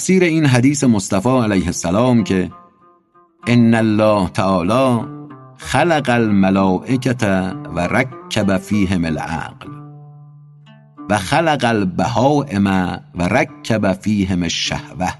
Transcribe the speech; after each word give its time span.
تفسیر 0.00 0.24
این 0.24 0.46
حدیث 0.46 0.84
مصطفی 0.84 1.28
علیه 1.28 1.66
السلام 1.66 2.24
که 2.24 2.50
ان 3.46 3.74
الله 3.74 4.28
تعالی 4.28 5.06
خلق 5.56 6.08
الملائکه 6.08 7.26
و 7.74 7.80
رکب 7.80 8.58
فیهم 8.58 9.04
العقل 9.04 9.68
و 11.10 11.18
خلق 11.18 11.64
البهائم 11.64 12.66
و 13.14 13.28
رکب 13.28 13.92
فیهم 13.92 14.42
الشهوه 14.42 15.10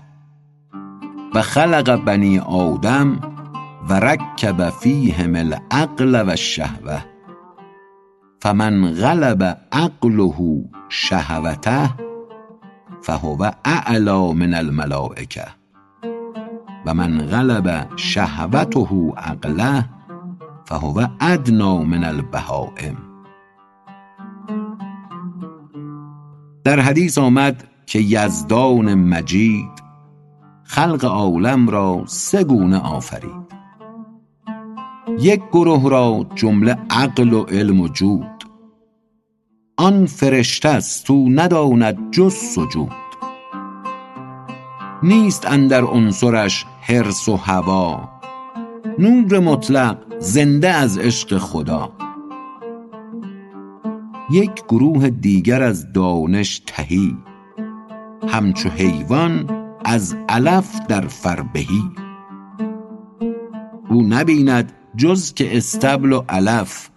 و 1.34 1.42
خلق 1.42 2.04
بنی 2.04 2.38
آدم 2.38 3.20
و 3.88 4.00
رکب 4.00 4.70
فیهم 4.70 5.36
العقل 5.36 6.14
و 6.14 6.30
الشهوه 6.30 7.00
فمن 8.42 8.92
غلب 8.92 9.58
عقله 9.72 10.64
شهوته 10.88 12.09
فهو 13.02 13.50
اعلی 13.64 14.32
من 14.32 14.54
الملائکه. 14.54 15.46
و 16.86 16.94
من 16.94 17.18
غلب 17.18 17.88
شهوته 17.96 19.12
عقله 19.16 19.84
فهو 20.64 21.06
ادنا 21.20 21.82
من 21.82 22.04
البهائم. 22.04 22.96
در 26.64 26.80
حدیث 26.80 27.18
آمد 27.18 27.64
که 27.86 27.98
یزدان 27.98 28.94
مجید 28.94 29.80
خلق 30.64 31.04
عالم 31.04 31.68
را 31.68 32.02
سه 32.06 32.44
گونه 32.44 32.78
آفرید. 32.78 33.50
یک 35.20 35.42
گروه 35.52 35.90
را 35.90 36.26
جمله 36.34 36.78
عقل 36.90 37.32
و 37.32 37.42
علم 37.42 37.80
و 37.80 37.88
جود 37.88 38.39
آن 39.80 40.06
فرشته 40.06 40.68
است 40.68 41.10
او 41.10 41.28
نداند 41.30 42.10
جز 42.10 42.34
سجود. 42.34 42.90
نیست 45.02 45.46
اندر 45.46 45.84
عنصرش 45.84 46.66
حرص 46.80 47.28
و 47.28 47.36
هوا. 47.36 48.08
نور 48.98 49.38
مطلق 49.38 49.98
زنده 50.18 50.68
از 50.68 50.98
عشق 50.98 51.38
خدا. 51.38 51.92
یک 54.30 54.64
گروه 54.68 55.10
دیگر 55.10 55.62
از 55.62 55.92
دانش 55.92 56.62
تهی. 56.66 57.16
همچو 58.28 58.68
حیوان 58.68 59.50
از 59.84 60.16
علف 60.28 60.80
در 60.88 61.06
فربهی. 61.06 61.82
او 63.90 64.02
نبیند 64.02 64.72
جز 64.96 65.34
که 65.34 65.56
استبل 65.56 66.12
و 66.12 66.22
علف 66.28 66.90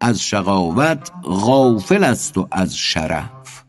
از 0.00 0.22
شقاوت 0.22 1.10
غافل 1.24 2.04
است 2.04 2.38
و 2.38 2.48
از 2.52 2.76
شرف. 2.76 3.64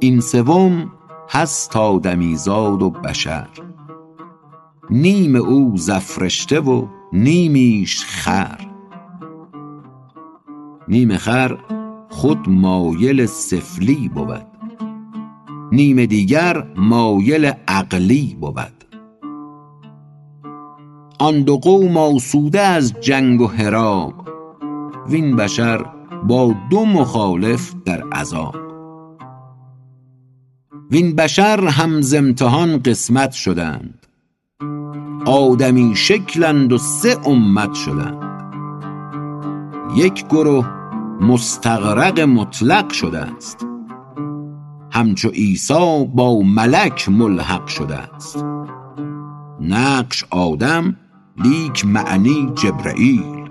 این 0.00 0.20
سوم 0.20 0.92
هست 1.30 1.76
آدمیزاد 1.76 2.82
و 2.82 2.90
بشر. 2.90 3.48
نیم 4.90 5.36
او 5.36 5.72
زفرشته 5.76 6.60
و 6.60 6.86
نیمیش 7.12 8.04
خر. 8.04 8.60
نیم 10.88 11.16
خر 11.16 11.58
خود 12.10 12.48
مایل 12.48 13.26
سفلی 13.26 14.08
بود. 14.08 14.46
نیم 15.72 16.06
دیگر 16.06 16.66
مایل 16.76 17.52
عقلی 17.68 18.36
بود. 18.40 18.84
آن 21.18 21.42
دو 21.42 21.56
قوم 21.56 21.96
آسوده 21.96 22.60
از 22.60 22.94
جنگ 23.00 23.40
و 23.40 23.46
حراب 23.46 24.33
وین 25.08 25.36
بشر 25.36 25.86
با 26.28 26.54
دو 26.70 26.84
مخالف 26.84 27.74
در 27.84 28.02
عذاب. 28.12 28.56
وین 30.90 31.16
بشر 31.16 31.66
هم 31.66 32.00
امتحان 32.14 32.78
قسمت 32.78 33.32
شدند. 33.32 34.06
آدمی 35.26 35.96
شکلند 35.96 36.72
و 36.72 36.78
سه 36.78 37.28
امت 37.28 37.74
شدند. 37.74 38.34
یک 39.96 40.26
گروه 40.26 40.66
مستغرق 41.20 42.20
مطلق 42.20 42.92
شده 42.92 43.18
است 43.18 43.66
همچو 44.92 45.28
عیسی 45.28 46.10
با 46.14 46.42
ملک 46.42 47.08
ملحق 47.08 47.66
شده 47.66 47.96
است 47.96 48.44
نقش 49.60 50.24
آدم 50.30 50.96
لیک 51.44 51.86
معنی 51.86 52.52
جبرییل 52.54 53.43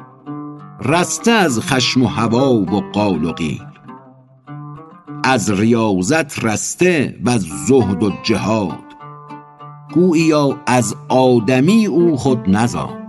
رسته 0.86 1.32
از 1.32 1.60
خشم 1.60 2.02
و 2.02 2.08
هوا 2.08 2.54
و 2.54 2.92
قال 2.92 3.26
و 3.26 3.32
قیل. 3.32 3.62
از 5.24 5.52
ریاضت 5.52 6.46
رسته 6.46 7.20
وز 7.26 7.48
زهد 7.68 8.04
و 8.04 8.12
جهاد. 8.24 8.84
گوییا 9.94 10.60
از 10.68 10.96
آدمی 11.10 11.86
او 11.86 12.18
خود 12.18 12.50
نزاد. 12.50 13.04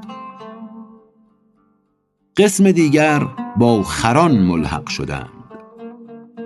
قسم 2.37 2.73
دیگر 2.73 3.27
با 3.57 3.83
خران 3.83 4.39
ملحق 4.39 4.89
شدند. 4.89 5.31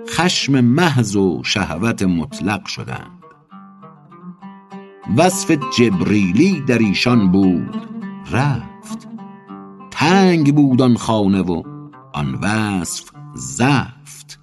خشم 0.09 0.61
محض 0.61 1.15
و 1.15 1.43
شهوت 1.43 2.03
مطلق 2.03 2.65
شدند. 2.65 3.19
وصف 5.17 5.51
جبریلی 5.77 6.61
در 6.61 6.77
ایشان 6.77 7.31
بود 7.31 7.75
رفت 8.31 8.68
تنگ 9.99 10.55
بود 10.55 10.81
آن 10.81 10.97
خانه 10.97 11.41
و 11.41 11.63
آن 12.13 12.35
وصف 12.35 13.11
زفت. 13.35 14.39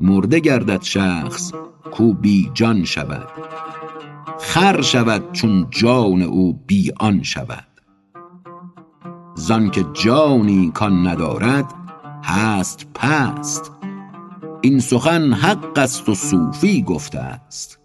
مرده 0.00 0.40
گردد 0.40 0.82
شخص 0.82 1.52
کو 1.92 2.14
بی 2.14 2.50
جان 2.54 2.84
شود. 2.84 3.28
خر 4.40 4.80
شود 4.82 5.32
چون 5.32 5.66
جان 5.70 6.22
او 6.22 6.52
بی 6.66 6.92
آن 7.00 7.22
شود. 7.22 7.66
زانکه 9.34 9.84
جانی 10.04 10.70
کان 10.74 11.06
ندارد 11.06 11.74
هست 12.24 12.86
پست. 12.94 13.72
این 14.60 14.80
سخن 14.80 15.32
حق 15.32 15.78
است 15.78 16.08
و 16.08 16.14
صوفی 16.14 16.82
گفته 16.82 17.18
است. 17.18 17.78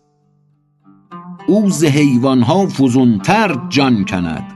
او 1.47 1.69
ز 1.69 1.83
حیوان 1.83 2.41
ها 2.41 2.67
فزون 2.67 3.19
تر 3.19 3.67
جان 3.69 4.05
کند. 4.05 4.54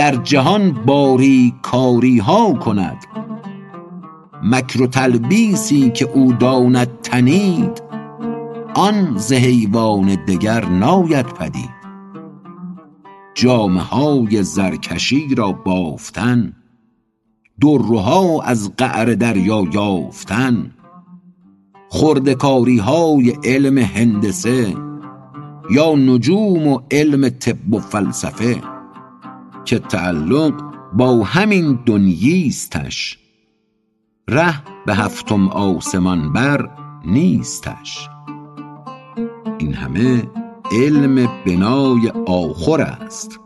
در 0.00 0.16
جهان 0.16 0.72
باری 0.72 1.54
کاری 1.62 2.18
ها 2.18 2.52
کند. 2.52 2.96
مکر 4.42 4.82
و 4.82 4.86
تلبیسی 4.86 5.90
که 5.90 6.04
او 6.04 6.32
داند 6.32 7.00
تنید 7.02 7.82
آن 8.74 9.16
ز 9.16 9.32
حیوان 9.32 10.24
دگر 10.24 10.64
ناید 10.64 11.26
پدید. 11.26 11.70
جامه 13.34 13.80
های 13.80 14.42
زرکشی 14.42 15.34
را 15.34 15.52
بافتن 15.52 16.52
درها 17.60 18.42
از 18.42 18.76
قعر 18.76 19.14
دریا 19.14 19.64
یافتن. 19.72 20.70
خرده 21.88 22.34
کاری 22.34 22.78
های 22.78 23.30
علم 23.44 23.78
هندسه 23.78 24.74
یا 25.70 25.94
نجوم 25.94 26.66
و 26.66 26.80
علم 26.90 27.28
طب 27.28 27.74
و 27.74 27.78
فلسفه. 27.78 28.79
که 29.70 29.78
تعلق 29.78 30.52
با 30.92 31.24
همین 31.24 31.78
دنییستش 31.86 33.18
ره 34.28 34.84
به 34.86 34.94
هفتم 34.94 35.48
آسمان 35.48 36.32
بر 36.32 36.70
نیستش. 37.04 38.08
این 39.58 39.74
همه 39.74 40.22
علم 40.72 41.28
بنای 41.46 42.12
آخر 42.26 42.80
است 42.80 43.40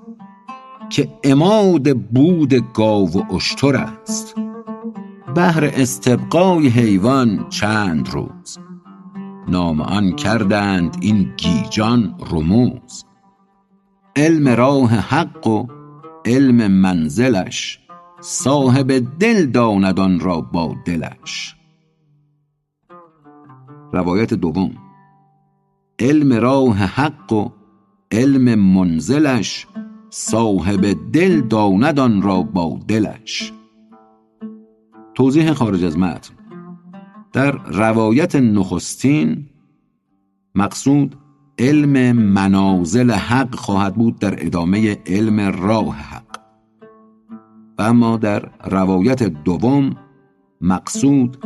که 0.90 1.08
عماد 1.24 1.98
بود 1.98 2.72
گاو 2.72 3.10
و 3.10 3.34
اشتر 3.34 3.76
است. 3.76 4.34
بهر 5.34 5.70
استبقای 5.74 6.68
حیوان 6.68 7.48
چند 7.48 8.08
روز. 8.08 8.58
نام 9.48 9.80
آن 9.80 10.16
کردند 10.16 10.96
این 11.00 11.34
گیجان 11.36 12.14
رموز. 12.30 13.04
علم 14.16 14.48
راه 14.48 14.90
حق 14.90 15.46
و 15.46 15.83
علم 16.26 16.70
منزلش 16.70 17.78
صاحب 18.20 19.18
دل 19.18 19.46
داند 19.46 20.22
را 20.22 20.40
با 20.40 20.74
دلش. 20.84 21.56
روایت 23.92 24.34
دوم. 24.34 24.70
علم 25.98 26.32
راه 26.32 26.76
حق 26.76 27.32
و 27.32 27.48
علم 28.12 28.54
منزلش 28.54 29.66
صاحب 30.10 31.12
دل 31.12 31.40
داند 31.40 32.00
را 32.24 32.42
با 32.42 32.80
دلش. 32.88 33.52
توضیح 35.14 35.52
خارج 35.52 35.84
از 35.84 35.98
متن. 35.98 36.34
در 37.32 37.50
روایت 37.52 38.36
نخستین 38.36 39.48
مقصود 40.54 41.16
علم 41.58 42.16
منازل 42.16 43.10
حق 43.10 43.54
خواهد 43.54 43.94
بود 43.94 44.18
در 44.18 44.46
ادامه 44.46 44.98
علم 45.06 45.40
راه 45.40 45.96
حق. 45.96 46.36
و 47.78 47.82
اما 47.82 48.16
در 48.16 48.50
روایت 48.64 49.22
دوم 49.22 49.96
مقصود 50.60 51.36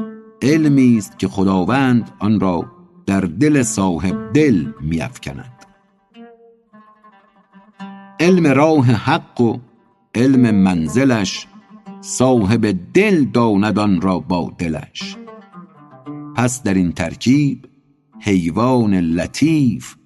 علمی 0.42 0.98
است 0.98 1.18
که 1.18 1.28
خداوند 1.28 2.10
آن 2.18 2.40
را 2.40 2.64
در 3.06 3.20
دل 3.20 3.62
صاحب 3.62 4.32
دل 4.32 4.66
میافکند. 4.80 5.52
علم 8.20 8.46
راه 8.46 8.86
حق 8.86 9.40
و 9.40 9.58
علم 10.14 10.54
منزلش 10.54 11.46
صاحب 12.00 12.78
دل 12.94 13.24
داند 13.24 14.04
را 14.04 14.18
با 14.18 14.52
دلش. 14.58 15.16
پس 16.36 16.62
در 16.62 16.74
این 16.74 16.92
ترکیب 16.92 17.66
حیوان 18.20 18.94
لطیف 18.94 19.97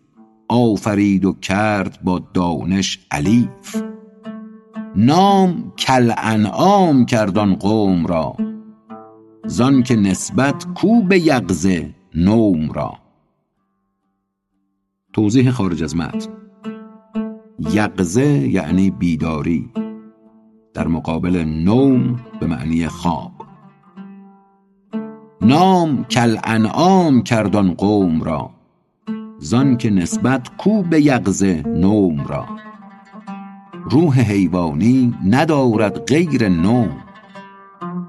آفرید 0.48 1.24
و 1.24 1.32
کرد 1.32 1.98
با 2.04 2.18
دانش 2.34 3.06
الیف. 3.10 3.82
نام 4.96 5.72
کل 5.78 6.12
انعام 6.18 7.06
کرد 7.06 7.38
آن 7.38 7.54
قوم 7.54 8.06
را 8.06 8.36
زان 9.46 9.82
که 9.82 9.96
نسبت 9.96 10.66
کو 10.74 11.02
به 11.02 11.18
یغزه 11.18 11.94
نوم 12.14 12.72
را. 12.72 12.92
توضیح 15.12 15.50
خارج 15.50 15.82
از 15.82 15.96
متن. 15.96 16.30
یقظه 17.72 18.26
یعنی 18.26 18.90
بیداری 18.90 19.70
در 20.74 20.88
مقابل 20.88 21.44
نوم 21.44 22.20
به 22.40 22.46
معنی 22.46 22.88
خواب. 22.88 23.32
نام 25.40 26.04
کل 26.04 26.36
انعام 26.44 27.22
کردان 27.22 27.74
قوم 27.74 28.22
را 28.22 28.50
زان 29.42 29.76
که 29.76 29.90
نسبت 29.90 30.56
کو 30.58 30.82
به 30.82 31.00
یقظه 31.00 31.62
نوم 31.66 32.26
را. 32.26 32.46
روح 33.90 34.20
حیوانی 34.20 35.14
ندارد 35.26 35.98
غیر 35.98 36.48
نوم. 36.48 36.96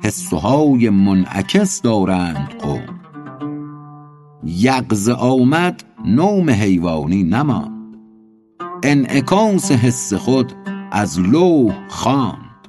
حسهای 0.04 0.90
منعکس 0.90 1.82
دارند 1.82 2.50
قوم. 2.60 3.00
یقظه 4.44 5.14
آمد 5.14 5.84
نوم 6.06 6.50
حیوانی 6.50 7.24
نماند. 7.24 7.98
انعکاس 8.84 9.72
حس 9.72 10.14
خود 10.14 10.54
از 10.92 11.20
لوح 11.20 11.74
خواند. 11.88 12.68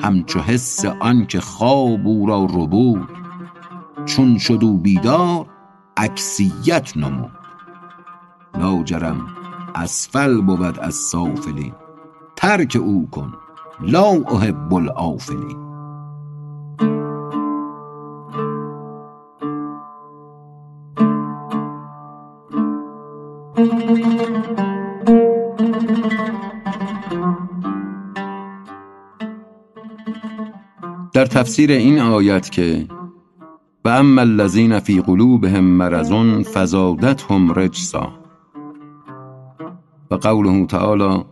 همچو 0.00 0.40
حس 0.40 0.84
آنکه 0.84 1.40
خواب 1.40 2.06
او 2.06 2.26
را 2.26 2.44
ربود. 2.44 3.08
چون 4.06 4.38
شد 4.38 4.58
او 4.62 4.78
بیدار 4.78 5.55
عکسیت 5.96 6.96
نمود. 6.96 7.32
لاجرم 8.58 9.26
اسفل 9.74 10.40
بود 10.40 10.78
از 10.78 10.94
سافلین. 10.94 11.74
ترک 12.36 12.76
او 12.80 13.08
کن 13.10 13.32
لا 13.80 14.10
احب 14.10 14.74
الافلین 14.74 15.66
در 31.12 31.26
تفسیر 31.26 31.70
این 31.70 31.98
آیت 31.98 32.50
که 32.50 32.88
و 33.86 33.88
اما 33.88 34.20
الذین 34.20 34.78
فی 34.78 35.00
قلوبهم 35.00 35.64
مرض 35.64 36.12
فزادتهم 36.54 37.52
رجسا 37.52 38.12
و 40.10 40.14
قوله 40.14 40.66
تعالی 40.66 41.24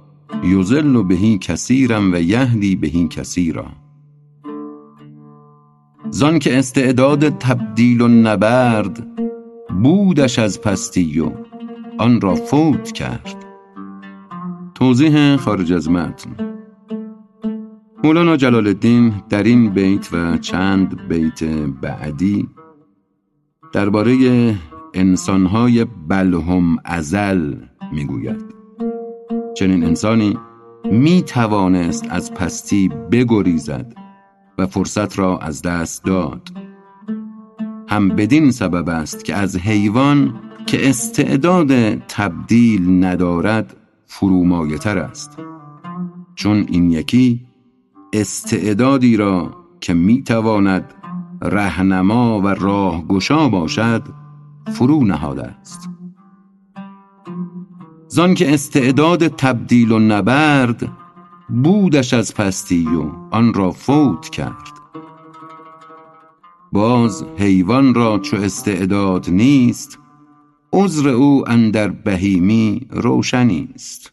یضل 0.44 1.02
به 1.02 1.38
کثیرا 1.38 2.00
و 2.12 2.20
یهدی 2.20 2.76
به 2.76 3.08
کثیرا 3.08 3.66
زان 6.10 6.38
که 6.38 6.58
استعداد 6.58 7.28
تبدیل 7.28 8.00
و 8.00 8.08
نبرد 8.08 9.06
بودش 9.82 10.38
از 10.38 10.60
پستی 10.60 11.20
و 11.20 11.30
آن 11.98 12.20
را 12.20 12.34
فوت 12.34 12.92
کرد. 12.92 13.36
توضیح 14.74 15.36
خارج 15.36 15.72
از 15.72 15.90
متن. 15.90 16.53
مولانا 18.04 18.36
جلال 18.36 18.66
الدین 18.66 19.14
در 19.28 19.42
این 19.42 19.70
بیت 19.70 20.12
و 20.12 20.38
چند 20.38 21.08
بیت 21.08 21.44
بعدی 21.82 22.48
درباره 23.72 24.14
انسانهای 24.94 25.86
بلهم 26.08 26.76
ازل 26.84 27.54
می‌گوید. 27.92 28.44
چنین 29.56 29.84
انسانی 29.84 30.38
می 30.84 31.22
توانست 31.22 32.06
از 32.10 32.34
پستی 32.34 32.88
بگریزد 32.88 33.94
و 34.58 34.66
فرصت 34.66 35.18
را 35.18 35.38
از 35.38 35.62
دست 35.62 36.04
داد. 36.04 36.48
هم 37.88 38.08
بدین 38.08 38.50
سبب 38.50 38.88
است 38.88 39.24
که 39.24 39.34
از 39.34 39.56
حیوان 39.56 40.34
که 40.66 40.88
استعداد 40.88 41.94
تبدیل 41.94 43.04
ندارد 43.04 43.76
فرومایتر 44.06 44.98
است. 44.98 45.38
چون 46.34 46.66
این 46.68 46.90
یکی 46.90 47.53
استعدادی 48.14 49.16
را 49.16 49.50
که 49.80 49.94
می‌تواند 49.94 50.94
رهنما 51.42 52.40
و 52.40 52.46
راهگشا 52.46 53.48
باشد 53.48 54.02
فرو 54.74 55.04
نهاده 55.04 55.46
است. 55.46 55.88
زان 58.08 58.34
که 58.34 58.54
استعداد 58.54 59.28
تبدیل 59.28 59.92
و 59.92 59.98
نبرد 59.98 60.92
بودش 61.48 62.14
از 62.14 62.34
پستی 62.34 62.86
و 62.86 63.10
آن 63.30 63.54
را 63.54 63.70
فوت 63.70 64.28
کرد. 64.28 64.72
باز 66.72 67.24
حیوان 67.36 67.94
را 67.94 68.18
چو 68.18 68.36
استعداد 68.36 69.30
نیست 69.30 69.98
عذر 70.72 71.08
او 71.08 71.50
اندر 71.50 71.88
بهیمی 71.88 72.86
روشنی 72.90 73.68
است. 73.74 74.12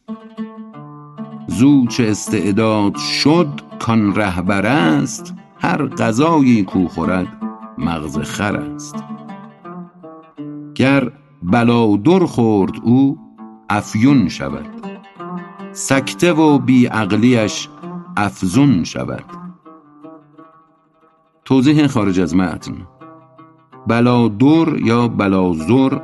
زو 1.52 1.86
استعداد 2.00 2.96
شد 2.96 3.62
کان 3.80 4.16
رهبر 4.16 4.66
است 4.66 5.34
هر 5.60 5.88
غذایی 5.88 6.64
کو 6.64 6.88
خورد 6.88 7.28
مغز 7.78 8.18
خر 8.18 8.56
است. 8.56 8.96
گر 10.76 11.12
بلادر 11.44 12.26
خورد 12.26 12.74
او 12.84 13.20
افیون 13.70 14.30
شود. 14.30 14.66
سکته 15.72 16.34
و 16.34 16.60
بی 16.60 16.86
عقلیش 16.86 17.70
افزون 18.18 18.84
شود. 18.84 19.26
توضیح 21.46 21.88
خارج 21.88 22.20
از 22.20 22.36
متن. 22.36 22.88
بلادر 23.88 24.78
یا 24.78 25.08
بلازر 25.08 26.00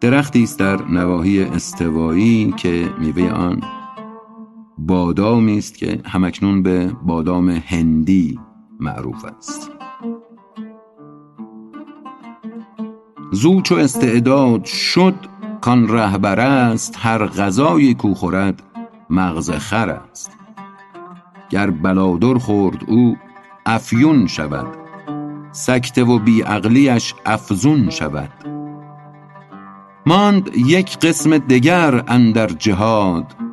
درختی 0.00 0.42
است 0.42 0.58
در 0.58 0.82
نواحی 0.82 1.42
استوایی 1.42 2.54
که 2.56 2.90
میوه 2.98 3.30
آن 3.30 3.60
بادامی 4.78 5.58
است 5.58 5.78
که 5.78 6.00
همکنون 6.04 6.62
به 6.62 6.92
بادام 7.02 7.50
هندی 7.50 8.40
معروف 8.80 9.24
است. 9.24 9.70
زو 13.32 13.60
چو 13.60 13.74
استعداد 13.74 14.64
شد 14.64 15.14
کان 15.60 15.88
رهبر 15.88 16.40
است 16.40 16.94
هر 16.98 17.26
غذایی 17.26 17.94
کو 17.94 18.14
خورد 18.14 18.62
مغز 19.10 19.50
خر 19.50 19.90
است. 19.90 20.30
گر 21.50 21.70
بلادر 21.70 22.38
خورد 22.38 22.84
او 22.86 23.16
افیون 23.66 24.26
شود. 24.26 24.66
سکته 25.52 26.04
و 26.04 26.18
بیعقلیش 26.18 27.14
افزون 27.26 27.90
شود. 27.90 28.30
ماند 30.06 30.56
یک 30.56 30.98
قسم 30.98 31.38
دگر 31.38 32.04
اندر 32.08 32.46
جهاد 32.46 33.43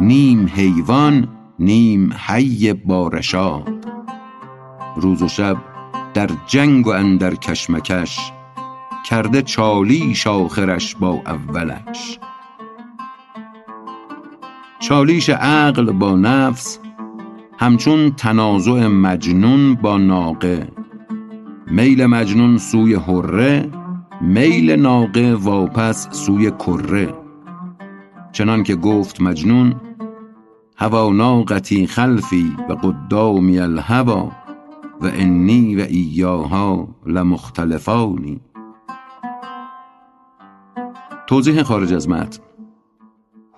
نیم 0.00 0.46
حیوان 0.54 1.28
نیم 1.58 2.12
حی 2.26 2.72
با 2.72 3.08
رشاد 3.08 3.86
روز 4.96 5.22
و 5.22 5.28
شب 5.28 5.56
در 6.14 6.30
جنگ 6.46 6.86
و 6.86 6.90
اندر 6.90 7.34
کشمکش 7.34 8.32
کرده 9.04 9.42
چالیش 9.42 10.26
آخرش 10.26 10.94
با 10.94 11.22
اولش. 11.26 12.18
چالیش 14.80 15.30
عقل 15.30 15.92
با 15.92 16.16
نفس 16.16 16.78
همچون 17.58 18.10
تنازع 18.10 18.86
مجنون 18.86 19.74
با 19.74 19.98
ناقه. 19.98 20.68
میل 21.66 22.06
مجنون 22.06 22.58
سوی 22.58 22.94
حره 22.94 23.70
میل 24.20 24.70
ناقه 24.70 25.34
واپس 25.34 26.08
سوی 26.10 26.50
کره. 26.50 27.23
چنان 28.34 28.62
که 28.62 28.76
گفت 28.76 29.20
مجنون 29.20 29.74
هوا 30.76 31.10
ناقتی 31.12 31.86
خلفی 31.86 32.56
و 32.68 32.72
قدامی 32.72 33.58
الهوا 33.58 34.32
و 35.00 35.06
انی 35.06 35.76
و 35.76 35.80
ایاها 35.80 36.88
لمختلفانی. 37.06 38.40
توضیح 41.26 41.62
خارج 41.62 41.92
از 41.94 42.08
متن. 42.08 42.42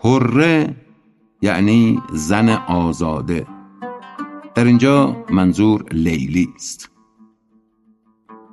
حره 0.05 0.77
یعنی 1.43 2.03
زن 2.13 2.49
آزاده. 2.69 3.47
در 4.55 4.65
اینجا 4.65 5.17
منظور 5.31 5.85
لیلی 5.93 6.49
است. 6.55 6.91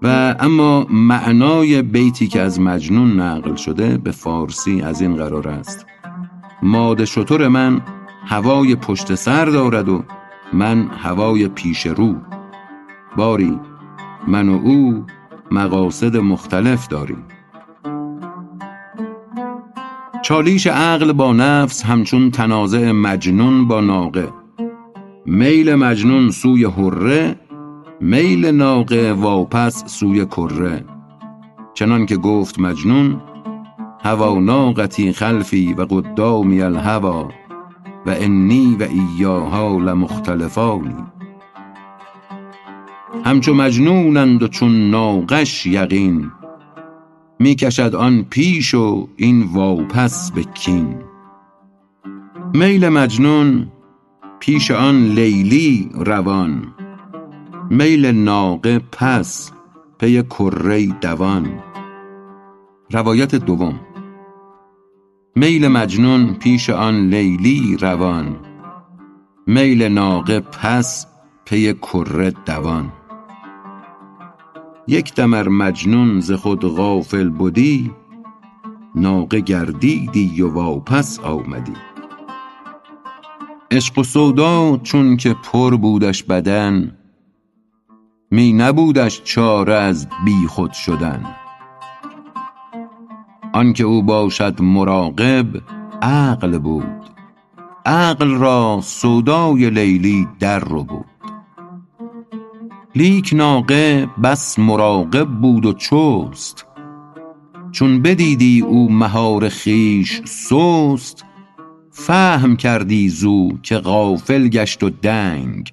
و 0.01 0.35
اما 0.39 0.85
معنای 0.89 1.81
بیتی 1.81 2.27
که 2.27 2.41
از 2.41 2.59
مجنون 2.59 3.19
نقل 3.19 3.55
شده 3.55 3.97
به 3.97 4.11
فارسی 4.11 4.81
از 4.81 5.01
این 5.01 5.15
قرار 5.15 5.47
است. 5.47 5.85
ماد 6.63 7.05
شطور 7.05 7.47
من 7.47 7.81
هوای 8.25 8.75
پشت 8.75 9.15
سر 9.15 9.45
دارد 9.45 9.89
و 9.89 10.03
من 10.53 10.87
هوای 10.87 11.47
پیش 11.47 11.85
رو. 11.85 12.15
باری 13.17 13.59
من 14.27 14.49
و 14.49 14.59
او 14.63 15.05
مقاصد 15.51 16.17
مختلف 16.17 16.87
داریم. 16.87 17.23
چالیش 20.23 20.67
عقل 20.67 21.13
با 21.13 21.33
نفس 21.33 21.83
همچون 21.83 22.31
تنازع 22.31 22.91
مجنون 22.91 23.67
با 23.67 23.81
ناقه. 23.81 24.29
میل 25.25 25.75
مجنون 25.75 26.29
سوی 26.29 26.65
حره 26.65 27.35
میل 28.01 28.45
ناقه 28.45 29.13
واپس 29.13 29.83
سوی 29.85 30.25
کره. 30.25 30.85
چنان 31.73 32.05
که 32.05 32.17
گفت 32.17 32.59
مجنون 32.59 33.21
هوا 34.03 34.39
ناقتی 34.39 35.13
خلفی 35.13 35.73
و 35.73 35.81
قدامی 35.81 36.61
الهوا 36.61 37.29
و 38.05 38.09
انی 38.09 38.77
و 38.79 38.83
ایاها 38.83 39.77
لمختلفانی 39.77 40.95
همچو 43.25 43.53
مجنونند 43.53 44.43
و 44.43 44.47
چون 44.47 44.89
ناقش 44.89 45.65
یقین 45.65 46.31
می 47.39 47.55
کشد 47.55 47.95
آن 47.95 48.23
پیش 48.29 48.73
و 48.73 49.07
این 49.15 49.43
واپس 49.43 50.31
به 50.31 50.43
کین. 50.43 50.95
میل 52.53 52.89
مجنون 52.89 53.71
پیش 54.39 54.71
آن 54.71 55.05
لیلی 55.05 55.89
روان 55.93 56.73
میل 57.69 58.05
ناقه 58.05 58.79
پس 58.79 59.51
پی 59.99 60.23
کره 60.23 60.85
دوان. 60.85 61.49
روایت 62.91 63.35
دوم 63.35 63.79
میل 65.35 65.67
مجنون 65.67 66.33
پیش 66.33 66.69
آن 66.69 67.07
لیلی 67.07 67.77
روان. 67.77 68.35
میل 69.47 69.83
ناقه 69.83 70.39
پس 70.39 71.07
پی 71.45 71.73
کره 71.73 72.33
دوان. 72.45 72.91
یک 74.87 75.13
دمر 75.13 75.49
مجنون 75.49 76.19
ز 76.19 76.31
خود 76.31 76.65
غافل 76.65 77.29
بدی 77.29 77.91
ناقه 78.95 79.39
گردیدی 79.39 80.41
و 80.41 80.49
واپس 80.49 81.19
آمدی. 81.19 81.73
عشق 83.71 83.99
و 83.99 84.03
سودا 84.03 84.77
چون 84.83 85.17
که 85.17 85.35
پر 85.43 85.75
بودش 85.75 86.23
بدن 86.23 86.97
می 88.31 88.53
نبودش 88.53 89.21
چاره 89.23 89.73
از 89.73 90.07
بی 90.25 90.47
خود 90.47 90.71
شدن. 90.71 91.42
آنکه 93.53 93.83
او 93.83 94.03
باشد 94.03 94.61
مراقب 94.61 95.45
عقل 96.01 96.57
بود. 96.57 97.03
عقل 97.85 98.31
را 98.31 98.79
سودای 98.83 99.69
لیلی 99.69 100.27
در 100.39 100.59
ربود 100.59 101.05
لیک 102.95 103.33
ناقه 103.33 104.09
بس 104.23 104.59
مراقب 104.59 105.27
بود 105.27 105.65
و 105.65 105.73
چست. 105.73 106.65
چون 107.71 108.01
بدیدی 108.01 108.61
او 108.61 108.91
مهار 108.91 109.49
خویش 109.49 110.21
سست 110.25 111.25
فهم 111.91 112.55
کردی 112.55 113.09
زو 113.09 113.57
که 113.61 113.77
غافل 113.77 114.47
گشت 114.47 114.83
و 114.83 114.89
دنگ. 114.89 115.71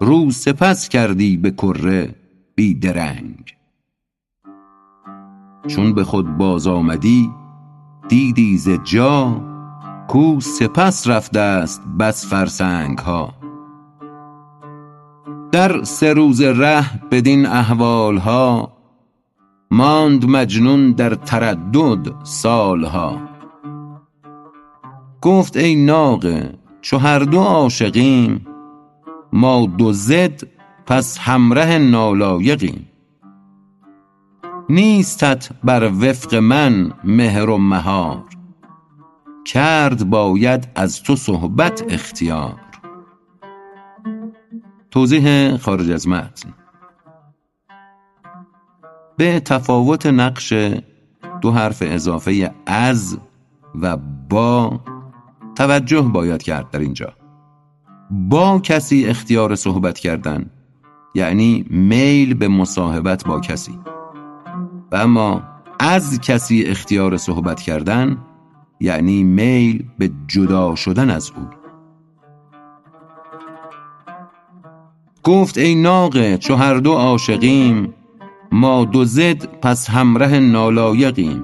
رو 0.00 0.30
سپس 0.30 0.88
کردی 0.88 1.36
به 1.36 1.50
کره 1.50 2.14
بی 2.54 2.74
درنگ. 2.74 3.59
چون 5.68 5.94
به 5.94 6.04
خود 6.04 6.36
باز 6.36 6.66
آمدی 6.66 7.30
دیدی 8.08 8.58
ز 8.58 8.68
جا 8.84 9.40
کو 10.08 10.40
سپس 10.40 11.08
رفته 11.08 11.40
است 11.40 11.82
بس 11.98 12.26
فرسنگ 12.26 12.98
ها 12.98 13.34
در 15.52 15.82
سه 15.82 16.12
روز 16.12 16.42
ره 16.42 17.08
بدین 17.10 17.46
احوال 17.46 18.16
ها 18.16 18.72
ماند 19.70 20.24
مجنون 20.24 20.92
در 20.92 21.14
تردد 21.14 22.14
سال 22.22 22.84
ها 22.84 23.20
گفت 25.22 25.56
ای 25.56 25.74
ناقه 25.74 26.54
چو 26.80 26.98
هر 26.98 27.18
دو 27.18 27.38
عاشقیم 27.40 28.46
ما 29.32 29.66
دو 29.66 29.92
ضد 29.92 30.42
پس 30.86 31.18
همره 31.18 31.78
نالایقیم. 31.78 32.89
نیستت 34.70 35.48
بر 35.64 35.90
وفق 36.00 36.34
من 36.34 36.92
مهر 37.04 37.50
و 37.50 37.58
مهار. 37.58 38.24
کرد 39.44 40.10
باید 40.10 40.68
از 40.74 41.02
تو 41.02 41.16
صحبت 41.16 41.84
اختیار. 41.88 42.60
توضیح 44.90 45.56
خارج 45.56 45.90
از 45.90 46.08
متن. 46.08 46.54
به 49.16 49.40
تفاوت 49.40 50.06
نقش 50.06 50.52
دو 51.40 51.50
حرف 51.50 51.82
اضافه 51.86 52.54
از 52.66 53.18
و 53.80 53.96
با 54.28 54.80
توجه 55.54 56.00
باید 56.00 56.42
کرد 56.42 56.70
در 56.70 56.78
اینجا. 56.78 57.12
با 58.10 58.58
کسی 58.58 59.06
اختیار 59.06 59.54
صحبت 59.54 59.98
کردن 59.98 60.50
یعنی 61.14 61.64
میل 61.70 62.34
به 62.34 62.48
مصاحبت 62.48 63.24
با 63.24 63.40
کسی. 63.40 63.78
و 64.92 64.96
اما 64.96 65.42
از 65.80 66.20
کسی 66.20 66.62
اختیار 66.62 67.16
صحبت 67.16 67.60
کردن 67.60 68.18
یعنی 68.80 69.22
میل 69.22 69.84
به 69.98 70.10
جدا 70.26 70.74
شدن 70.74 71.10
از 71.10 71.32
او. 71.36 71.48
گفت 75.22 75.58
ای 75.58 75.74
ناقه 75.74 76.38
چو 76.38 76.54
هر 76.54 76.74
دو 76.74 76.92
عاشقیم 76.92 77.94
ما 78.52 78.84
دو 78.84 79.04
زد 79.04 79.60
پس 79.60 79.90
همره 79.90 80.38
نالایقیم. 80.38 81.42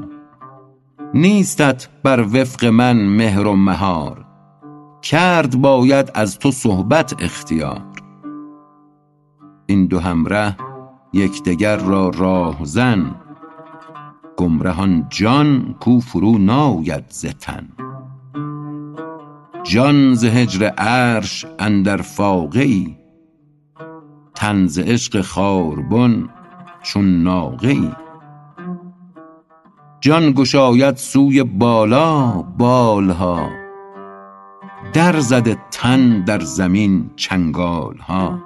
نیستت 1.14 1.88
بر 2.02 2.20
وفق 2.20 2.64
من 2.64 3.06
مهر 3.06 3.46
و 3.46 3.56
مهار 3.56 4.24
کرد 5.02 5.60
باید 5.60 6.10
از 6.14 6.38
تو 6.38 6.50
صحبت 6.50 7.22
اختیار. 7.22 7.82
این 9.66 9.86
دو 9.86 10.00
همره 10.00 10.56
یکدیگر 11.12 11.76
را 11.76 12.08
راهزن 12.08 13.14
گمرهان 14.36 15.06
جان 15.10 15.74
کو 15.80 16.00
فرو 16.00 16.38
ناید 16.38 17.04
ز 17.08 17.26
تن. 17.26 17.68
جان 19.64 20.14
ز 20.14 20.24
هجر 20.24 20.66
عرش 20.78 21.46
اندر 21.58 21.96
فاقه 21.96 22.60
ای 22.60 22.96
تن 24.34 24.66
ز 24.66 24.78
عشق 24.78 25.20
خاربن 25.20 26.28
چون 26.82 27.22
ناقه 27.22 27.68
ای 27.68 27.90
جان 30.00 30.32
گشاید 30.32 30.96
سوی 30.96 31.42
بالا 31.42 32.42
بالها 32.42 33.48
در 34.92 35.20
زده 35.20 35.56
تن 35.70 36.24
در 36.24 36.40
زمین 36.40 37.10
چنگال 37.16 37.96
ها 37.98 38.38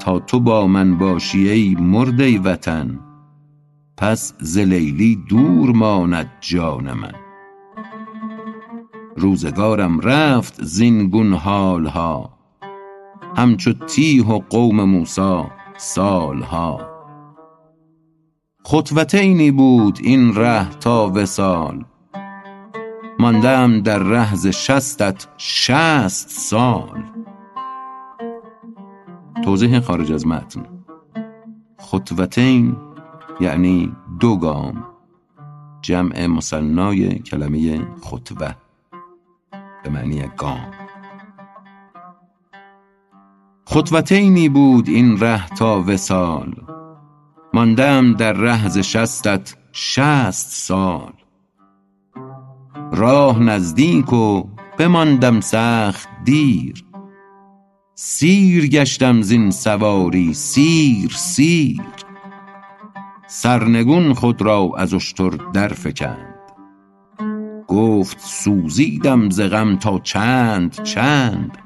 تا 0.00 0.18
تو 0.18 0.40
با 0.40 0.66
من 0.66 0.98
باشی 0.98 1.48
ای 1.48 1.76
مرده 1.80 2.40
وطن 2.40 3.00
پس 3.96 4.34
ز 4.40 4.58
لیلی 4.58 5.16
دور 5.28 5.70
ماند 5.70 6.30
جان 6.40 6.92
من. 6.92 7.14
روزگارم 9.16 10.00
رفت 10.00 10.64
زین 10.64 11.08
گون 11.08 11.32
حال 11.32 11.86
ها 11.86 12.30
همچو 13.36 13.72
تیه 13.72 14.26
و 14.26 14.38
قوم 14.50 14.84
موسی 14.84 15.42
سال 15.76 16.42
ها 16.42 16.94
خطوتینی 18.64 19.50
بود 19.50 19.98
این 20.02 20.34
ره 20.34 20.70
تا 20.70 21.12
وصال 21.14 21.84
مانده 23.18 23.48
ام 23.48 23.80
در 23.80 23.98
ره 23.98 24.34
ز 24.34 24.46
شستت 24.46 25.26
شصت 25.36 26.30
سال. 26.30 27.02
توضیح 29.44 29.80
خارج 29.80 30.12
از 30.12 30.26
متن. 30.26 30.62
خطوتین 31.78 32.76
یعنی 33.40 33.92
دو 34.20 34.36
گام. 34.36 34.84
جمع 35.82 36.26
مثنای 36.26 37.18
کلمه 37.18 37.86
خطوه. 38.02 38.54
به 39.84 39.90
معنی 39.90 40.22
گام. 40.36 40.70
خطوتینی 43.66 44.48
بود 44.48 44.88
این 44.88 45.20
ره 45.20 45.48
تا 45.48 45.84
وصال. 45.86 46.54
ماندم 47.54 48.12
در 48.12 48.32
ره 48.32 48.68
ز 48.68 48.78
شستت 48.78 49.56
شصت 49.72 50.48
سال. 50.48 51.12
راه 52.92 53.38
نزدیک 53.38 54.12
و 54.12 54.42
بماندم 54.78 55.40
سخت 55.40 56.08
دیر. 56.24 56.84
سیر 57.94 58.66
گشتم 58.66 59.22
زین 59.22 59.50
سواری 59.50 60.34
سیر 60.34 61.10
سیر. 61.10 62.03
سرنگون 63.26 64.14
خود 64.14 64.42
را 64.42 64.70
از 64.76 64.94
اشتر 64.94 65.30
درفکند 65.30 66.34
گفت 67.68 68.20
سوزیدم 68.20 69.30
ز 69.30 69.40
غم 69.40 69.76
تا 69.76 69.98
چند 69.98 70.82
چند. 70.82 71.58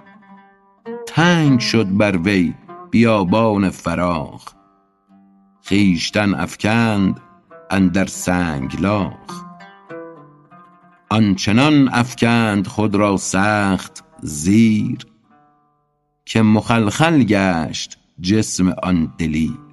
تنگ 1.07 1.61
شد 1.61 1.97
بر 1.97 2.17
وی 2.17 2.55
بیابان 2.91 3.71
فراخ. 3.71 4.55
خویشتن 5.69 6.35
افکند 6.35 7.21
اندر 7.71 8.07
سنگلاخ 8.07 9.45
آنچنان 11.11 11.89
افکند 11.89 12.67
خود 12.67 12.95
را 12.95 13.17
سخت 13.17 14.05
زیر 14.23 15.07
که 16.25 16.43
مخلخل 16.43 17.23
گشت 17.23 17.99
جسم 18.21 18.69
آن 18.83 19.15
دلیر. 19.19 19.68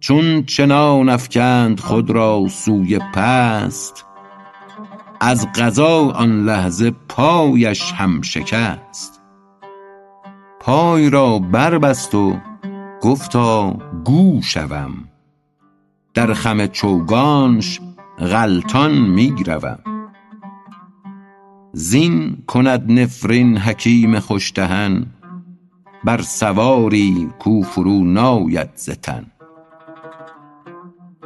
چون 0.00 0.44
چنان 0.44 1.08
افکند 1.08 1.80
خود 1.80 2.10
را 2.10 2.44
سوی 2.48 2.98
پست 3.14 4.04
از 5.20 5.52
قضا 5.52 6.10
آن 6.10 6.44
لحظه 6.44 6.90
پایش 7.08 7.92
هم 7.92 8.22
شکست. 8.22 9.20
پای 10.60 11.10
را 11.10 11.38
بربست 11.38 12.14
و 12.14 12.36
گفتا 13.00 13.78
گو 14.04 14.42
شوم. 14.42 14.92
در 16.14 16.34
خم 16.34 16.66
چوگانش 16.66 17.80
غلطان 18.18 18.92
می 18.92 19.34
روم. 19.46 19.78
زین 21.72 22.42
کند 22.46 22.92
نفرین 22.92 23.58
حکیم 23.58 24.20
خوش 24.20 24.52
دهن 24.54 25.06
بر 26.04 26.22
سواری 26.22 27.28
کو 27.38 27.62
فرو 27.62 28.04
ناید 28.04 28.70
ز 28.74 28.90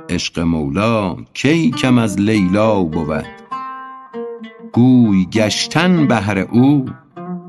عشق 0.09 0.39
مولا 0.41 1.17
کی 1.35 1.71
کم 1.71 1.99
از 1.99 2.21
لیلا 2.21 2.83
بود؟ 2.83 3.27
گوی 4.73 5.27
گشتن 5.27 6.07
بهر 6.07 6.39
او 6.39 6.87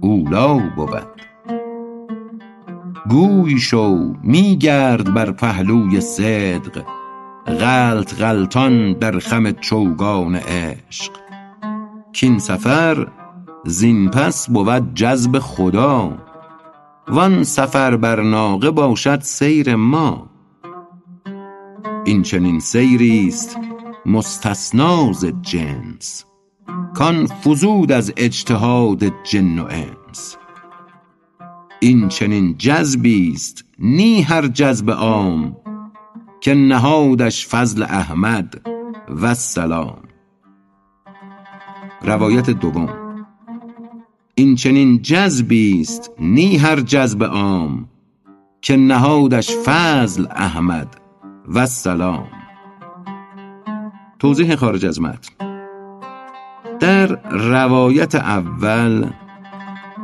اولی 0.02 0.70
بود. 0.76 1.14
گوی 3.10 3.60
شو 3.60 4.14
می 4.24 4.58
گرد 4.58 5.14
بر 5.14 5.32
پهلوی 5.32 6.02
صدق 6.02 6.84
غلط 7.48 8.14
غلطان 8.14 8.94
در 8.94 9.20
خم 9.20 9.52
چوگان 9.52 10.36
عشق. 10.36 11.12
کاین 12.22 12.40
سفر 12.40 13.08
زین 13.66 14.10
پس 14.10 14.50
بود 14.50 14.94
جذب 14.94 15.40
خدا 15.40 16.18
وان 17.08 17.44
سفر 17.44 17.98
بر 17.98 18.22
ناقه 18.22 18.72
باشد 18.72 19.22
سیر 19.22 19.76
ما. 19.76 20.33
این 22.06 22.22
چنین 22.22 22.60
سیریست 22.60 23.58
مستثنا 24.06 25.14
ز 25.14 25.26
جنس. 25.42 26.26
کان 26.94 27.28
فزود 27.28 27.92
از 27.92 28.14
اجتهاد 28.18 29.04
جن 29.24 29.60
و 29.60 29.68
انس. 29.70 30.38
این 31.80 32.08
چنین 32.08 32.58
جذبیست 32.58 33.66
نی 33.80 34.22
هر 34.22 34.48
جذب 34.48 34.92
عام 34.92 35.58
که 36.42 36.54
نهادش 36.54 37.48
فضل 37.48 37.84
احمد 37.84 38.62
والسلام 39.10 40.04
روایت 42.02 42.50
دوم. 42.50 42.90
این 44.36 44.56
چنین 44.56 45.02
جذبیست 45.02 46.12
نی 46.20 46.58
هر 46.58 46.80
جذب 46.80 47.24
عام 47.24 47.90
که 48.62 48.78
نهادش 48.78 49.52
فضل 49.52 50.28
احمد 50.32 51.03
والسلام 51.48 52.28
توضیح 54.20 54.56
خارج 54.56 54.86
از 54.86 55.02
متن. 55.02 55.54
در 56.80 57.08
روایت 57.32 58.16
اول 58.16 59.10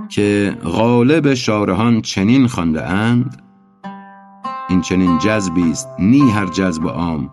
که 0.09 0.57
غالب 0.63 1.33
شارحان 1.33 2.01
چنین 2.01 2.47
خوانده 2.47 2.85
اند 2.85 3.43
این 4.69 4.81
چنین 4.81 5.17
جذبیست 5.17 5.89
نی 5.99 6.31
هر 6.31 6.45
جذب 6.45 6.87
عام 6.87 7.29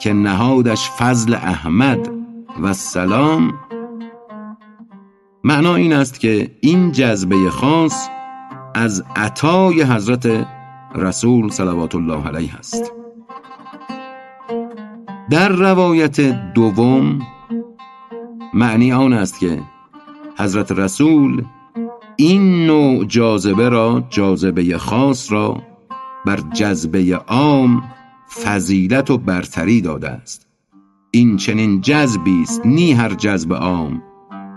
که 0.00 0.12
نهادش 0.12 0.90
فضل 0.90 1.34
احمد 1.34 2.10
والسلام 2.58 3.54
معنا 5.44 5.74
این 5.74 5.92
است 5.92 6.20
که 6.20 6.56
این 6.60 6.92
جذبه 6.92 7.50
خاص 7.50 8.08
از 8.74 9.04
عطای 9.16 9.82
حضرت 9.82 10.46
رسول 10.94 11.50
صلوات 11.50 11.94
الله 11.94 12.26
علیه 12.26 12.54
است. 12.54 12.99
در 15.30 15.48
روایت 15.48 16.20
دوم 16.54 17.18
معنی 18.54 18.92
آن 18.92 19.12
است 19.12 19.38
که 19.38 19.62
حضرت 20.38 20.72
رسول 20.72 21.44
این 22.16 22.66
نوع 22.66 23.04
جاذبه 23.04 23.68
را 23.68 24.04
جاذبه 24.10 24.78
خاص 24.78 25.32
را 25.32 25.62
بر 26.26 26.40
جذبه 26.54 27.16
عام 27.16 27.82
فضیلت 28.44 29.10
و 29.10 29.18
برتری 29.18 29.80
داده 29.80 30.08
است. 30.08 30.46
این 31.10 31.36
چنین 31.36 31.80
جذبی 31.80 32.42
است 32.42 32.66
نی 32.66 32.92
هر 32.92 33.14
جذب 33.14 33.52
عام 33.52 34.02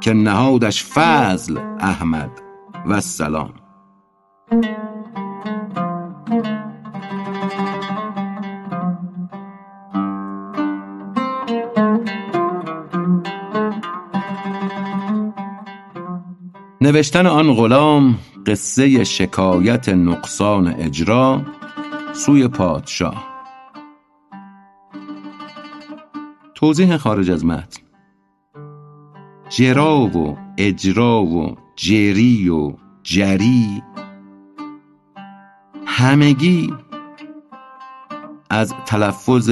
که 0.02 0.14
نهادش 0.14 0.84
فضل 0.84 1.58
احمد 1.80 2.32
والسلام 2.86 3.54
نوشتن 16.84 17.28
آن 17.28 17.54
غلام 17.54 18.20
قصه 18.46 19.04
شکایت 19.04 19.90
نقصان 19.90 20.68
اجرا 20.68 21.42
سوی 22.14 22.48
پادشاه. 22.48 23.24
توضیح 26.56 26.98
خارج 26.98 27.32
از 27.32 27.46
متن. 27.46 27.82
جرا 29.50 30.00
و 30.00 30.38
اجرا 30.58 31.24
و 31.24 31.56
جری 31.76 32.50
و 32.50 32.74
جری. 33.04 33.84
همگی 35.86 36.74
از 38.50 38.74
تلفظ 38.86 39.52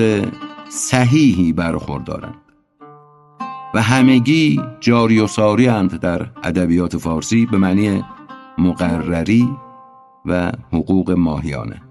صحیحی 0.70 1.54
برخوردارند 1.54 2.41
و 3.74 3.82
همگی 3.82 4.62
جاری 4.80 5.20
و 5.20 5.28
ساری 5.28 5.68
اند 5.68 6.00
در 6.00 6.28
ادبیات 6.44 6.98
فارسی 6.98 7.46
به 7.46 7.58
معنی 7.58 8.04
مقرری 8.58 9.50
و 10.26 10.52
حقوق 10.74 11.12
ماهیانه. 11.12 11.82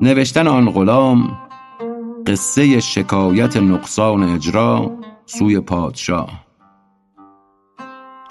نوشتن 0.00 0.46
آن 0.46 0.70
غلام 0.70 1.38
قصه 2.26 2.80
شکایت 2.80 3.56
نقصان 3.56 4.22
اجرا 4.22 4.90
سوی 5.26 5.60
پادشاه. 5.60 6.46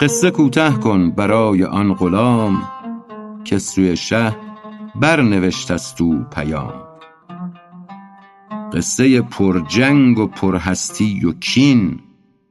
قصه 0.00 0.30
کوته 0.30 0.70
کن 0.70 1.10
برای 1.10 1.64
آن 1.64 1.94
غلام 1.94 2.62
که 3.44 3.58
سوی 3.58 3.96
شه 3.96 4.36
برنوشت 4.94 5.70
است 5.70 6.00
او 6.00 6.24
پیام. 6.32 6.87
قصه 8.72 9.22
پرجنگ 9.22 10.18
و 10.18 10.26
پرهستی 10.26 11.24
و 11.24 11.32
کین 11.32 12.00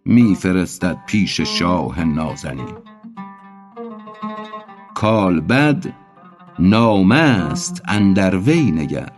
می 0.06 0.36
فرستد 0.36 0.98
پیش 1.08 1.42
شاه 1.42 2.04
نازنین. 2.04 2.78
کالبد 4.96 5.94
نامه 6.60 7.16
است 7.16 7.82
اندر 7.86 8.38
وی 8.38 8.72
نگر. 8.72 9.12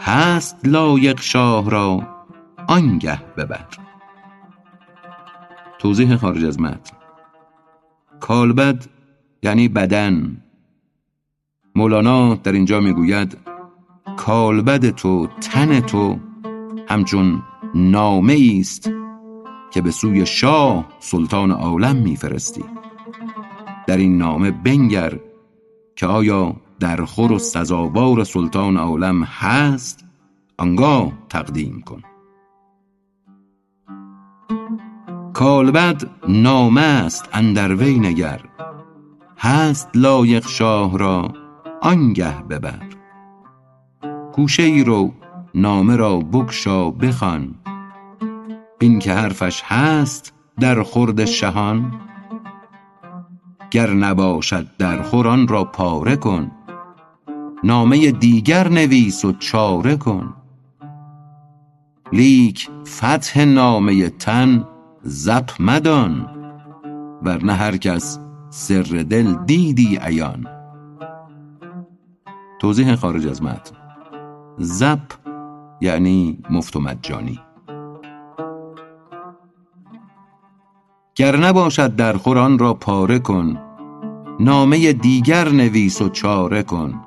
هست 0.00 0.56
لایق 0.64 1.20
شاه 1.20 1.70
را 1.70 2.08
آنگه 2.68 3.18
ببر. 3.36 3.66
توضیح 5.78 6.16
خارج 6.16 6.44
از 6.44 6.60
متن. 6.60 6.96
کالبد 8.20 8.86
یعنی 9.42 9.68
بدن. 9.68 10.42
مولانا 11.74 12.34
در 12.34 12.52
اینجا 12.52 12.80
می‌گوید 12.80 13.51
کالبد 14.16 14.90
تو 14.90 15.26
تن 15.26 15.80
تو 15.80 16.18
همچون 16.88 17.42
نامه 17.74 18.56
است 18.60 18.90
که 19.70 19.82
به 19.82 19.90
سوی 19.90 20.26
شاه 20.26 20.88
سلطان 21.00 21.50
عالم 21.50 21.96
میفرستی. 21.96 22.64
در 23.86 23.96
این 23.96 24.18
نامه 24.18 24.50
بنگر 24.50 25.18
که 25.96 26.06
آیا 26.06 26.56
درخور 26.80 27.32
و 27.32 27.38
سزاوار 27.38 28.24
سلطان 28.24 28.76
عالم 28.76 29.22
هست 29.22 30.04
آنگاه 30.58 31.12
تقدیم 31.28 31.80
کن. 31.80 32.02
کالبد 35.32 36.10
نامه 36.28 36.80
است 36.80 37.28
اندر 37.32 37.74
وی 37.74 37.98
نگر 37.98 38.40
هست 39.38 39.88
لایق 39.94 40.46
شاه 40.48 40.98
را 40.98 41.32
آنگه 41.80 42.42
ببر. 42.42 42.91
گوشه 44.32 44.62
ای 44.62 44.84
رو 44.84 45.12
نامه 45.54 45.96
را 45.96 46.18
بگشا 46.18 46.90
بخوان. 46.90 47.54
این 48.80 48.98
که 48.98 49.12
حرفش 49.12 49.62
هست 49.64 50.34
در 50.60 50.82
خورد 50.82 51.24
شهان. 51.24 51.92
گر 53.70 53.90
نباشد 53.90 54.66
در 54.78 55.02
خور 55.02 55.46
را 55.48 55.64
پاره 55.64 56.16
کن. 56.16 56.50
نامه 57.64 58.10
دیگر 58.10 58.68
نویس 58.68 59.24
و 59.24 59.32
چاره 59.32 59.96
کن. 59.96 60.34
لیک 62.12 62.68
فتح 62.86 63.44
نامه 63.44 64.08
تن 64.08 64.64
زپ 65.02 65.50
مدان. 65.60 66.28
ورنه 67.22 67.52
هر 67.52 67.76
کس 67.76 68.18
سر 68.50 69.04
دل 69.10 69.34
دیدی 69.46 69.96
عیان. 69.96 70.46
توضیح 72.60 72.94
خارج 72.94 73.26
از 73.26 73.42
متن. 73.42 73.81
زپ 74.58 75.12
یعنی 75.80 76.38
مفت 76.50 76.76
و 76.76 76.80
مجانی. 76.80 77.40
گر 81.14 81.36
نباشد 81.36 81.96
در 81.96 82.16
خوران 82.16 82.58
را 82.58 82.74
پاره 82.74 83.18
کن 83.18 83.58
نامه 84.40 84.92
دیگر 84.92 85.48
نویس 85.48 86.02
و 86.02 86.08
چاره 86.08 86.62
کن. 86.62 87.02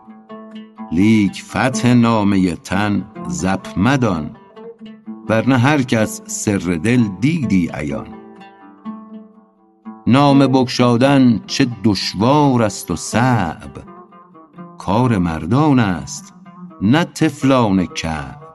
لیک 0.92 1.44
فتح 1.44 1.94
نامه 1.94 2.56
تن 2.56 3.12
زپ 3.28 3.68
مدان 3.78 4.38
ورنه 5.30 5.58
هر 5.58 5.82
کس 5.82 6.22
سر 6.26 6.80
دل 6.84 7.04
دیدی 7.20 7.70
عیان. 7.74 8.08
نامه 10.08 10.48
بگشادن 10.48 11.42
چه 11.48 11.68
دشوار 11.84 12.64
است 12.64 12.92
و 12.92 12.96
صعب 12.96 13.84
کار 14.78 15.18
مردان 15.18 15.80
است 15.80 16.35
نه 16.82 17.04
طفلان 17.04 17.86
کعب. 17.86 18.46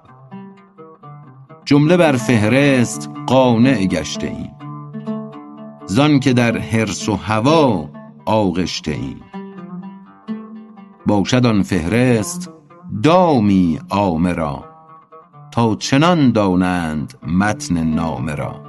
جمله 1.64 1.96
بر 1.96 2.12
فهرست 2.12 3.10
قانع 3.26 3.86
گشته 3.86 4.26
ایم 4.26 4.54
زان 5.86 6.20
که 6.20 6.32
در 6.32 6.58
حرص 6.58 7.08
و 7.08 7.16
هوا 7.16 7.88
آغشته 8.26 8.90
ایم 8.90 9.20
باشد 11.06 11.46
آن 11.46 11.62
فهرست 11.62 12.50
دامی 13.02 13.80
عامه 13.90 14.32
را 14.32 14.64
تا 15.52 15.74
چنان 15.74 16.32
دانند 16.32 17.14
متن 17.26 17.84
نامه 17.84 18.34
را. 18.34 18.60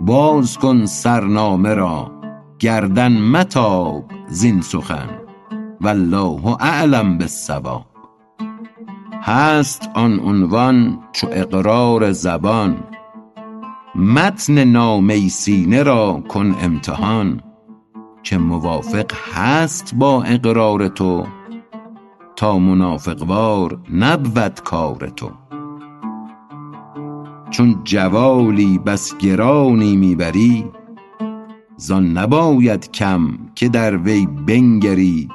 باز 0.00 0.58
کن 0.58 0.86
سرنامه 0.86 1.74
را 1.74 2.12
گردن 2.58 3.20
متاب 3.20 4.04
زین 4.28 4.60
سخن. 4.60 5.19
والله 5.80 6.56
اعلم 6.60 7.18
بالصواب. 7.18 7.86
هست 9.22 9.90
آن 9.94 10.20
عنوان 10.20 10.98
چو 11.12 11.28
اقرار 11.32 12.12
زبان. 12.12 12.76
متن 13.94 14.64
نامه 14.64 15.28
سینه 15.28 15.82
را 15.82 16.22
کن 16.28 16.54
امتحان. 16.62 17.40
که 18.22 18.38
موافق 18.38 19.12
هست 19.34 19.94
با 19.94 20.22
اقرار 20.22 20.88
تو 20.88 21.26
تا 22.36 22.58
منافق 22.58 23.22
وار 23.22 23.78
نبود 23.94 24.60
کار 24.60 25.08
تو. 25.16 25.30
چون 27.50 27.80
جوالی 27.84 28.78
بس 28.78 29.16
گرانی 29.18 29.96
می 29.96 30.14
بری 30.14 30.70
زان 31.76 32.18
نباید 32.18 32.90
کم 32.90 33.38
که 33.54 33.68
در 33.68 33.96
وی 33.96 34.26
بنگری. 34.26 35.28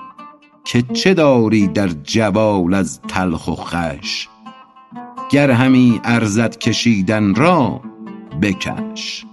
که 0.66 0.82
چه 0.82 1.14
داری 1.14 1.68
در 1.68 1.88
جوال 1.88 2.74
از 2.74 3.02
تلخ 3.02 3.48
و 3.48 3.52
خوش 3.52 4.30
گر 5.32 5.52
همی 5.52 6.02
ارزد 6.04 6.58
کشیدن 6.58 7.36
را 7.36 7.82
بکش. 8.42 9.26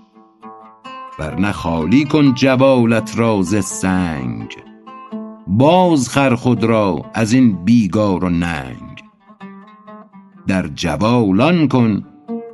ورنه 1.19 1.53
خالی 1.53 2.05
کن 2.05 2.35
جوالت 2.35 3.19
را 3.19 3.43
ز 3.43 3.65
سنگ. 3.65 4.57
باز 5.47 6.09
خر 6.09 6.35
خود 6.35 6.65
را 6.65 7.05
از 7.15 7.33
این 7.33 7.65
بیگار 7.65 8.25
و 8.25 8.29
ننگ. 8.29 9.03
در 10.47 10.67
جوال 10.67 11.41
آن 11.41 11.69
کن 11.69 12.05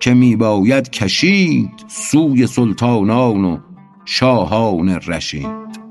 که 0.00 0.14
می 0.14 0.36
باید 0.36 0.90
کشید 0.90 1.84
سوی 1.86 2.46
سلطانان 2.46 3.44
و 3.44 3.58
شاهان 4.04 4.88
رشید. 4.88 5.87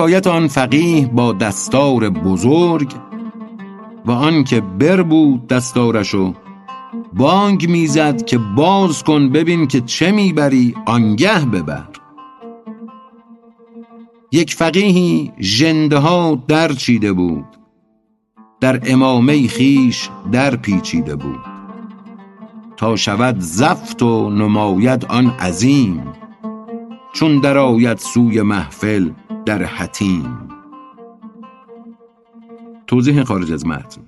حکایت 0.00 0.26
آن 0.26 0.48
فقیه 0.48 1.06
با 1.06 1.32
دستار 1.32 2.10
بزرگ 2.10 2.92
و 4.06 4.10
آن 4.10 4.44
که 4.44 4.60
بر 4.60 5.02
بود 5.02 5.46
دستارشو 5.46 6.34
بانگ 7.12 7.70
می‌زد 7.70 8.24
که 8.24 8.38
باز 8.38 9.04
کن 9.04 9.28
ببین 9.28 9.66
که 9.66 9.80
چه 9.80 10.12
می‌بری 10.12 10.74
آنگه 10.86 11.44
ببر. 11.44 11.88
یک 14.32 14.54
فقیهی 14.54 15.32
ژنده 15.40 15.98
ها 15.98 16.44
در 16.48 16.72
چیده 16.72 17.12
بود 17.12 17.46
در 18.60 18.80
امامه 18.86 19.48
خیش 19.48 20.08
در 20.32 20.56
پیچیده 20.56 21.16
بود. 21.16 21.40
تا 22.76 22.96
شود 22.96 23.36
زفت 23.38 24.02
و 24.02 24.30
نماید 24.30 25.04
آن 25.04 25.26
عظیم 25.30 26.02
چون 27.12 27.40
درآید 27.40 27.98
سوی 27.98 28.42
محفل 28.42 29.10
در 29.50 29.62
حتیم. 29.62 30.48
توضیح 32.86 33.24
خارج 33.24 33.52
از 33.52 33.66
متن 33.66 34.02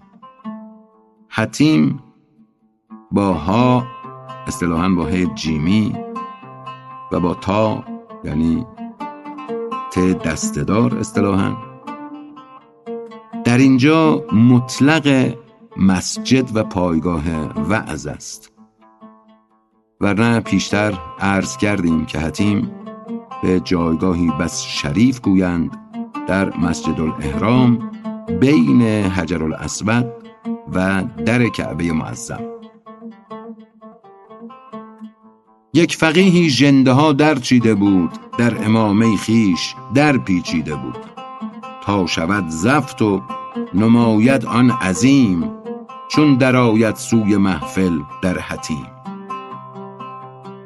حتیم 1.29 2.03
با 3.11 3.33
ها 3.35 3.87
اصطلاحا 4.47 4.89
با 4.89 5.05
ه 5.05 5.27
جیمی 5.35 5.97
و 7.13 7.21
با 7.21 7.35
تا 7.35 7.85
یعنی 8.25 8.67
ت 9.93 9.99
دستدار 9.99 10.99
اصطلاحا. 10.99 11.57
در 13.45 13.59
اینجا 13.59 14.25
مطلق 14.33 15.37
مسجد 15.77 16.57
و 16.57 16.65
پایگاه 16.65 17.31
وعظ 17.69 18.07
است. 18.07 18.53
ورنه 20.01 20.41
پیشتر 20.41 20.99
عرض 21.21 21.57
کردیم 21.57 22.07
که 22.07 22.19
حتیم 22.19 22.82
به 23.43 23.61
جایگاهی 23.61 24.31
بس 24.41 24.63
شریف 24.63 25.21
گویند 25.21 25.71
در 26.29 26.57
مسجد 26.57 27.01
الاحرام 27.01 27.91
بین 28.41 28.83
حجر 28.83 29.45
الاسود 29.45 30.07
و 30.73 31.05
در 31.27 31.49
کعبه 31.49 31.93
معظم. 31.93 32.41
یک 35.75 35.97
فقیهی 35.97 36.51
جنده 36.51 36.93
ها 36.93 37.13
در 37.13 37.35
چیده 37.35 37.75
بود 37.75 38.11
در 38.39 38.65
امامه 38.65 39.17
خیش 39.17 39.75
در 39.95 40.19
پیچیده 40.19 40.75
بود. 40.75 40.99
تا 41.83 42.07
شود 42.07 42.49
زفت 42.49 43.03
و 43.03 43.23
نماید 43.75 44.47
آن 44.47 44.71
عظیم 44.71 45.51
چون 46.09 46.37
درآید 46.37 46.97
سوی 46.97 47.37
محفل 47.37 47.99
در 48.23 48.39
حتیم. 48.39 49.02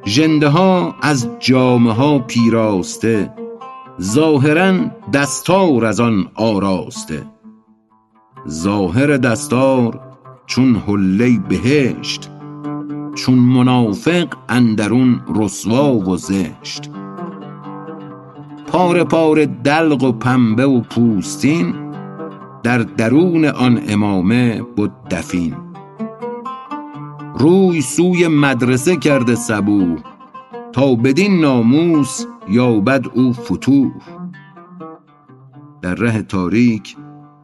ژنده 0.06 0.48
ها 0.48 0.94
از 1.02 1.28
جامه 1.38 1.92
ها 1.92 2.18
پیراسته 2.18 3.32
ظاهرا 4.00 4.74
دستار 5.12 5.84
از 5.84 6.00
آن 6.00 6.28
آراسته. 6.34 7.26
ظاهر 8.48 9.16
دستار 9.16 10.00
چون 10.46 10.76
حله 10.76 11.38
بهشت 11.48 12.30
چون 13.14 13.38
منافق 13.38 14.28
اندرون 14.48 15.20
رسوا 15.36 15.94
و 15.94 16.16
زشت. 16.16 16.90
پاره 18.66 19.04
پاره 19.04 19.46
دلق 19.46 20.02
و 20.02 20.12
پنبه 20.12 20.66
و 20.66 20.80
پوستین 20.80 21.74
در 22.62 22.78
درون 22.78 23.44
آن 23.44 23.82
امامه 23.88 24.62
بود 24.76 24.92
دفین. 25.10 25.65
روی 27.38 27.80
سوی 27.80 28.28
مدرسه 28.28 28.96
کرده 28.96 29.34
صبوح 29.34 29.98
تا 30.72 30.94
بدین 30.94 31.40
ناموس 31.40 32.24
یابد 32.48 33.06
او 33.14 33.32
فتوح 33.32 33.92
در 35.82 35.94
ره 35.94 36.22
تاریک 36.22 36.96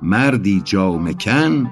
مردی 0.02 0.60
جامه 0.64 1.14
کن 1.14 1.70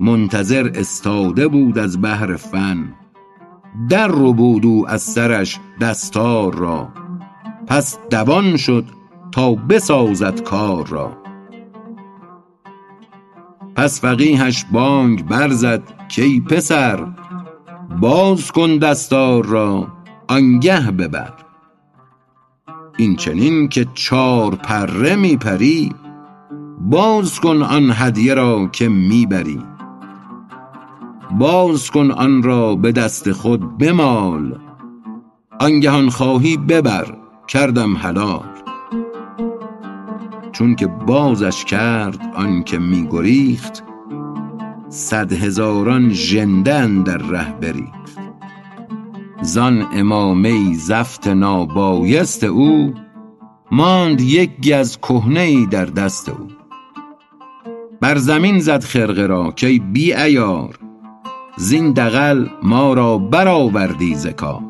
منتظر 0.00 0.70
استاده 0.74 1.48
بود 1.48 1.78
از 1.78 2.00
بهر 2.00 2.36
فن. 2.36 2.94
در 3.88 4.08
ربود 4.08 4.66
او 4.66 4.88
از 4.88 5.02
سرش 5.02 5.58
دستار 5.80 6.54
را 6.54 6.88
پس 7.66 7.98
دوان 8.10 8.56
شد 8.56 8.84
تا 9.32 9.54
بسازد 9.54 10.42
کار 10.42 10.86
را. 10.86 11.12
پس 13.74 14.00
فقیهش 14.00 14.64
بانگ 14.72 15.26
برزد 15.26 15.82
کی 16.08 16.40
پسر 16.40 17.06
باز 17.88 18.52
کن 18.52 18.76
دستار 18.76 19.46
را 19.46 19.88
آنگه 20.28 20.90
ببر. 20.90 21.32
این 22.96 23.16
چنین 23.16 23.68
که 23.68 23.86
چار 23.94 24.54
پره 24.54 25.16
می 25.16 25.36
پری 25.36 25.92
باز 26.80 27.40
کن 27.40 27.62
آن 27.62 27.90
هدیه 27.94 28.34
را 28.34 28.66
که 28.66 28.88
می 28.88 29.26
بری 29.26 29.62
باز 31.30 31.90
کن 31.90 32.10
آن 32.10 32.42
را 32.42 32.74
به 32.74 32.92
دست 32.92 33.32
خود 33.32 33.78
بمال 33.78 34.60
آنگهان 35.60 36.10
خواهی 36.10 36.56
ببر 36.56 37.16
کردم 37.48 37.96
حلال. 37.96 38.48
چون 40.52 40.74
که 40.74 40.86
بازش 40.86 41.64
کرد 41.64 42.32
آن 42.34 42.64
که 42.64 42.78
می 42.78 43.08
گریخت 43.10 43.84
صد 44.90 45.32
هزاران 45.32 46.12
ژنده 46.12 46.74
اندر 46.74 47.16
ره 47.16 47.52
بریخت 47.52 48.18
زان 49.42 49.86
امامه 49.92 50.74
زفت 50.74 51.28
نابایست 51.28 52.44
او 52.44 52.94
ماند 53.70 54.20
یک 54.20 54.60
گز 54.60 54.96
کهنه 54.96 55.66
در 55.66 55.84
دست 55.84 56.28
او. 56.28 56.48
بر 58.00 58.16
زمین 58.16 58.58
زد 58.58 58.82
خرقه 58.82 59.26
را 59.26 59.54
کای 59.60 59.78
بی 59.78 60.12
عیار. 60.12 60.78
زین 61.56 61.92
دغل 61.92 62.46
ما 62.62 62.94
را 62.94 63.18
برآوردی 63.18 64.14
ز 64.14 64.26
کار. 64.26 64.62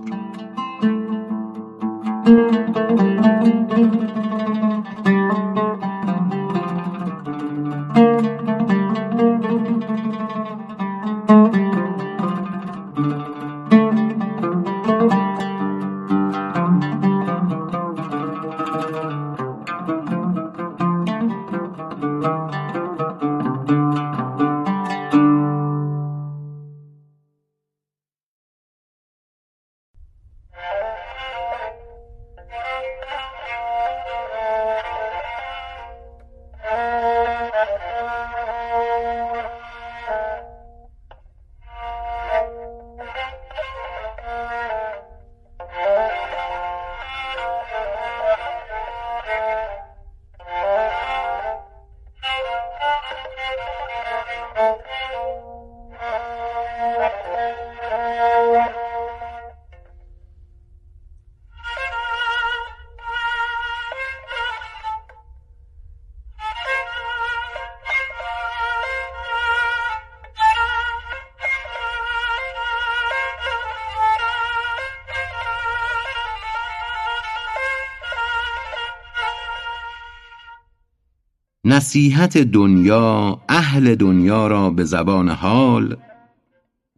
نصیحت 81.79 82.39
دنیا 82.39 83.41
اهل 83.49 83.95
دنیا 83.95 84.47
را 84.47 84.71
به 84.71 84.85
زبان 84.85 85.29
حال 85.29 85.97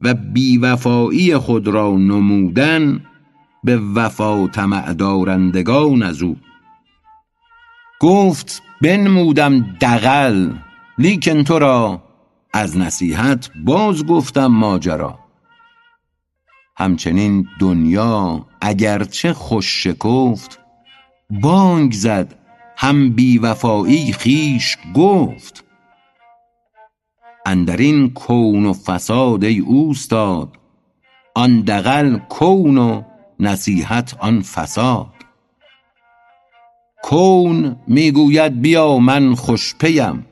و 0.00 0.14
بیوفایی 0.14 1.36
خود 1.36 1.68
را 1.68 1.90
نمودن 1.90 3.04
به 3.64 3.76
وفا 3.94 4.46
طمع 4.46 4.94
دارندگان 4.94 6.02
از 6.02 6.22
او. 6.22 6.36
گفت 8.00 8.62
بنمودم 8.82 9.76
دغل 9.80 10.52
لیکن 10.98 11.44
تو 11.44 11.58
را 11.58 12.02
از 12.54 12.76
نصیحت 12.76 13.50
باز 13.64 14.06
گفتم 14.06 14.46
ماجرا. 14.46 15.18
همچنین 16.76 17.46
دنیا 17.60 18.46
اگرچه 18.60 19.32
خوش 19.32 19.84
شکفت 19.84 20.60
بانگ 21.30 21.92
زد 21.92 22.39
هم 22.82 23.10
بی 23.10 23.38
وفایی 23.38 24.12
خویش 24.12 24.78
گفت. 24.94 25.64
اندرین 27.46 28.10
کون 28.10 28.66
و 28.66 28.72
فساد 28.72 29.44
ای 29.44 29.58
اوستاد 29.58 30.58
آن 31.34 31.60
دغل 31.60 32.18
کون 32.18 32.78
و 32.78 33.02
نصیحت 33.40 34.16
آن 34.20 34.42
فساد. 34.42 35.14
کون 37.02 37.76
می 37.86 38.10
گوید 38.10 38.60
بیا 38.60 38.98
من 38.98 39.34
خوش 39.34 39.74
پیم 39.74 40.26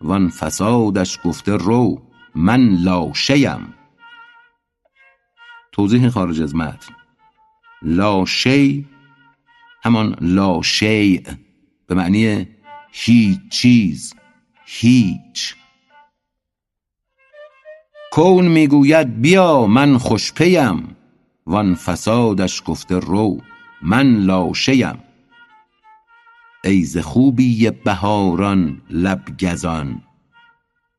وان 0.00 0.28
فسادش 0.28 1.18
گفته 1.24 1.56
رو 1.56 2.02
من 2.34 2.68
لاشه 2.68 3.50
ام 3.50 3.74
توضیح 5.72 6.08
خارج 6.08 6.42
از 6.42 6.54
متن. 6.54 6.94
لاشی 7.82 8.89
همان 9.82 10.16
لا 10.20 10.62
شیء 10.62 11.22
به 11.86 11.94
معنی 11.94 12.48
هیچ 12.92 13.38
چیز 13.50 14.14
هیچ. 14.64 15.56
کون 18.12 18.48
می‌گوید 18.48 19.20
بیا 19.20 19.66
من 19.66 19.98
خوش 19.98 20.32
پیم. 20.32 20.96
وان 21.46 21.74
فسادش 21.74 22.62
گفته 22.66 22.98
رو 22.98 23.40
من 23.82 24.16
لاشه 24.16 24.86
ام 24.86 24.98
ای 26.64 26.82
ز 26.82 26.98
خوبی 26.98 27.70
بهاران 27.70 28.82
لب 28.90 29.22
گزان 29.40 30.02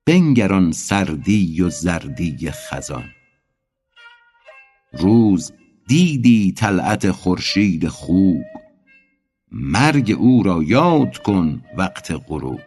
بنگر 0.06 0.54
آن 0.54 0.72
سردی 0.72 1.62
و 1.62 1.70
زردی 1.70 2.52
خزان. 2.52 3.10
روز 4.94 5.52
دیدی 5.88 6.52
طلعت 6.52 7.12
خورشید 7.12 7.88
خوب 7.88 8.44
مرگ 9.52 10.16
او 10.20 10.44
را 10.44 10.64
یاد 10.64 11.18
کن 11.18 11.64
وقت 11.78 12.12
غروب. 12.28 12.62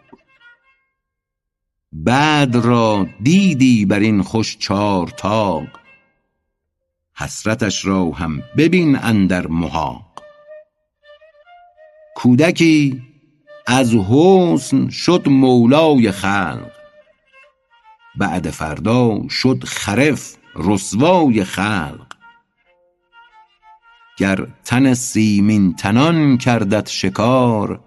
بدر 2.07 2.61
را 2.61 3.07
دیدی 3.23 3.87
بر 3.87 3.99
این 3.99 4.23
خوش 4.23 4.59
چار 4.59 5.09
طاق 5.09 5.69
حسرتش 7.17 7.85
را 7.85 8.11
هم 8.11 8.43
ببین 8.57 8.97
اندر 8.97 9.47
محاق. 9.47 10.23
کودکی 12.17 13.03
از 13.67 13.95
حسن 13.95 14.89
شد 14.89 15.29
مولای 15.29 16.11
خلق 16.11 16.71
بعد 18.17 18.51
فردا 18.51 19.29
شد 19.29 19.65
خرف 19.65 20.37
رسوای 20.57 21.45
خلق. 21.45 22.14
گر 24.17 24.47
تن 24.65 24.95
سیمین 24.95 25.75
تنان 25.77 26.39
کردت 26.39 26.89
شکار 26.89 27.81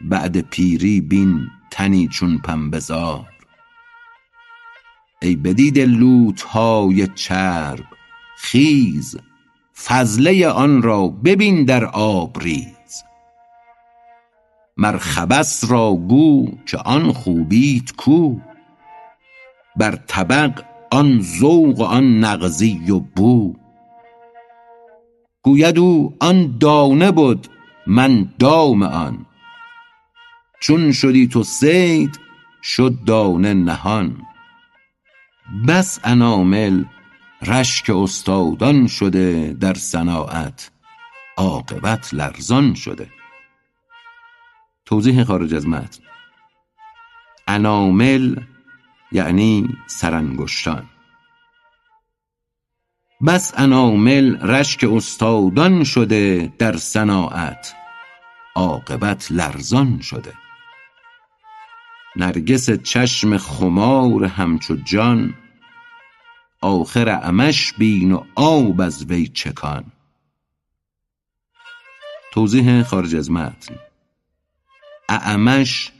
بعد 0.00 0.40
پیری 0.40 1.00
بین 1.00 1.46
تنی 1.70 2.08
چون 2.08 2.38
پنبه 2.38 2.78
زار 2.78 3.28
ای 5.22 5.36
بدیده 5.36 5.86
لوتهای 5.86 7.06
چرب 7.06 7.84
خیز 8.38 9.16
فضله 9.84 10.48
آن 10.48 10.82
را 10.82 11.08
ببین 11.08 11.64
در 11.64 11.84
آب 11.84 12.38
ریز 12.38 13.02
مر 14.76 15.00
را 15.68 15.94
گو 15.94 16.46
که 16.66 16.76
آن 16.78 17.12
خوبیت 17.12 17.92
کو 17.92 18.36
بر 19.76 19.96
طبق 20.06 20.62
آن 20.90 21.20
ذوق 21.20 21.80
و 21.80 21.82
آن 21.82 22.18
نغزی 22.18 22.90
و 22.90 22.98
بو. 23.00 23.63
گوید 25.44 25.78
او 25.78 26.16
آن 26.20 26.58
دانه 26.58 27.12
بد 27.12 27.46
من 27.86 28.32
دام 28.38 28.82
آن. 28.82 29.26
چون 30.60 30.92
شدی 30.92 31.26
تو 31.26 31.42
صید 31.42 32.20
شد 32.62 33.04
دانه 33.06 33.54
نهان. 33.54 34.22
بس 35.68 36.00
انامل 36.04 36.84
رشک 37.42 37.90
استادان 37.90 38.86
شده 38.86 39.56
در 39.60 39.74
صناعت 39.74 40.70
عاقبت 41.36 42.14
لرزان 42.14 42.74
شده. 42.74 43.10
توضیح 44.86 45.24
خارج 45.24 45.54
از 45.54 45.68
متن. 45.68 46.02
انامل 47.48 48.40
یعنی 49.12 49.68
سرانگشتان. 49.86 50.93
بس 53.22 53.52
انامل 53.56 54.36
رشک 54.42 54.84
استادان 54.84 55.84
شده 55.84 56.52
در 56.58 56.76
صناعت 56.76 57.74
عاقبت 58.54 59.32
لرزان 59.32 60.00
شده. 60.00 60.32
نرگس 62.16 62.70
چشم 62.70 63.36
خمار 63.36 64.24
همچو 64.24 64.76
جان 64.76 65.34
آخر 66.60 67.08
عمش 67.08 67.72
بین 67.72 68.12
و 68.12 68.24
آب 68.34 68.80
از 68.80 69.04
وی 69.04 69.26
چکان. 69.28 69.84
توضیح 72.32 72.82
خارج 72.82 73.14
از 73.16 73.30
متن. 73.30 73.74
اعمش 75.08 75.92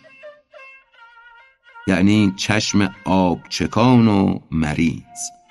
یعنی 1.87 2.35
چشم 2.37 2.95
آب 3.05 3.49
چکان 3.49 4.09
و 4.09 4.39
مریض. 4.51 5.44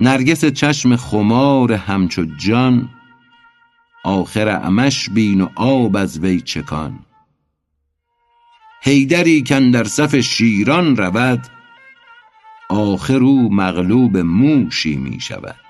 نرگس 0.00 0.44
چشم 0.44 0.96
خمار 0.96 1.72
همچو 1.72 2.24
جان 2.24 2.90
آخر 4.04 4.48
عمش 4.48 5.10
بین 5.10 5.40
و 5.40 5.48
آب 5.56 5.96
از 5.96 6.18
وی 6.18 6.40
چکان. 6.40 6.98
حیدری 8.82 9.42
در 9.42 9.84
صف 9.84 10.16
شیران 10.16 10.96
رود 10.96 11.46
آخر 12.68 13.22
او 13.22 13.54
مغلوب 13.54 14.16
موشی 14.16 14.96
می 14.96 15.20
شود. 15.20 15.60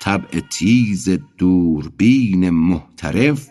طبع 0.00 0.40
تیز 0.40 1.08
دوربین 1.38 2.50
محترف 2.50 3.50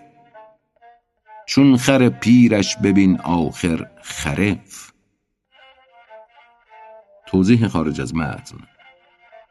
چون 1.48 1.78
خر 1.78 2.10
پیرش 2.10 2.78
ببین 2.78 3.20
آخر 3.20 3.86
خرف. 4.04 4.95
توضیح 7.36 7.68
خارج 7.68 8.02
از 8.02 8.16
متن 8.16 8.58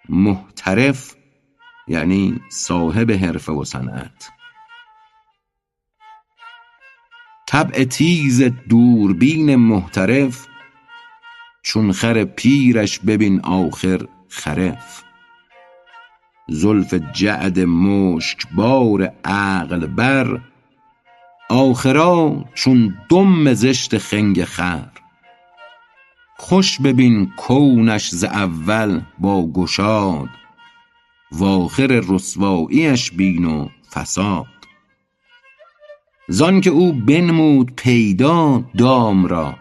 محترف 0.09 1.15
یعنی 1.89 2.41
صاحب 2.49 3.11
حرفه 3.11 3.53
و 3.53 3.65
صنعت. 3.65 4.29
طبع 7.47 7.85
تیز 7.85 8.43
دوربین 8.43 9.57
محترف 9.57 10.47
چون 11.63 11.93
خر 11.93 12.25
پیرش 12.25 12.99
ببین 12.99 13.41
آخر 13.41 14.07
خرف. 14.29 15.03
زلف 16.49 16.95
جعد 16.95 17.61
مشک 17.61 18.47
بار 18.57 19.13
عقل 19.25 19.87
بر 19.87 20.41
آخرا 21.51 22.45
چون 22.55 22.95
دم 23.11 23.55
زشت 23.55 23.99
خنگ 23.99 24.45
خر. 24.45 25.04
خوش 26.37 26.81
ببین 26.81 27.33
کونش 27.37 28.11
ز 28.11 28.25
اول 28.25 29.01
با 29.19 29.47
گشاد 29.53 30.29
و 31.33 31.45
آخر 31.45 32.03
رسواییش 32.09 33.11
بین 33.11 33.45
و 33.45 33.69
فساد. 33.93 34.47
زان 36.29 36.61
که 36.61 36.71
او 36.71 36.93
بنمود 36.93 37.73
پیدا 37.77 38.65
دام 38.79 39.27
را 39.27 39.57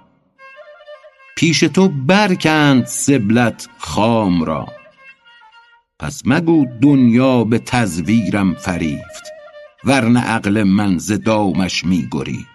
پیش 1.38 1.60
تو 1.60 1.90
برکند 1.90 2.86
سبلت 2.86 3.70
خام 3.78 4.44
را. 4.44 4.68
پس 6.00 6.22
مگو 6.26 6.66
دنیا 6.82 7.44
به 7.44 7.60
تزویرم 7.60 8.54
فریفت 8.54 9.24
ورنه 9.84 10.20
عقل 10.20 10.64
من 10.64 10.98
ز 10.98 11.12
دامش 11.12 11.86
می 11.86 12.08
گریفت 12.12 12.53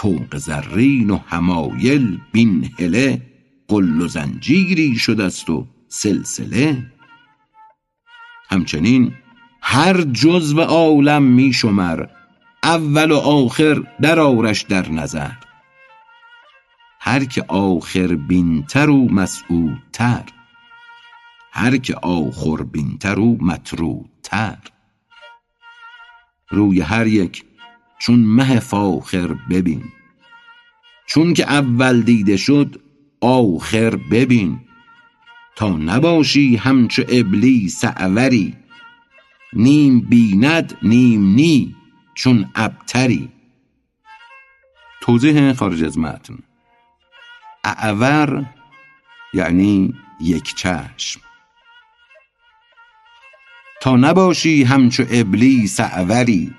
طوق 0.00 0.36
زرین 0.36 1.10
و 1.10 1.18
حمایل 1.26 2.20
بین 2.32 2.70
هله 2.78 3.22
قل 3.68 4.00
و 4.00 4.08
زنجیری 4.08 4.96
شده 4.96 5.24
است 5.24 5.50
و 5.50 5.66
سلسله. 5.88 6.86
همچنین 8.50 9.12
هر 9.62 10.02
جزو 10.02 10.60
عالم 10.60 11.22
می 11.22 11.52
شمر 11.52 12.06
اول 12.62 13.10
و 13.10 13.16
آخر 13.16 13.82
در 14.00 14.20
آرش 14.20 14.62
در 14.62 14.90
نظر. 14.90 15.32
هر 17.00 17.24
که 17.24 17.44
آخر 17.48 18.14
بینتر 18.14 18.90
و 18.90 19.08
مسعودتر 19.08 20.24
هر 21.52 21.76
که 21.76 21.94
آخر 21.94 22.62
بینتر 22.62 23.18
و 23.18 23.36
مطرودتر. 23.40 24.58
روی 26.50 26.80
هر 26.80 27.06
یک 27.06 27.44
چون 28.00 28.20
مه 28.20 28.60
فاخر 28.60 29.26
ببین. 29.50 29.84
چون 31.06 31.34
که 31.34 31.44
اول 31.52 32.02
دیده 32.02 32.36
شد 32.36 32.80
آخر 33.20 33.96
ببین. 33.96 34.60
تا 35.56 35.68
نباشی 35.68 36.56
همچو 36.56 37.02
ابلیس 37.08 37.84
اعوری 37.84 38.56
نیم 39.52 40.00
بیند 40.00 40.78
نیم 40.82 41.34
نی 41.34 41.76
چون 42.14 42.50
ابتری. 42.54 43.28
توضیح 45.00 45.52
خارج 45.52 45.84
از 45.84 45.98
متن. 45.98 46.38
اعور 47.64 48.46
یعنی 49.34 49.94
یک 50.20 50.54
چشم. 50.54 51.20
تا 53.82 53.96
نباشی 53.96 54.64
همچو 54.64 55.04
ابلیس 55.10 55.80
اعوری 55.80 56.54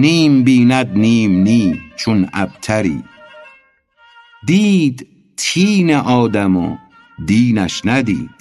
نیم 0.00 0.42
بیند 0.44 0.98
نیم 0.98 1.42
نی 1.42 1.80
چون 1.96 2.28
ابتری. 2.32 3.02
دید 4.46 5.08
تین 5.36 5.94
آدم 5.94 6.56
و 6.56 6.76
دینش 7.26 7.82
ندید. 7.84 8.38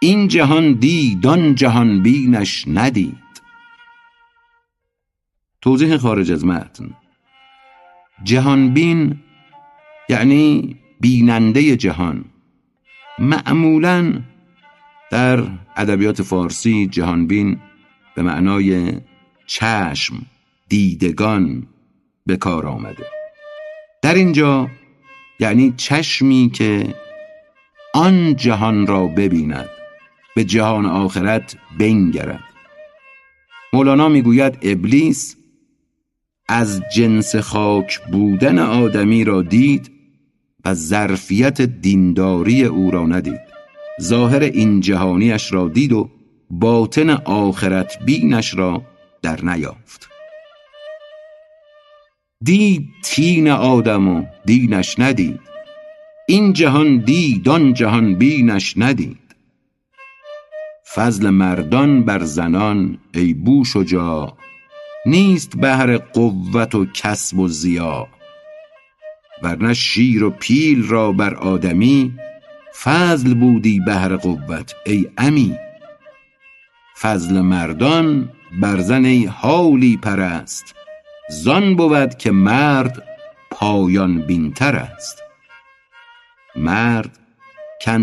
این 0.00 0.28
جهان 0.28 0.72
دید 0.72 1.26
آن 1.26 1.54
جهان 1.54 2.02
بینش 2.02 2.64
ندید. 2.68 3.18
توضیح 5.62 5.96
خارج 5.96 6.32
از 6.32 6.44
متن. 6.44 6.90
جهان 8.24 8.74
بین 8.74 9.18
یعنی 10.08 10.76
بیننده 11.00 11.76
جهان 11.76 12.24
معمولا 13.18 14.22
در 15.10 15.42
ادبیات 15.76 16.22
فارسی 16.22 16.86
جهانبین 16.86 17.58
به 18.14 18.22
معنای 18.22 19.00
چشم 19.48 20.14
دیدگان 20.68 21.66
به 22.26 22.36
کار 22.36 22.66
آمده. 22.66 23.06
در 24.02 24.14
اینجا 24.14 24.68
یعنی 25.40 25.74
چشمی 25.76 26.50
که 26.54 26.94
آن 27.94 28.36
جهان 28.36 28.86
را 28.86 29.06
ببیند 29.06 29.68
به 30.36 30.44
جهان 30.44 30.86
آخرت 30.86 31.56
بنگرد. 31.78 32.44
مولانا 33.72 34.08
می‌گوید 34.08 34.58
ابلیس 34.62 35.36
از 36.48 36.82
جنس 36.94 37.36
خاک 37.36 38.00
بودن 38.12 38.58
آدمی 38.58 39.24
را 39.24 39.42
دید 39.42 39.90
و 40.64 40.74
ظرفیت 40.74 41.60
دینداری 41.60 42.64
او 42.64 42.90
را 42.90 43.06
ندید. 43.06 43.40
ظاهر 44.00 44.42
این 44.42 44.80
جهانیش 44.80 45.52
را 45.52 45.68
دید 45.68 45.92
و 45.92 46.10
باطن 46.50 47.10
آخرت 47.10 48.04
بینش 48.04 48.54
را 48.54 48.82
در 49.22 49.44
نیافت. 49.44 50.08
دید 52.44 52.88
تین 53.04 53.50
آدم 53.50 54.08
و 54.08 54.24
دینش 54.44 54.98
ندید. 54.98 55.40
این 56.28 56.52
جهان 56.52 56.98
دید 56.98 57.48
آن 57.48 57.74
جهان 57.74 58.14
بینش 58.14 58.74
ندید. 58.76 59.28
فضل 60.94 61.30
مردان 61.30 62.04
بر 62.04 62.22
زنان 62.22 62.98
ای 63.14 63.34
بو 63.34 63.64
شجاع 63.64 64.36
نیست 65.06 65.56
بهر 65.56 65.96
قوت 65.98 66.74
و 66.74 66.86
کسب 66.94 67.38
و 67.38 67.48
زیا 67.48 68.08
ورنه 69.42 69.74
شیر 69.74 70.24
و 70.24 70.30
پیل 70.30 70.88
را 70.88 71.12
بر 71.12 71.34
آدمی 71.34 72.14
فضل 72.82 73.34
بودی 73.34 73.80
بهر 73.80 74.16
قوت 74.16 74.74
ای 74.86 75.06
امی. 75.18 75.56
فضل 77.00 77.40
مردان 77.40 78.28
بر 78.52 78.80
زن 78.80 79.04
ای 79.04 79.24
حالی 79.24 79.96
پرست. 79.96 80.74
زان 81.30 81.76
بود 81.76 82.14
که 82.14 82.30
مرد 82.30 83.02
پایان 83.50 84.26
بینتر 84.26 84.76
است. 84.76 85.22
مرد 86.56 87.18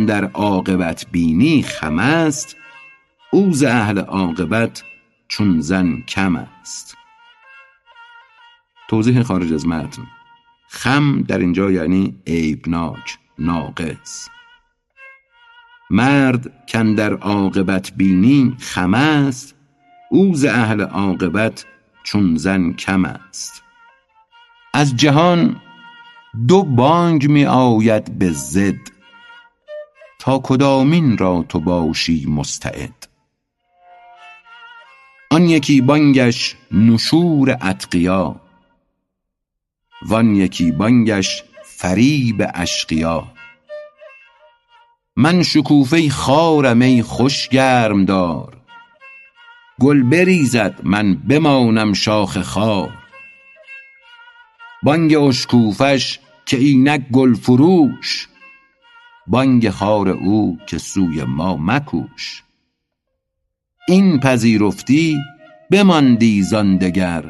در 0.05 0.25
عاقبت 0.25 1.05
بینی 1.11 1.63
خم 1.63 1.99
است 1.99 2.55
او 3.31 3.53
ز 3.53 3.63
اهل 3.63 3.99
عاقبت 3.99 4.83
چون 5.27 5.61
زن 5.61 6.03
کم 6.07 6.35
است. 6.35 6.97
توضیح 8.89 9.23
خارج 9.23 9.53
از 9.53 9.67
متن. 9.67 10.07
خم 10.69 11.21
در 11.21 11.37
اینجا 11.37 11.71
یعنی 11.71 12.15
عیبناک 12.27 13.17
ناقص. 13.39 14.29
مرد 15.89 16.67
کن 16.67 16.95
عاقبت 17.13 17.91
بینی 17.97 18.55
خم 18.59 18.93
است 18.93 19.54
او 20.09 20.33
اهل 20.47 20.81
عاقبت 20.81 21.65
چون 22.03 22.35
زن 22.35 22.73
کم 22.73 23.05
است. 23.05 23.63
از 24.73 24.95
جهان 24.95 25.61
دو 26.47 26.63
بانگ 26.63 27.29
می 27.29 27.45
آید 27.45 28.19
به 28.19 28.31
زد 28.31 28.89
تا 30.19 30.39
کدامین 30.43 31.17
را 31.17 31.45
تو 31.49 31.59
باشی 31.59 32.25
مستعد. 32.29 33.07
آن 35.31 35.43
یکی 35.43 35.81
بانگش 35.81 36.55
نشور 36.71 37.57
اتقیا 37.61 38.35
وان 40.01 40.35
یکی 40.35 40.71
بانگش 40.71 41.43
فریب 41.63 42.47
اشقیا. 42.53 43.27
من 45.15 45.43
شکوفه 45.43 46.09
خارم 46.09 46.81
ای 46.81 47.01
خوش 47.01 47.49
گرم 47.49 48.05
دار 48.05 48.57
گل 49.79 50.03
بریزد 50.03 50.79
من 50.83 51.13
بمانم 51.13 51.93
شاخ 51.93 52.41
خار 52.41 52.93
بانگ 54.83 55.15
اشکوفش 55.15 56.19
که 56.45 56.57
اینک 56.57 57.01
گل 57.11 57.33
فروش 57.33 58.27
بانگ 59.27 59.69
خار 59.69 60.09
او 60.09 60.57
که 60.67 60.77
سوی 60.77 61.23
ما 61.23 61.57
مکوش. 61.57 62.43
این 63.87 64.19
پذیرفتی 64.19 65.17
بماندی 65.71 66.41
زان 66.41 66.77
دگر 66.77 67.25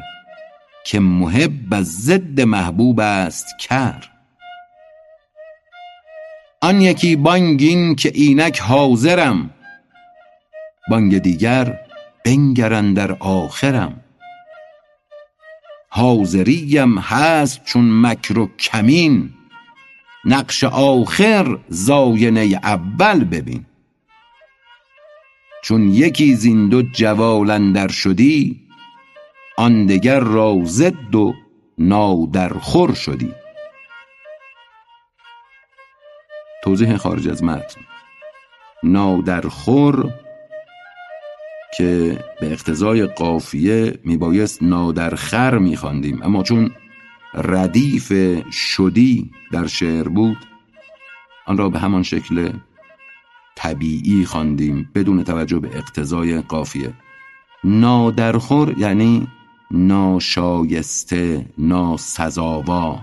که 0.86 1.00
محب 1.00 1.74
از 1.74 1.86
ضد 1.86 2.40
محبوب 2.40 3.00
است 3.00 3.46
کر. 3.60 4.04
آن 6.62 6.80
یکی 6.80 7.16
بانگ 7.16 7.62
این 7.62 7.94
که 7.94 8.12
اینک 8.14 8.58
حاضرم 8.58 9.50
بانگ 10.90 11.18
دیگر 11.18 11.85
بنگر 12.26 12.72
اندر 12.72 13.16
آخرم. 13.20 14.04
حاضریم 15.88 16.98
هست 16.98 17.64
چون 17.64 18.00
مکر 18.00 18.38
و 18.38 18.46
کمین. 18.46 19.30
نقش 20.24 20.64
آخر 20.64 21.58
زاینه 21.68 22.60
اول 22.62 23.24
ببین. 23.24 23.66
چون 25.62 25.88
یکی 25.88 26.34
زین 26.34 26.68
دو 26.68 26.82
جوال 26.82 27.50
اندر 27.50 27.88
شدی 27.88 28.60
آن 29.58 29.86
دگر 29.86 30.20
را 30.20 30.60
ضد 30.64 31.14
و 31.14 31.34
نادرخور 31.78 32.94
شدی. 32.94 33.32
توضیح 36.64 36.96
خارج 36.96 37.28
از 37.28 37.44
متن. 37.44 37.80
نادرخور 38.82 40.25
که 41.78 42.18
به 42.40 42.52
اقتضای 42.52 43.06
قافیه 43.06 43.98
میبایست 44.04 44.62
نادرخر 44.62 45.58
میخواندیم. 45.58 46.22
اما 46.22 46.42
چون 46.42 46.70
ردیف 47.34 48.12
شدی 48.52 49.30
در 49.52 49.66
شعر 49.66 50.08
بود 50.08 50.38
آن 51.46 51.58
را 51.58 51.68
به 51.68 51.78
همان 51.78 52.02
شکل 52.02 52.52
طبیعی 53.56 54.24
خواندیم 54.24 54.90
بدون 54.94 55.24
توجه 55.24 55.58
به 55.58 55.76
اقتضای 55.76 56.40
قافیه. 56.40 56.92
نادرخور 57.64 58.74
یعنی 58.78 59.28
ناشایسته 59.70 61.46
ناسزاوار. 61.58 63.02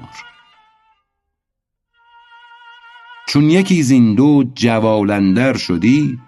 چون 3.28 3.50
یکی 3.50 3.84
زین 3.84 4.16
دو 4.16 4.44
جوالندر 4.56 5.58
شدی 5.58 6.20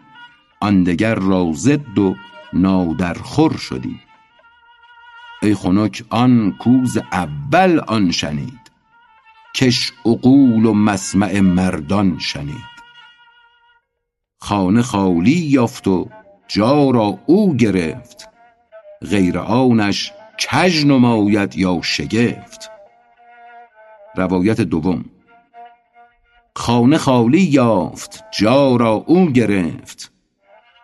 آن 0.60 0.84
دگر 0.84 1.16
را 1.16 1.52
ضد 1.54 2.00
و 2.00 2.16
نادرخور 2.54 3.58
شدی. 3.58 4.00
ای 5.42 5.56
خنک 5.56 6.04
آن 6.10 6.56
کوز 6.60 6.98
اول 6.98 7.82
آن 7.88 8.12
شنید. 8.12 8.72
کش 9.56 9.92
عقول 10.06 10.66
و 10.66 10.74
مسمع 10.74 11.40
مردان 11.40 12.20
شنید. 12.20 12.76
خانه 14.40 14.82
خالی 14.82 15.32
یافت 15.32 15.88
و 15.88 16.10
جا 16.48 16.90
را 16.90 17.20
او 17.26 17.56
گرفت. 17.56 18.30
غیر 19.10 19.40
آنش 19.40 20.12
کژ 20.40 20.86
نماید 20.86 21.56
یا 21.56 21.80
شگفت. 21.82 22.72
روایت 24.16 24.62
دوم. 24.62 25.06
خانه 26.56 26.98
خالی 26.98 27.42
یافت 27.42 28.24
جا 28.40 28.76
را 28.76 28.92
او 28.92 29.32
گرفت. 29.32 30.15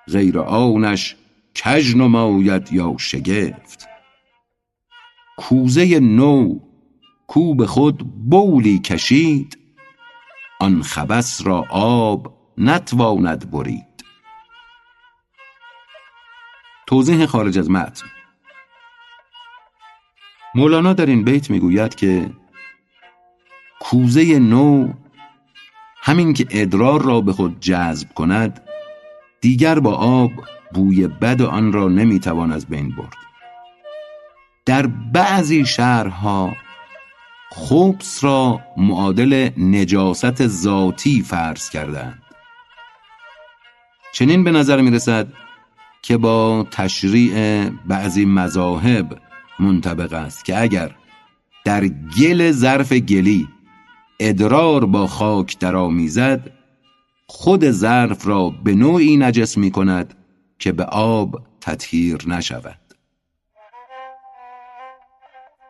غیر 0.08 0.40
آنش 0.40 1.16
کژ 1.56 1.96
نماید 1.96 2.74
یا 2.74 2.96
شگفت. 2.98 3.88
کوزه 5.38 6.00
نو 6.00 6.60
کو 7.28 7.56
به 7.56 7.68
خود 7.68 7.98
بولی 8.30 8.80
کشید 8.80 9.58
آن 10.60 10.82
خبث 10.82 11.48
را 11.48 11.66
آب 11.72 12.34
نتواند 12.58 13.52
برید. 13.52 14.06
توضیح 16.88 17.26
خارج 17.26 17.60
از 17.60 17.70
متن. 17.70 18.08
مولانا 20.56 20.94
در 20.94 21.06
این 21.06 21.24
بیت 21.24 21.50
می‌گوید 21.50 21.96
که 21.96 22.30
کوزه 23.80 24.40
نو 24.40 24.94
همین 26.02 26.34
که 26.34 26.48
ادرار 26.50 27.02
را 27.02 27.22
به 27.22 27.34
خود 27.34 27.60
جذب 27.60 28.14
کند 28.14 28.71
دیگر 29.42 29.80
با 29.80 29.94
آب 29.94 30.32
بوی 30.74 31.08
بد 31.08 31.42
آن 31.42 31.72
را 31.72 31.88
نمی‌توان 31.88 32.52
از 32.52 32.66
بین 32.66 32.96
برد. 32.96 33.18
در 34.66 34.88
بعضی 34.88 35.66
شهرها 35.66 36.56
خبس 37.52 38.24
را 38.24 38.62
معادل 38.78 39.50
نجاست 39.58 40.48
ذاتی 40.48 41.22
فرض 41.22 41.70
کردند. 41.70 42.22
چنین 44.14 44.44
به 44.44 44.52
نظر 44.52 44.82
می 44.82 44.92
رسد 44.92 45.28
که 46.02 46.18
با 46.18 46.68
تشریع 46.72 47.70
بعضی 47.70 48.26
مذاهب 48.26 49.20
منطبق 49.60 50.14
است 50.14 50.46
که 50.46 50.62
اگر 50.62 50.96
در 51.66 51.88
گل 51.88 52.52
ظرف 52.52 52.94
گلی 52.94 53.48
ادرار 54.20 54.86
با 54.86 55.08
خاک 55.08 55.60
درآمیزد 55.60 56.52
خود 57.34 57.70
ظرف 57.72 58.28
را 58.28 58.50
به 58.50 58.76
نوعی 58.76 59.18
نجس 59.18 59.58
می 59.58 59.72
کند 59.72 60.14
که 60.60 60.72
به 60.72 60.84
آب 60.86 61.42
تطهیر 61.62 62.18
نشود. 62.28 62.80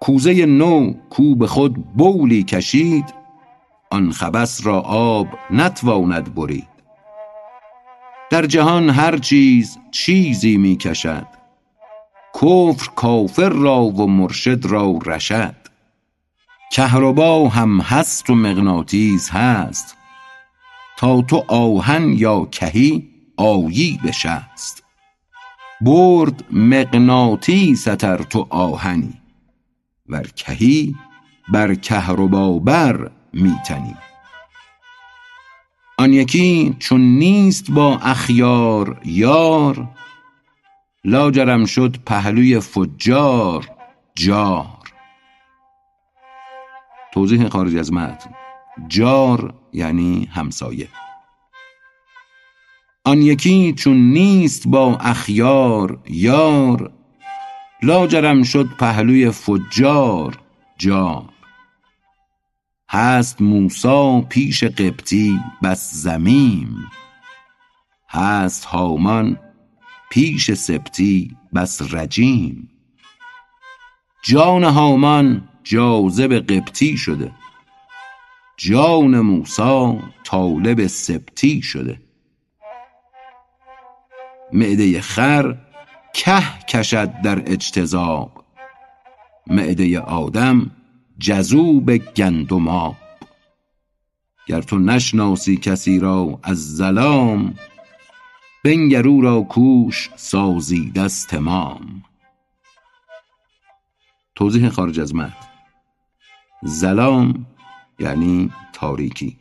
کوزه 0.01 0.45
نو 0.45 0.93
کو 1.09 1.35
به 1.35 1.47
خود 1.47 1.75
بولی 1.75 2.43
کشید 2.43 3.05
آن 3.91 4.11
خبس 4.11 4.65
را 4.65 4.79
آب 4.81 5.27
نتواند 5.51 6.35
برید. 6.35 6.67
در 8.29 8.45
جهان 8.45 8.89
هر 8.89 9.17
چیز 9.17 9.77
چیزی 9.91 10.57
می 10.57 10.77
کشد. 10.77 11.27
کفر 12.33 12.89
کافر 12.95 13.49
را 13.49 13.83
و 13.83 14.07
مرشد 14.07 14.65
را 14.65 14.99
رشد. 15.05 15.55
کهربا 16.71 17.49
هم 17.49 17.81
هست 17.81 18.29
و 18.29 18.35
مغناطیس 18.35 19.29
هست. 19.29 20.00
تو 21.01 21.45
آهن 21.47 22.13
یا 22.13 22.45
کهی 22.45 23.09
آیی 23.37 23.99
بشست. 24.03 24.83
برد 25.81 26.43
مغناطیس 26.51 27.81
ستر 27.81 28.17
تو 28.17 28.47
آهنی 28.49 29.13
ور 30.09 30.27
کهی 30.27 30.95
بر 31.53 31.75
کهربا 31.75 32.59
بر 32.59 33.11
میتنی. 33.33 33.95
آن 35.97 36.13
یکی 36.13 36.75
چون 36.79 37.01
نیست 37.01 37.71
با 37.71 37.97
اخیار 37.97 39.01
یار 39.05 39.89
لاجرم 41.03 41.65
شد 41.65 41.97
پهلوی 42.05 42.59
فجار 42.59 43.69
جار. 44.15 44.65
توضیح 47.13 47.49
خارج 47.49 47.75
از 47.75 47.93
متن. 47.93 48.29
جار 48.87 49.60
یعنی 49.73 50.29
همسایه. 50.31 50.87
آن 53.05 53.21
یکی 53.21 53.73
چون 53.73 53.97
نیست 53.97 54.67
با 54.67 54.97
اخیار 54.97 55.99
یار 56.09 56.93
لاجرم 57.83 58.43
شد 58.43 58.69
پهلوی 58.79 59.31
فجار 59.31 60.39
جار 60.77 61.29
هست 62.89 63.41
موسا 63.41 64.21
پیش 64.21 64.63
قبطی 64.63 65.39
بس 65.63 65.91
زمیم 65.93 66.91
هست 68.09 68.65
هامان 68.65 69.39
پیش 70.09 70.51
سبتی 70.51 71.37
بس 71.55 71.93
رجیم. 71.93 72.69
جان 74.23 74.63
هامان 74.63 75.49
جاذب 75.63 76.33
قبطی 76.33 76.97
شده. 76.97 77.31
جان 78.63 79.19
موسا 79.19 79.99
طالب 80.23 80.87
سبتی 80.87 81.61
شده. 81.61 82.01
معده 84.53 85.01
خر 85.01 85.57
که 86.13 86.41
کشد 86.69 87.21
در 87.21 87.51
اجتذاب. 87.51 88.45
معده 89.47 89.99
آدم 89.99 90.71
جذوب 91.19 91.97
گندماب. 91.97 92.95
گر 94.47 94.61
تو 94.61 94.79
نشناسی 94.79 95.57
کسی 95.57 95.99
را 95.99 96.39
از 96.43 96.75
ظلام 96.75 97.55
بنگر 98.63 99.03
را 99.21 99.41
کوش 99.41 100.09
سازیده 100.15 101.01
از 101.01 101.27
تمام 101.27 102.03
توضیح 104.35 104.69
خارج 104.69 104.99
از 104.99 105.15
متن. 105.15 105.47
ظلام 106.65 107.45
یعنی 108.01 108.51
تاریکی. 108.73 109.37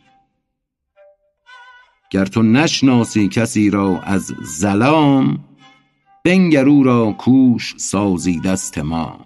گر 2.11 2.25
تو 2.25 2.43
نشناسی 2.43 3.29
کسی 3.29 3.71
را 3.71 4.01
از 4.01 4.35
ظلام 4.45 5.45
بنگر 6.25 6.65
را 6.65 7.13
کوش 7.13 7.75
سازیده 7.77 8.51
از 8.51 8.71
تمام 8.71 9.25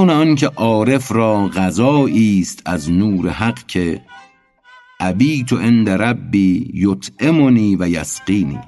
بیان 0.00 0.10
آن 0.10 0.34
که 0.34 0.46
عارف 0.46 1.12
را 1.12 1.48
غذایی 1.48 2.40
است 2.40 2.62
از 2.66 2.90
نور 2.90 3.28
حق 3.28 3.66
که 3.66 4.02
ابیت 5.00 5.52
عند 5.52 5.88
ربی 5.88 6.70
یطعمنی 6.74 7.76
و 7.76 7.88
یسقینی. 7.88 8.60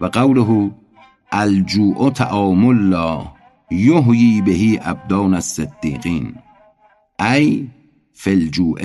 و 0.00 0.06
قوله 0.06 0.70
الجوع 1.32 2.10
طعام 2.10 2.66
الله 2.66 3.26
یحیی 3.70 4.42
بهی 4.42 4.78
ابدان 4.82 5.34
الصدیقین. 5.34 6.34
ای 7.20 7.68
فی 8.12 8.30
الجوع 8.30 8.80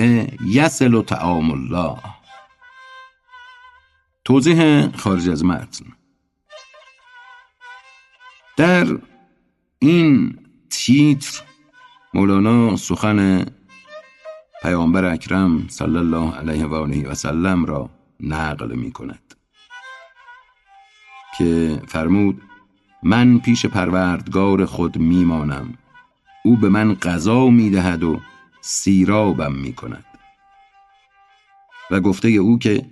یصل 0.46 1.02
طعام 1.02 1.50
الله. 1.50 1.96
توضیح 4.24 4.88
خارج 4.96 5.28
از 5.28 5.44
متن. 5.44 5.84
در 8.56 8.86
این 9.78 10.41
تیتر. 10.72 11.42
مولانا 12.14 12.76
سخن 12.76 13.46
پیامبر 14.62 15.04
اکرم 15.04 15.68
صلی 15.68 15.96
الله 15.96 16.34
علیه 16.34 16.66
و 16.66 16.74
آله 16.74 17.08
و 17.08 17.14
سلم 17.14 17.64
را 17.64 17.90
نقل 18.20 18.74
می 18.74 18.92
کند. 18.92 19.34
که 21.38 21.80
فرمود 21.88 22.42
من 23.02 23.38
پیش 23.38 23.66
پروردگار 23.66 24.66
خود 24.66 24.98
میمانم 24.98 25.78
او 26.44 26.56
به 26.56 26.68
من 26.68 26.94
غذا 26.94 27.48
می‌دهد 27.48 28.02
و 28.02 28.20
سیرابم 28.60 29.52
می 29.52 29.72
کند. 29.72 30.04
و 31.90 32.00
گفته 32.00 32.28
او 32.28 32.58
که 32.58 32.86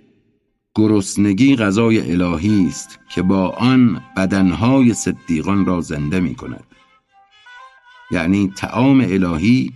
گرسنگی 0.75 1.55
غذای 1.55 2.11
الهی 2.11 2.67
است 2.67 2.99
که 3.09 3.21
با 3.21 3.49
آن 3.49 4.01
بدنهای 4.17 4.93
صدیقان 4.93 5.65
را 5.65 5.81
زنده 5.81 6.19
می 6.19 6.35
کند. 6.35 6.63
یعنی 8.11 8.53
تعام 8.57 9.01
الهی 9.01 9.73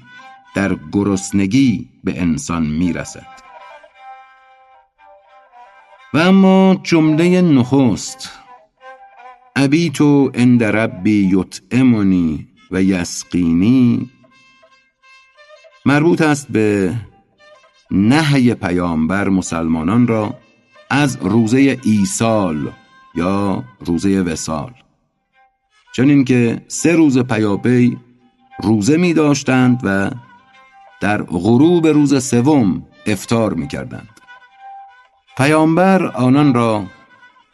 در 0.55 0.77
گرسنگی 0.91 1.89
به 2.03 2.21
انسان 2.21 2.65
می‌رسد. 2.65 3.35
و 6.13 6.17
اما 6.17 6.79
جمله 6.83 7.41
نخست 7.41 8.31
ابیتو 9.55 10.31
عند 10.35 10.63
ربی 10.63 11.29
یطعمنی 11.33 12.47
و 12.71 12.83
یسقینی 12.83 14.09
مربوط 15.85 16.21
است 16.21 16.51
به 16.51 16.93
نهی 17.91 18.53
پیامبر 18.53 19.29
مسلمانان 19.29 20.07
را 20.07 20.35
از 20.89 21.17
روزه 21.21 21.79
ایسال 21.83 22.71
یا 23.15 23.63
روزه 23.79 24.21
وسال 24.21 24.73
چنین 25.95 26.25
که 26.25 26.61
سه 26.67 26.95
روز 26.95 27.19
پیاپی 27.19 27.97
روزه 28.59 28.97
می 28.97 29.13
داشتند 29.13 29.79
و 29.83 30.11
در 31.01 31.21
غروب 31.21 31.87
روز 31.87 32.23
سوم 32.27 32.85
افتار 33.05 33.53
می 33.53 33.67
کردند. 33.67 34.09
پیامبر 35.37 36.05
آنان 36.05 36.53
را 36.53 36.83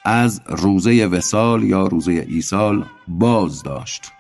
از 0.06 0.41
روزه 0.47 1.06
وسال 1.06 1.64
یا 1.64 1.88
روزه 1.88 2.12
ایسال 2.12 2.86
باز 3.08 3.64
داشت 3.64 4.12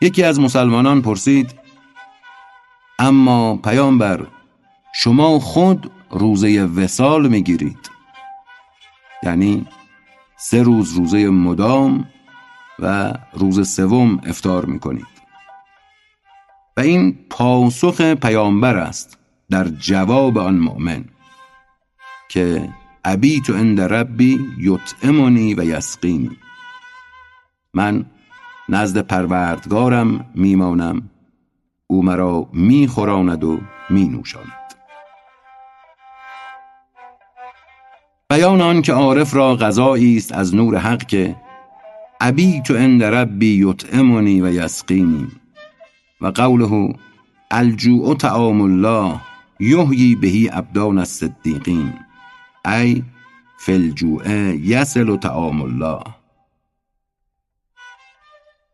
یکی 0.00 0.22
از 0.22 0.40
مسلمانان 0.40 1.02
پرسید 1.02 1.54
اما 2.98 3.56
پیامبر 3.56 4.26
شما 4.94 5.38
خود 5.38 5.90
روزه 6.10 6.62
وسال 6.64 7.28
می‌گیرید 7.28 7.90
یعنی 9.22 9.66
سه 10.36 10.62
روز 10.62 10.92
روزه 10.92 11.28
مدام 11.28 12.08
و 12.78 13.12
روز 13.32 13.74
سوم 13.74 14.20
افطار 14.26 14.64
می‌کنید. 14.64 15.06
و 16.76 16.80
این 16.80 17.18
پاسخ 17.30 18.00
پیامبر 18.00 18.76
است 18.76 19.18
در 19.50 19.68
جواب 19.68 20.38
آن 20.38 20.58
مؤمن 20.58 21.04
که 22.28 22.68
ابیت 23.04 23.50
عند 23.50 23.80
ربی 23.80 24.40
یطعمنی 24.58 25.54
و 25.54 25.64
یسقینی. 25.64 26.36
من 27.74 28.06
نزد 28.68 28.98
پروردگارم 28.98 30.30
میمانم 30.34 31.10
او 31.86 32.02
مرا 32.02 32.48
میخوراند 32.52 33.44
و 33.44 33.60
مینوشاند. 33.90 34.52
بیان 38.30 38.60
آن 38.60 38.82
که 38.82 38.92
عارف 38.92 39.34
را 39.34 39.56
غذایی 39.56 40.16
است 40.16 40.32
از 40.32 40.54
نور 40.54 40.78
حق 40.78 41.06
که 41.06 41.36
ابیت 42.20 42.70
عند 42.70 43.02
ربی 43.02 43.68
یطعمنی 43.68 44.42
و 44.42 44.52
یسقینی 44.52 45.28
و 46.20 46.26
قوله 46.26 46.94
الجوع 47.50 48.16
طعام 48.16 48.60
الله 48.60 49.20
یحیی 49.60 50.14
بهی 50.14 50.50
ابدان 50.52 50.98
الصدیقین 50.98 51.92
ای 52.64 53.02
فی 53.58 53.72
الجوع 53.72 54.28
یصل 54.54 55.16
طعام 55.16 55.62
الله. 55.62 56.00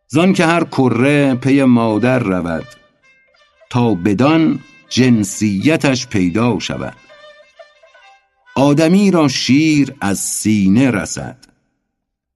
زان 0.08 0.32
که 0.32 0.46
هر 0.46 0.64
کره 0.64 1.34
پی 1.34 1.64
مادر 1.64 2.18
رود 2.18 2.66
تا 3.70 3.94
بدان 3.94 4.58
جنسیتش 4.88 6.06
پیدا 6.06 6.58
شود. 6.58 6.96
آدمی 8.56 9.10
را 9.10 9.28
شیر 9.28 9.94
از 10.00 10.18
سینه 10.18 10.90
رسد. 10.90 11.51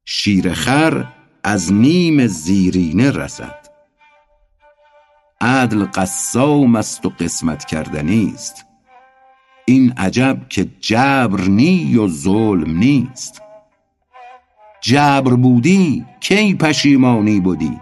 شیر 0.08 0.52
خر 0.52 1.04
از 1.44 1.72
نیم 1.72 2.26
زیرینه 2.26 3.10
رسد. 3.10 3.66
عدل 5.40 5.84
قسام 5.84 6.76
است 6.76 7.06
و 7.06 7.08
قسمت 7.08 7.64
کردنی 7.64 8.32
است. 8.34 8.66
این 9.64 9.92
عجب 9.96 10.48
که 10.48 10.68
جبر 10.80 11.40
نی 11.40 11.96
و 11.96 12.08
ظلم 12.08 12.78
نیست. 12.78 13.42
جبر 14.80 15.34
بودی 15.34 16.04
کی 16.20 16.54
پشیمانی 16.54 17.40
بودی 17.40 17.80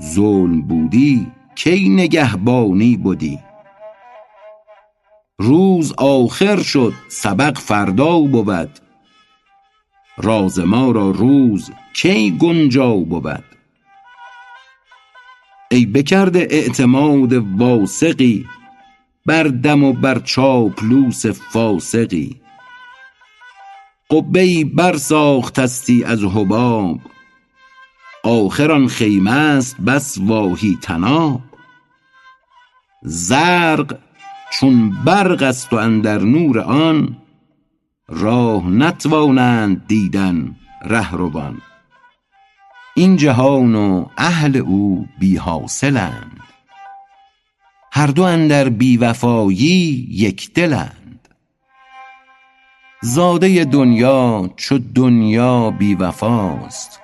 ظلم 0.00 0.62
بودی 0.62 1.32
کی 1.54 1.88
نگهبانی 1.88 2.96
بودی 2.96 3.38
روز 5.38 5.92
آخر 5.98 6.62
شد 6.62 6.92
سبق 7.08 7.58
فردا 7.58 8.18
بود. 8.18 8.83
راز 10.16 10.58
ما 10.58 10.90
را 10.90 11.10
روز 11.10 11.70
کی 11.94 12.30
گنجا 12.30 12.94
بود؟ 12.94 13.44
ای 15.70 15.86
بکرده 15.86 16.48
اعتماد 16.50 17.32
واسقی 17.32 18.46
بر 19.26 19.42
دم 19.42 19.84
و 19.84 19.92
بر 19.92 20.18
چاپلوس 20.18 21.26
فاسقی. 21.26 22.40
قبه 24.10 24.40
ای 24.40 24.64
بر 24.64 24.96
ساختستی 24.96 26.04
از 26.04 26.24
حباب 26.24 27.00
آخر 28.24 28.72
آن 28.72 28.86
خیمه 28.86 29.30
است 29.30 29.80
بس 29.80 30.18
واهی 30.18 30.78
طناب. 30.82 31.40
زرق 33.02 33.98
چون 34.52 34.90
برق 35.04 35.42
است 35.42 35.72
و 35.72 35.76
اندر 35.76 36.18
نور 36.18 36.60
آن 36.60 37.16
راه 38.08 38.68
نتوانند 38.68 39.86
دیدن 39.86 40.56
رهروان. 40.84 41.60
این 42.94 43.16
جهان 43.16 43.74
و 43.74 44.06
اهل 44.16 44.56
او 44.56 45.06
بی 45.18 45.36
حاصلند. 45.36 46.40
هر 47.92 48.06
دو 48.06 48.22
اندر 48.22 48.68
بی 48.68 48.96
وفایی 48.96 50.08
یک 50.10 50.54
دلند. 50.54 51.28
زاده 53.02 53.64
دنیا 53.64 54.50
چو 54.56 54.78
دنیا 54.94 55.70
بی 55.70 55.94
وفاست. 55.94 57.00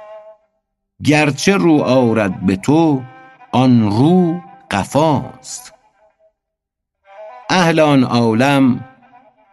گرچه 1.05 1.57
رو 1.57 1.82
آرد 1.82 2.46
به 2.46 2.57
تو 2.57 3.03
آن 3.53 3.90
رو 3.90 4.40
قفاست. 4.70 5.74
اهل 7.51 7.80
آن 7.80 8.05
عالم 8.05 8.84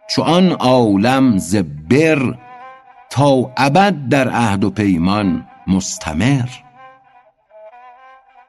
چو 0.10 0.22
آن 0.22 0.52
عالم 0.52 1.38
ز 1.38 1.56
بر 1.90 2.38
تا 3.10 3.54
ابد 3.58 4.10
در 4.10 4.30
عهد 4.30 4.64
و 4.64 4.70
پیمان 4.70 5.48
مستمر. 5.68 6.50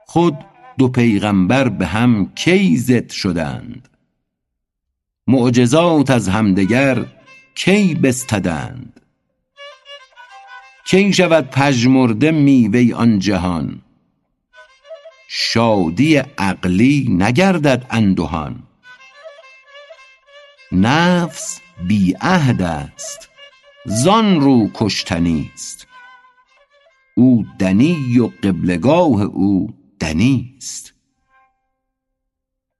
خود 0.06 0.38
دو 0.78 0.88
پیغمبر 0.88 1.68
به 1.68 1.86
هم 1.86 2.32
کی 2.34 2.76
ضد 2.76 3.10
شدند؟ 3.10 3.88
معجزات 5.26 6.10
از 6.10 6.28
همدگر 6.28 7.04
کی 7.54 7.94
بستدند؟ 7.94 9.00
کی 10.86 11.12
شود 11.12 11.50
پژمرده 11.50 12.30
میوه 12.30 12.94
آن 12.96 13.18
جهان؟ 13.18 13.80
شادی 15.28 16.16
عقلی 16.16 17.06
نگردد 17.10 17.86
اندهان. 17.90 18.67
نفس 20.72 21.60
بی 21.88 22.14
عهد 22.20 22.62
است. 22.62 23.28
زان 23.86 24.40
رو 24.40 24.70
کشتنی 24.74 25.50
است. 25.54 25.86
او 27.16 27.46
دنی 27.58 28.18
و 28.18 28.26
قبلگاه 28.26 29.22
او 29.22 29.74
دنی 30.00 30.54
است. 30.56 30.94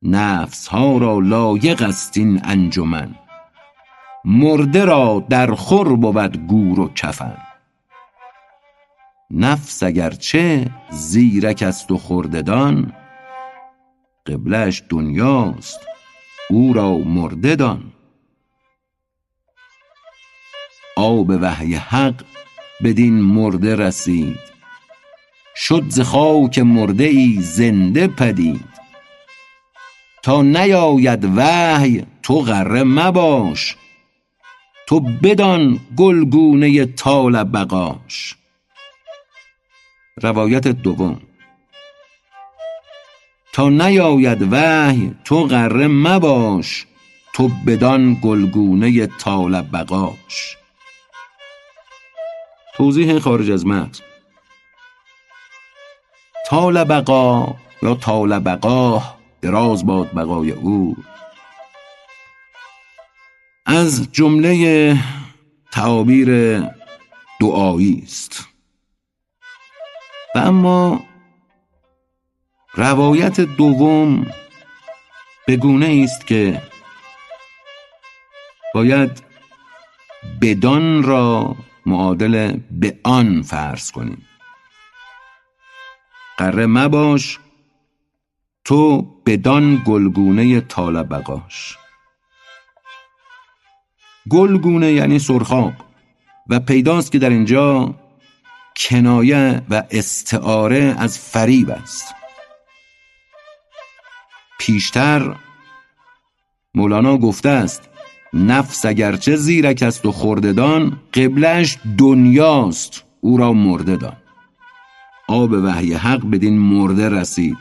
نفس 0.03 0.67
ها 0.67 0.99
را 0.99 1.19
لایق 1.19 1.83
است 1.83 2.17
این 2.17 2.41
انجمن. 2.45 3.15
مرده 4.25 4.85
را 4.85 5.27
در 5.31 5.55
خور 5.55 5.97
بود 5.97 6.47
گور 6.47 6.81
و 6.81 6.89
کفن. 6.95 7.37
نفس 9.31 9.83
اگرچه 9.83 10.71
زیرک 10.91 11.63
است 11.63 11.91
و 11.91 11.99
خرده 11.99 12.43
دان 12.43 12.93
قبلش 14.27 14.83
دنیاست. 14.89 15.81
او 16.51 16.73
را 16.73 16.99
مرده 16.99 17.57
دان. 17.57 17.93
آب 20.97 21.31
وحی 21.31 21.75
حق 21.75 22.25
بدین 22.85 23.21
مرده 23.21 23.77
رسید. 23.77 24.39
شد 25.57 25.85
ز 25.89 26.01
خاک 26.01 26.59
مرده 26.59 27.05
ای 27.05 27.39
زنده 27.41 28.09
پدید. 28.09 28.65
تا 30.23 30.43
نیاید 30.43 31.25
وحی 31.37 32.07
تو 32.23 32.41
غره 32.41 32.83
مباش. 32.83 33.77
تو 34.87 35.01
بدان 35.01 35.81
گلگونه 35.97 36.87
طال 36.87 37.45
بقاش. 37.45 38.37
روایت 40.23 40.69
دوم. 40.69 41.28
تا 43.53 43.69
نیاید 43.69 44.53
وحی 44.53 45.15
تو 45.25 45.47
غره 45.47 45.87
مباش 45.87 46.87
تو 47.33 47.51
بدان 47.67 48.15
گلگونه 48.23 49.07
طال 49.07 49.63
بقاش. 49.63 50.57
توضیح 52.75 53.19
خارج 53.19 53.51
از 53.51 53.67
متن 53.67 54.05
طال 56.49 56.85
بقا 56.85 57.55
یا 57.83 57.95
طال 57.95 58.39
بقاه 58.39 59.19
دراز 59.41 59.87
باد 59.87 60.15
بقای 60.15 60.51
او. 60.51 60.97
از 63.67 64.09
جمله 64.13 64.97
تعابیر 65.73 66.61
دعایی 67.41 68.03
است. 68.05 68.49
و 70.35 70.39
اما 70.39 71.01
روایت 72.79 73.41
دوم 73.41 74.27
به 75.47 75.57
گونه 75.57 76.01
است 76.05 76.27
که 76.27 76.63
باید 78.75 79.23
بدان 80.41 81.03
را 81.03 81.57
معادل 81.87 82.57
به 82.71 82.99
آن 83.05 83.43
فرض 83.43 83.91
کنیم. 83.91 84.27
قره 86.37 86.67
مباش 86.67 87.39
تو 88.65 89.03
بدان 89.27 89.83
گلگونه 89.87 90.61
طال 90.61 91.03
بقاش 91.03 91.79
گلگونه 94.31 94.93
یعنی 94.93 95.19
سرخاب 95.19 95.73
و 96.49 96.61
پیداست 96.61 97.13
که 97.13 97.19
در 97.19 97.31
اینجا 97.31 97.95
کنایه 98.77 99.63
و 99.71 99.83
استعاره 99.91 100.95
از 100.99 101.19
فریب 101.19 101.71
است. 101.71 102.18
پیشتر 104.59 105.37
مولانا 106.75 107.17
گفته 107.17 107.49
است 107.49 107.89
نفس 108.33 108.87
اگرچه 108.87 109.37
زیرک 109.37 109.83
است 109.83 110.07
و 110.07 110.13
خرددان 110.13 111.01
قبلش 111.15 111.79
دنیاست 111.99 113.05
او 113.21 113.37
را 113.37 113.53
مرده 113.53 113.97
دان. 113.97 114.17
آب 115.29 115.53
وحی 115.53 115.95
حق 115.95 116.31
بدین 116.31 116.59
مرده 116.59 117.09
رسید 117.09 117.57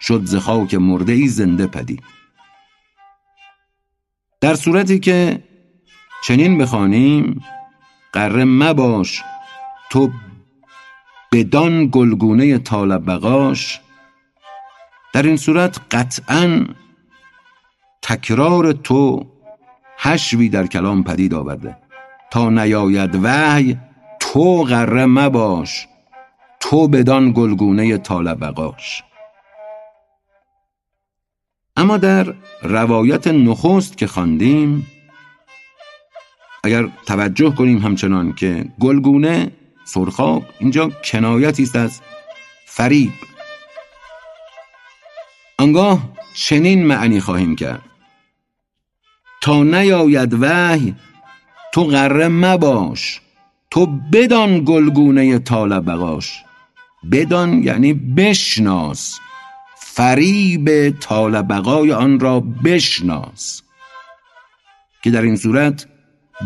شد 0.00 0.24
ز 0.24 0.34
خاک 0.36 0.74
مرده 0.74 1.12
ای 1.12 1.28
زنده 1.28 1.66
پدید. 1.66 2.02
در 4.40 4.54
صورتی 4.54 4.98
که 4.98 5.44
چنین 6.24 6.58
بخوانیم 6.58 7.42
قره 8.12 8.44
مباش 8.44 9.22
تو 9.90 10.10
بدان 11.32 11.86
گلگونه 11.86 12.58
طالب 12.58 13.06
بقاش 13.06 13.80
در 15.12 15.22
این 15.22 15.36
صورت 15.36 15.80
قطعا 15.90 16.66
تکرار 18.02 18.72
تو 18.72 19.26
حشوی 19.98 20.48
در 20.48 20.66
کلام 20.66 21.04
پدید 21.04 21.34
آورده. 21.34 21.76
تا 22.30 22.50
نیاید 22.50 23.24
وحی 23.24 23.78
تو 24.20 24.62
غره 24.62 25.06
مباش. 25.06 25.86
تو 26.60 26.88
بدان 26.88 27.32
گلگونه 27.32 27.98
طالب 27.98 28.44
بقاش 28.44 29.02
اما 31.76 31.96
در 31.96 32.34
روایت 32.62 33.26
نخست 33.26 33.96
که 33.96 34.06
خواندیم 34.06 34.86
اگر 36.64 36.88
توجه 37.06 37.54
کنیم 37.54 37.78
همچنان 37.78 38.32
که 38.32 38.64
گلگونه 38.80 39.52
سرخاب 39.84 40.42
اینجا 40.58 40.90
کنایتی 41.04 41.62
است 41.62 41.76
از 41.76 42.00
فریب. 42.66 43.12
آنگاه 45.60 46.12
چنین 46.34 46.86
معنی 46.86 47.20
خواهیم 47.20 47.56
کرد. 47.56 47.82
تا 49.42 49.62
نیاید 49.62 50.34
وحی 50.34 50.94
تو 51.72 51.84
غره 51.84 52.28
مباش. 52.28 53.20
تو 53.70 53.86
بدان 54.12 54.64
گلگونه 54.64 55.38
طال 55.38 55.80
بقاش 55.80 56.42
بدان 57.12 57.62
یعنی 57.62 57.92
بشناس. 57.92 59.18
فریب 59.76 60.90
طال 60.90 61.42
بقای 61.42 61.92
آن 61.92 62.20
را 62.20 62.40
بشناس. 62.40 63.62
که 65.02 65.10
در 65.10 65.22
این 65.22 65.36
صورت 65.36 65.86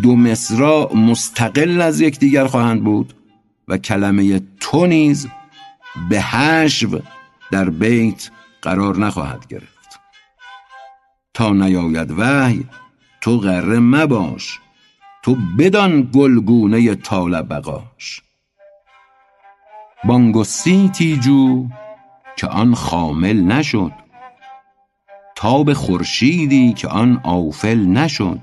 دو 0.03 0.17
مصرا 0.17 0.91
مستقل 0.95 1.81
از 1.81 2.01
یکدیگر 2.01 2.47
خواهند 2.47 2.85
بود 2.85 3.15
و 3.69 3.79
کلمه 3.79 4.41
تو 4.61 4.87
نیز 4.87 5.29
به 6.11 6.21
حشو 6.21 7.01
در 7.51 7.71
بیت 7.71 8.31
قرار 8.65 8.97
نخواهد 8.97 9.47
گرفت. 9.47 10.01
تا 11.35 11.51
نیاید 11.51 12.11
وحی 12.19 12.67
تو 13.21 13.39
غره 13.39 13.79
مباش. 13.79 14.61
تو 15.23 15.37
بدان 15.59 16.11
گلگونه 16.15 16.95
طال 16.95 17.43
بقاش 17.43 18.23
بانگوسیتی 20.05 21.17
جو 21.17 21.69
که 22.37 22.47
آن 22.47 22.75
خامل 22.75 23.41
نشد. 23.41 23.93
تاب 25.37 25.73
خورشیدی 25.73 26.73
که 26.73 26.89
آن 26.89 27.21
آفل 27.25 27.79
نشد. 27.79 28.41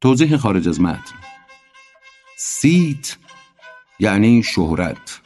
توضیح 0.00 0.36
خارج 0.36 0.68
از 0.68 0.80
متن. 0.80 1.16
سیت 2.36 3.16
یعنی 3.98 4.42
شهرت 4.42 5.20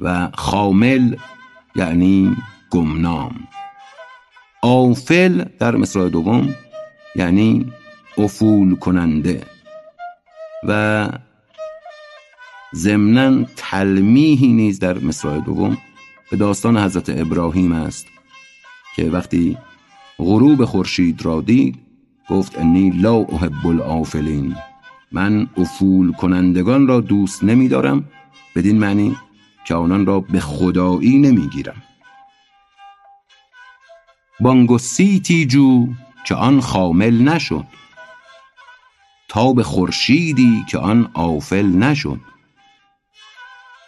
و 0.00 0.30
خامل 0.34 1.16
یعنی 1.76 2.36
گمنام. 2.70 3.48
آفل 4.62 5.44
در 5.58 5.76
مصرع 5.76 6.08
دوم 6.08 6.54
یعنی 7.16 7.72
افول 8.18 8.76
کننده. 8.76 9.40
و 10.68 11.08
ضمنا 12.74 13.44
تلمیحی 13.56 14.52
نیز 14.52 14.78
در 14.78 14.98
مصرع 14.98 15.40
دوم 15.40 15.78
به 16.30 16.36
داستان 16.36 16.78
حضرت 16.78 17.10
ابراهیم 17.20 17.72
است 17.72 18.06
که 18.96 19.04
وقتی 19.04 19.58
غروب 20.18 20.64
خورشید 20.64 21.24
را 21.24 21.40
دید 21.40 21.78
گفت 22.30 22.58
انی 22.58 22.90
لا 22.90 23.14
احب 23.16 23.66
الافلین 23.66 24.56
من 25.12 25.48
افول 25.56 26.12
کنندگان 26.12 26.86
را 26.86 27.00
دوست 27.00 27.44
نمیدارم 27.44 28.04
بدین 28.56 28.78
معنی 28.78 29.16
که 29.72 29.76
آنان 29.76 30.06
را 30.06 30.20
به 30.20 30.40
خدایی 30.40 31.18
نمی‌گیرم. 31.18 31.82
بانگ 34.40 34.76
سیتی 34.76 35.46
جو 35.46 35.88
که 36.26 36.34
آن 36.34 36.60
خامل 36.60 37.22
نشد. 37.22 37.66
به 39.56 39.62
خورشیدی 39.62 40.64
که 40.68 40.78
آن 40.78 41.10
آفل 41.14 41.66
نشد. 41.66 42.20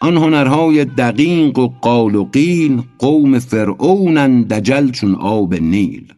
آن 0.00 0.16
هنرهای 0.16 0.84
دقیق 0.84 1.58
و 1.58 1.68
قال 1.68 2.14
و 2.14 2.24
قیل 2.24 2.82
قوم 2.98 3.38
فرعونن 3.38 4.42
دجل 4.42 4.90
چون 4.90 5.14
آب 5.14 5.54
نیل. 5.54 6.14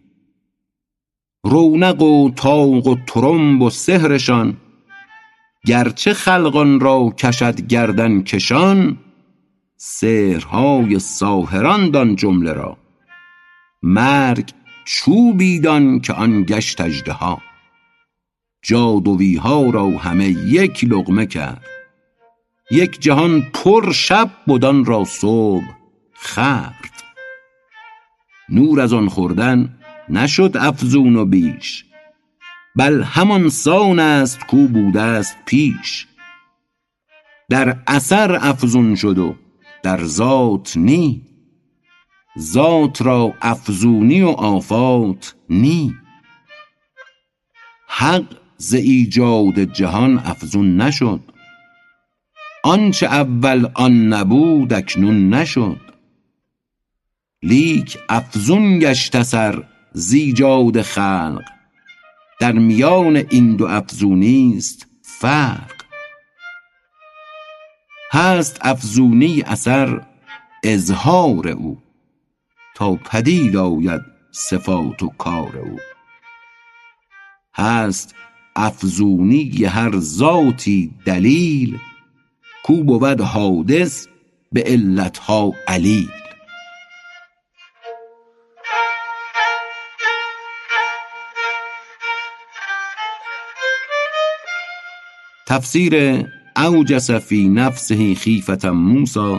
رونق 1.44 2.02
و 2.02 2.30
تاق 2.30 2.86
و 2.86 2.96
ترمب 3.06 3.62
و 3.62 3.70
سهرشان 3.70 4.56
گرچه 5.66 6.14
خلقان 6.14 6.80
را 6.80 7.14
کشد 7.18 7.60
گردن 7.60 8.22
کشان 8.22 8.98
سحرهای 9.76 10.98
ساهران 10.98 11.90
دان 11.90 12.16
جمله 12.16 12.52
را. 12.52 12.76
مرگ 13.82 14.52
چوبی 14.84 15.60
دان 15.60 16.00
که 16.00 16.12
آن 16.12 16.42
گشت 16.42 16.80
اژدها. 16.80 17.42
جادوی 18.62 19.36
ها 19.36 19.70
را 19.70 19.90
همه 19.90 20.28
یک 20.28 20.84
لقمه 20.84 21.26
کرد. 21.26 21.64
یک 22.70 23.00
جهان 23.00 23.42
پر 23.42 23.92
شب 23.92 24.30
بدان 24.48 24.84
را 24.84 25.04
صبح 25.04 25.64
خورد. 26.14 26.92
نور 28.48 28.80
از 28.80 28.92
آن 28.92 29.08
خوردن 29.08 29.78
نشد 30.08 30.56
افزون 30.56 31.16
و 31.16 31.24
بیش. 31.24 31.84
بل 32.76 33.02
همان 33.02 33.48
سان 33.48 33.98
است 33.98 34.46
کو 34.46 34.68
بوده 34.68 35.02
است 35.02 35.36
پیش. 35.46 36.06
در 37.50 37.76
اثر 37.86 38.38
افزون 38.40 38.94
شد 38.94 39.18
و 39.18 39.34
در 39.86 40.04
ذات 40.04 40.76
نی. 40.76 41.22
ذات 42.38 43.02
را 43.02 43.34
افزونی 43.40 44.22
و 44.22 44.28
آفات 44.28 45.34
نی. 45.50 45.94
حق 47.88 48.24
ز 48.56 48.74
ایجاد 48.74 49.60
جهان 49.60 50.18
افزون 50.18 50.76
نشد. 50.76 51.20
آنچه 52.64 53.06
اول 53.06 53.68
آن 53.74 54.08
نبود 54.08 54.72
اکنون 54.72 55.34
نشد. 55.34 55.80
لیک 57.42 57.98
افزون 58.08 58.78
گشت 58.78 59.16
اثر 59.16 59.64
ز 59.92 60.12
ایجاد 60.12 60.82
خلق. 60.82 61.44
در 62.40 62.52
میان 62.52 63.16
این 63.16 63.56
دو 63.56 63.66
افزونی 63.66 64.54
است 64.56 64.86
فرق. 65.02 65.75
هست 68.16 68.58
افزونی 68.62 69.42
اثر 69.46 70.02
اظهار 70.62 71.48
او 71.48 71.78
تا 72.76 72.94
پدید 72.94 73.56
آید 73.56 74.00
صفات 74.32 75.02
و 75.02 75.08
کار 75.18 75.58
او. 75.58 75.78
هست 77.54 78.14
افزونی 78.56 79.64
هر 79.64 79.98
ذاتی 79.98 80.94
دلیل 81.04 81.78
کو 82.62 82.84
بود 82.84 83.20
حادث 83.20 84.06
به 84.52 84.62
علتها 84.66 85.52
علیل. 85.68 86.10
تفسیر 95.46 96.26
اوجس 96.56 97.10
فی 97.10 97.48
نفسه 97.48 98.14
خیفة 98.14 98.70
موسی 98.70 99.38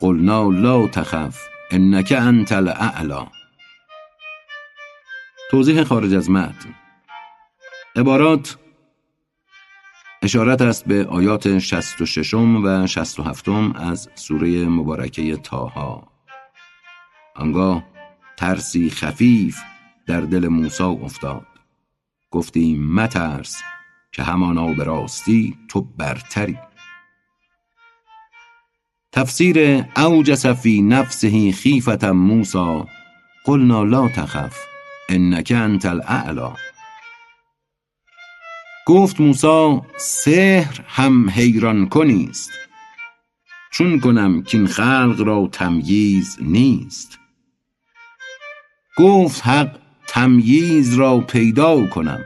قلنا 0.00 0.50
لا 0.50 0.86
تخف 0.86 1.48
انک 1.70 2.14
انت 2.18 2.52
الاعلی 2.52 3.26
توضیح 5.50 5.84
خارج 5.84 6.14
از 6.14 6.30
متن. 6.30 6.74
عبارات 7.96 8.58
اشارت 10.22 10.62
است 10.62 10.84
به 10.84 11.06
آیات 11.06 11.58
66 11.58 12.34
و 12.34 12.86
67 12.86 13.48
از 13.74 14.10
سوره 14.14 14.64
مبارکه 14.64 15.36
تاها 15.36 16.12
آنگاه 17.36 17.84
ترسی 18.36 18.90
خفیف 18.90 19.58
در 20.06 20.20
دل 20.20 20.48
موسی 20.48 20.82
افتاد. 20.82 21.46
گفتیم 22.30 22.94
مترس. 22.94 23.62
که 24.12 24.22
همانا 24.22 24.72
به 24.72 24.84
راستی 24.84 25.58
تو 25.68 25.80
برتری. 25.80 26.58
تفسیر 29.12 29.84
اوجس 29.96 30.46
فی 30.46 30.82
نفسه 30.82 31.52
خیفة 31.52 32.10
موسی 32.10 32.84
قلنا 33.44 33.84
لا 33.84 34.08
تخف 34.08 34.56
انک 35.08 35.52
انت 35.56 35.86
الاعلی. 35.86 36.54
گفت 38.86 39.20
موسی 39.20 39.80
سحر 39.96 40.84
هم 40.88 41.30
حیران 41.30 41.88
کنی 41.88 42.26
است 42.30 42.50
چون 43.70 44.00
کنم 44.00 44.42
کین 44.42 44.66
خلق 44.66 45.22
را 45.26 45.48
تمییز 45.52 46.36
نیست. 46.40 47.18
گفت 48.96 49.46
حق 49.46 49.78
تمییز 50.06 50.94
را 50.94 51.20
پیدا 51.20 51.86
کنم. 51.86 52.24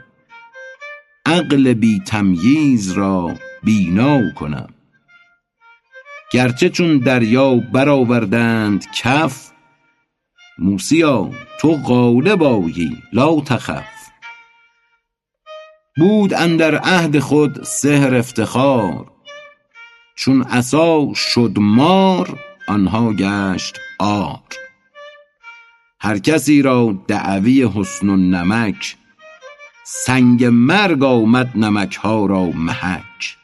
عقل 1.33 1.73
بی 1.73 2.01
تمییز 2.07 2.93
را 2.93 3.35
بینا 3.63 4.33
کنم. 4.33 4.69
گرچه 6.33 6.69
چون 6.69 6.99
دریا 6.99 7.55
برآوردند 7.55 8.87
کف 8.95 9.51
موسیا 10.59 11.31
تو 11.61 11.77
غالب 11.77 12.43
آیی 12.43 12.97
لا 13.13 13.41
تخف. 13.41 14.11
بود 15.97 16.35
اندر 16.35 16.79
عهد 16.79 17.19
خود 17.19 17.63
سحر 17.63 18.15
افتخار 18.15 19.13
چون 20.17 20.43
عصا 20.43 21.15
شد 21.15 21.53
مار 21.57 22.39
آنها 22.69 23.13
گشت 23.13 23.81
عار. 24.01 24.41
هر 26.01 26.19
کسی 26.19 26.63
را 26.63 27.05
دعوی 27.09 27.65
حسن 27.75 28.09
و 28.09 28.17
نمک 28.17 28.97
سنگ 29.85 30.45
مرگ 30.45 31.03
آمد 31.03 31.51
نمکها 31.57 32.27
را 32.27 32.45
محک. 32.45 33.37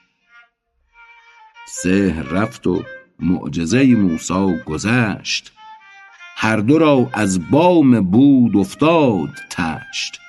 سحر 1.82 2.22
رفت 2.22 2.66
و 2.66 2.82
معجزه 3.20 3.94
موسی 3.94 4.54
گذشت. 4.66 5.52
هر 6.36 6.56
دو 6.56 6.78
را 6.78 7.10
از 7.12 7.50
بام 7.50 8.00
بود 8.10 8.56
افتاد 8.56 9.30
طشت 9.50 10.20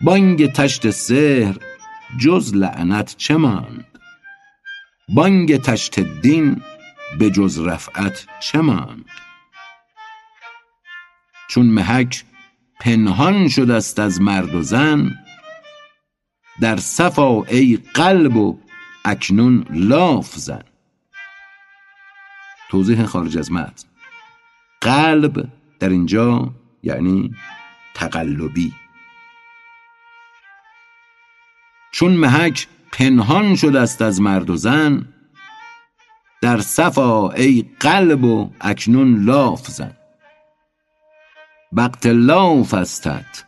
بانگ 0.00 0.52
طشت 0.52 0.90
سحر 0.90 1.56
جز 2.18 2.54
لعنت 2.54 3.14
چه 3.16 3.36
ماند؟ 3.36 3.98
بانگ 5.08 5.56
طشت 5.56 6.00
دین 6.00 6.62
به 7.18 7.30
جز 7.30 7.58
رفعت 7.58 8.26
چه 8.40 8.60
ماند؟ 8.60 9.04
چون 11.48 11.66
محک 11.66 12.24
پنهان 12.80 13.48
شده 13.48 13.74
است 13.74 13.98
از 13.98 14.20
مرد 14.20 14.54
و 14.54 14.62
زن. 14.62 15.10
در 16.60 16.76
صف 16.76 17.18
آ 17.18 17.42
ای 17.48 17.78
قلب 17.94 18.36
و 18.36 18.58
اکنون 19.04 19.66
لاف 19.70 20.34
زن. 20.36 20.62
توضیح 22.70 23.04
خارج 23.04 23.38
از 23.38 23.52
متن. 23.52 23.88
قلب 24.80 25.48
در 25.80 25.88
اینجا 25.88 26.54
یعنی 26.82 27.34
تقلبی. 27.94 28.72
چون 31.92 32.12
محک 32.12 32.68
پنهان 32.92 33.56
شده 33.56 33.80
است 33.80 34.02
از 34.02 34.20
مرد 34.20 34.50
و 34.50 34.56
زن 34.56 35.08
در 36.42 36.60
صف 36.60 36.98
آ 36.98 37.28
ای 37.28 37.64
قلب 37.80 38.24
و 38.24 38.52
اکنون 38.60 39.24
لاف 39.24 39.66
زن. 39.66 39.99
وقت 41.72 42.06
لاف 42.06 42.74
استت. 42.74 43.44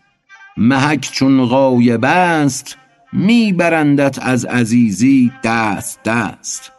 محک 0.57 1.11
چون 1.12 1.47
غایب 1.47 2.05
است 2.05 2.79
می 3.12 3.53
برندت 3.53 4.18
از 4.23 4.45
عزیزی 4.45 5.33
دست 5.45 6.03
دست. 6.03 6.73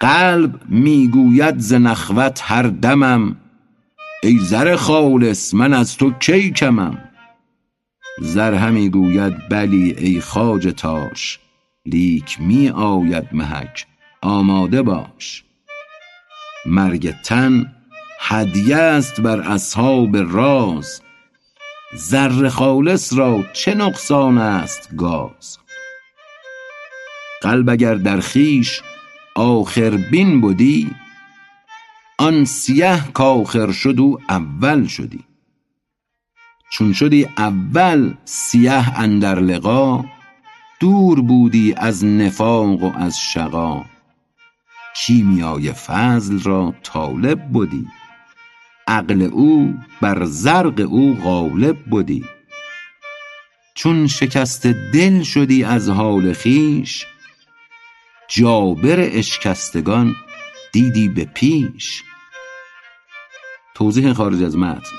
قلب 0.00 0.60
می 0.68 1.08
گوید 1.08 1.58
ز 1.58 1.72
نخوت 1.72 2.40
هر 2.44 2.62
دمم 2.62 3.36
ای 4.22 4.38
زر 4.38 4.76
خالص 4.76 5.54
من 5.54 5.74
از 5.74 5.96
تو 5.96 6.10
کی 6.10 6.50
کمم؟ 6.50 6.98
زر 8.20 8.54
همی 8.54 8.88
گوید 8.88 9.48
بلی 9.48 9.94
ای 9.98 10.20
خواجه 10.20 10.72
تاش 10.72 11.38
لیک 11.86 12.40
می 12.40 12.68
آید 12.68 13.28
محک 13.32 13.86
آماده 14.22 14.82
باش. 14.82 15.44
مرگ 16.66 17.14
تن 17.24 17.72
هدیه 18.18 18.76
است 18.76 19.20
بر 19.20 19.40
اصحاب 19.40 20.16
راز. 20.16 21.02
زر 21.94 22.48
خالص 22.48 23.12
را 23.12 23.44
چه 23.52 23.74
نقصان 23.74 24.38
است 24.38 24.96
گاز؟ 24.96 25.58
قلب 27.42 27.68
اگر 27.68 27.94
در 27.94 28.20
خیش 28.20 28.82
آخر 29.34 29.90
بین 29.90 30.40
بودی 30.40 30.90
آن 32.18 32.44
سیه 32.44 33.00
کاخر 33.14 33.72
شد 33.72 34.00
و 34.00 34.18
اول 34.28 34.86
شدی. 34.86 35.24
چون 36.70 36.92
شدی 36.92 37.28
اول 37.38 38.14
سیه 38.24 39.00
اندر 39.00 39.40
لقا 39.40 40.04
دور 40.80 41.20
بودی 41.20 41.74
از 41.76 42.04
نفاق 42.04 42.82
و 42.82 42.92
از 42.96 43.20
شقا. 43.20 43.84
کیمیای 44.96 45.72
فضل 45.72 46.42
را 46.42 46.74
طالب 46.82 47.48
بودی 47.48 47.86
عقل 48.88 49.22
او 49.22 49.74
بر 50.00 50.24
زرق 50.24 50.86
او 50.90 51.18
غالب 51.24 51.76
بودی 51.84 52.24
چون 53.74 54.06
شکست 54.06 54.66
دل 54.66 55.22
شدی 55.22 55.64
از 55.64 55.88
حال 55.88 56.32
خیش 56.32 57.06
جابر 58.28 59.00
اشکستگان 59.00 60.16
دیدی 60.72 61.08
به 61.08 61.24
پیش. 61.24 62.04
توضیح 63.74 64.12
خارج 64.12 64.42
از 64.42 64.56
متن. 64.56 64.96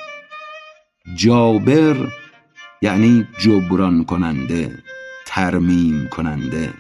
جابر 1.16 2.08
یعنی 2.82 3.28
جبران 3.40 4.06
کننده 4.06 4.84
ترمیم 5.26 6.08
کننده. 6.08 6.74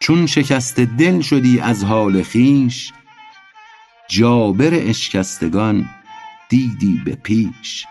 چون 0.00 0.26
شکست 0.26 0.80
دل 0.80 1.20
شدی 1.20 1.60
از 1.60 1.84
حال 1.84 2.22
خیش 2.22 2.92
جابر 4.08 4.70
اشکستگان 4.74 5.88
دیدی 6.48 7.02
به 7.04 7.14
پیش. 7.14 7.86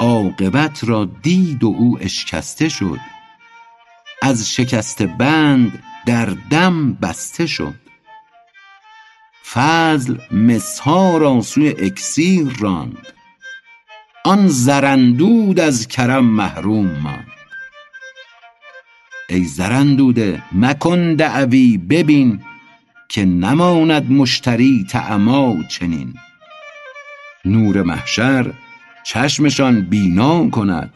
عاقبت 0.00 0.84
را 0.84 1.04
دید 1.04 1.64
و 1.64 1.66
او 1.66 1.98
اشکسته 2.00 2.68
شد. 2.68 3.00
از 4.22 4.50
شکست 4.50 5.02
بند 5.02 5.82
در 6.06 6.26
دم 6.50 6.94
بسته 6.94 7.46
شد. 7.46 7.74
فضل 9.52 10.18
مسها 10.30 11.18
را 11.18 11.40
سوی 11.40 11.68
اکسیر 11.68 12.56
راند. 12.60 13.06
آن 14.24 14.48
زرندود 14.48 15.60
از 15.60 15.88
کرم 15.88 16.24
محروم 16.24 16.86
ماند. 16.86 17.26
ای 19.28 19.44
زرندوده 19.44 20.42
مکن 20.52 21.14
دعوی 21.14 21.78
ببین 21.78 22.40
که 23.08 23.24
نماند 23.24 24.10
مشتری 24.10 24.86
تعما 24.90 25.56
چنین. 25.68 26.14
نور 27.44 27.82
محشر 27.82 28.52
چشمشان 29.04 29.80
بینا 29.80 30.50
کند. 30.50 30.94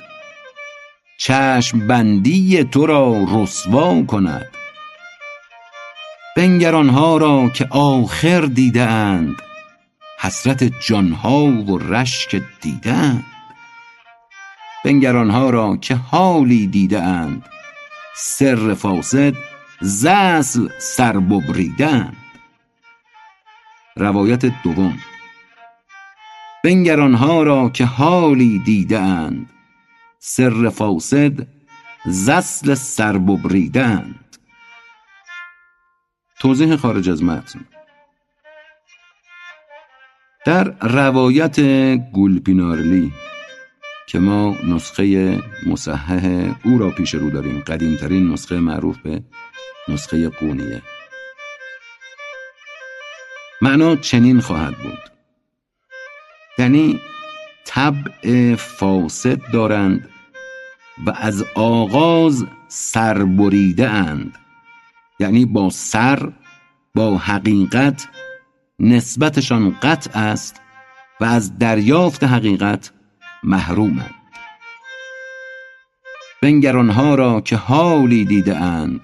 چشم 1.19 1.87
بندی 1.87 2.65
تو 2.65 2.87
را 2.87 3.27
رسوا 3.29 4.03
کند. 4.03 4.47
بنگر 6.37 6.75
آنها 6.75 7.17
را 7.17 7.49
که 7.49 7.67
آخر 7.71 8.41
دیده 8.41 8.83
اند 8.83 9.37
حسرت 10.21 10.73
جانها 10.89 11.43
و 11.45 11.79
رشک 11.79 12.43
دیده 12.61 12.93
اند 12.93 13.25
بنگر 14.85 15.17
آنها 15.17 15.51
را 15.51 15.77
که 15.77 15.95
حالی 15.95 16.67
دیده 16.67 17.03
اند 17.03 17.43
سر 18.17 18.75
فاسد 18.75 19.35
ز 19.81 20.07
اصل 20.07 20.69
سر 20.79 21.19
ببریدند 21.19 22.17
روایت 23.97 24.63
دوم. 24.63 24.99
بنگر 26.65 27.01
آنها 27.01 27.43
را 27.43 27.71
که 27.71 27.85
حالی 27.85 28.59
دیده 28.59 28.99
اند 29.01 29.51
سر 30.19 30.69
فاسد 30.69 31.47
ز 32.07 32.29
اصل 32.29 32.75
سر 32.75 33.19
ببریدند. 33.19 34.37
توضیح 36.41 36.77
خارج 36.77 37.11
از 37.11 37.23
متن 37.23 37.61
در 40.47 40.75
روایت 40.83 41.61
گولپینارلی 42.13 43.13
که 44.07 44.19
ما 44.19 44.57
نسخه 44.65 45.39
مصحح 45.67 46.55
او 46.65 46.79
را 46.79 46.91
پیش 46.91 47.15
رو 47.15 47.31
داریم 47.31 47.61
قدیمترین 47.61 48.33
نسخه 48.33 48.61
معروف 48.61 48.99
به 48.99 49.23
نسخه 49.89 50.29
قونیه. 50.29 50.83
معنا 53.63 53.97
چنین 53.97 54.41
خواهد 54.41 54.75
بود. 54.77 54.99
یعنی 56.59 57.01
طبع 57.65 58.55
فاسد 58.55 59.51
دارند 59.53 60.09
و 61.07 61.13
از 61.17 61.45
آغاز 61.55 62.47
سر 62.69 63.25
بریده 63.25 63.89
اند. 63.89 64.39
یعنی 65.21 65.45
با 65.45 65.71
سر 65.71 66.33
با 66.95 67.19
حقیقت 67.19 68.09
نسبتشان 68.79 69.77
قطع 69.83 70.19
است 70.19 70.61
و 71.21 71.25
از 71.25 71.59
دریافت 71.59 72.25
حقیقت 72.25 72.93
محرومند 73.43 74.15
بنگر 76.43 76.77
آنها 76.77 77.15
را 77.15 77.41
که 77.41 77.57
حالی 77.57 78.25
دیده 78.25 78.57
اند 78.57 79.01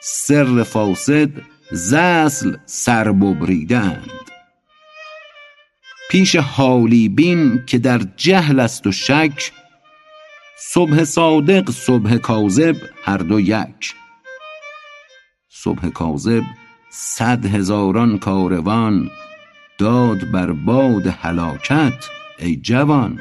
سر 0.00 0.62
فاسد 0.62 1.30
ز 1.72 1.94
اصل 1.94 2.56
سر 2.66 3.12
ببریدند 3.12 4.10
پیش 6.10 6.36
حالی 6.36 7.08
بین 7.08 7.64
که 7.66 7.78
در 7.78 8.00
جهل 8.16 8.60
است 8.60 8.86
و 8.86 8.92
شک 8.92 9.52
صبح 10.58 11.04
صادق 11.04 11.70
صبح 11.70 12.16
کاذب 12.16 12.76
هر 13.04 13.16
دو 13.16 13.40
یک. 13.40 13.94
صبح 15.50 15.88
کاذب 15.88 16.42
صد 16.90 17.46
هزاران 17.46 18.18
کاروان 18.18 19.10
داد 19.78 20.30
بر 20.30 20.52
باد 20.52 21.06
هلاکت 21.06 22.04
ای 22.38 22.56
جوان. 22.56 23.20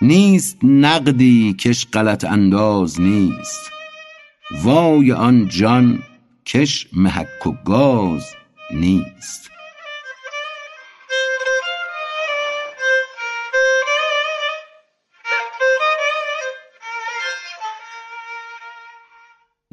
نیست 0.00 0.58
نقدی 0.62 1.54
کش 1.54 1.86
غلط 1.92 2.24
انداز 2.24 3.00
نیست. 3.00 3.79
وای 4.52 5.12
آن 5.12 5.48
جان 5.48 6.02
کش 6.46 6.86
محک 6.92 7.46
و 7.46 7.52
گاز 7.64 8.34
نیست. 8.70 9.50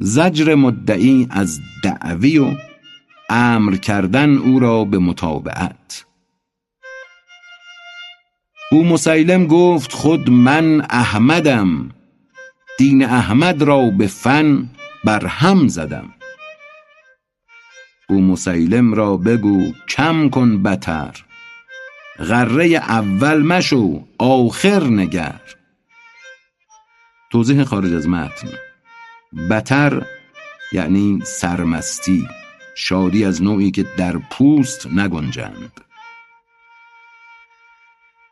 زجر 0.00 0.54
مدعی 0.54 1.26
از 1.30 1.60
دعوی 1.84 2.38
و 2.38 2.56
امر 3.30 3.76
کردن 3.76 4.36
او 4.36 4.58
را 4.58 4.84
به 4.84 4.98
متابعت. 4.98 6.04
او 8.72 8.84
مسیلم 8.84 9.46
گفت 9.46 9.92
خود 9.92 10.30
من 10.30 10.80
احمدم. 10.80 11.97
دین 12.78 13.04
احمد 13.04 13.62
را 13.62 13.90
به 13.90 14.06
فن 14.06 14.68
بر 15.04 15.26
هم 15.26 15.68
زدم. 15.68 16.14
او 18.08 18.20
مسیلم 18.20 18.94
را 18.94 19.16
بگو 19.16 19.72
کم 19.88 20.28
کن 20.28 20.62
بتر. 20.62 21.24
غره 22.18 22.66
اول 22.66 23.42
مشو 23.42 24.04
آخر 24.18 24.84
نگر. 24.84 25.40
توضیح 27.32 27.64
خارج 27.64 27.94
از 27.94 28.08
متن. 28.08 28.48
بتر 29.50 30.02
یعنی 30.72 31.20
سرمستی 31.24 32.28
شادی 32.74 33.24
از 33.24 33.42
نوعی 33.42 33.70
که 33.70 33.86
در 33.96 34.18
پوست 34.18 34.86
نگنجند. 34.86 35.80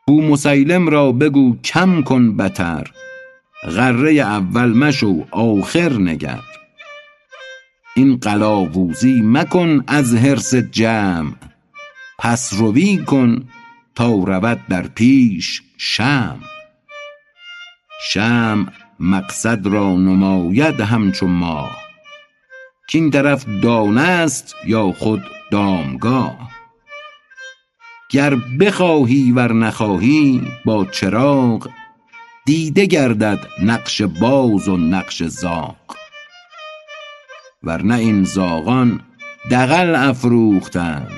او 0.07 0.21
مسیلم 0.21 0.89
را 0.89 1.11
بگو 1.11 1.57
کم 1.61 2.01
کن 2.01 2.37
بتر. 2.37 2.91
غره 3.63 4.11
اول 4.11 4.73
مشو 4.73 5.25
آخر 5.31 5.93
نگر. 5.93 6.39
این 7.95 8.17
قلاووزی 8.17 9.21
مکن 9.23 9.83
از 9.87 10.15
حرص 10.15 10.55
جمع. 10.55 11.31
پس 12.19 12.53
روی 12.53 12.97
کن 12.97 13.47
تا 13.95 14.13
رود 14.13 14.59
در 14.69 14.87
پیش 14.87 15.61
شمع. 15.77 16.37
شمع 18.09 18.65
مقصد 18.99 19.67
را 19.67 19.95
نماید 19.95 20.81
همچو 20.81 21.27
ماه. 21.27 21.77
کاین 22.91 23.11
طرف 23.11 23.45
دانه 23.63 24.01
است 24.01 24.55
یا 24.65 24.91
خود 24.91 25.23
دامگاه. 25.51 26.51
گر 28.09 28.35
بخواهی 28.35 29.31
ور 29.31 29.53
نخواهی 29.53 30.41
با 30.65 30.85
چراغ 30.85 31.69
دیده 32.47 32.85
گردد 32.85 33.39
نقش 33.63 34.01
باز 34.01 34.67
و 34.67 34.77
نقش 34.77 35.23
زاغ. 35.23 35.75
ورنه 37.63 37.95
این 37.95 38.23
زاغان 38.23 39.01
دغل 39.51 39.95
افروختند 39.95 41.11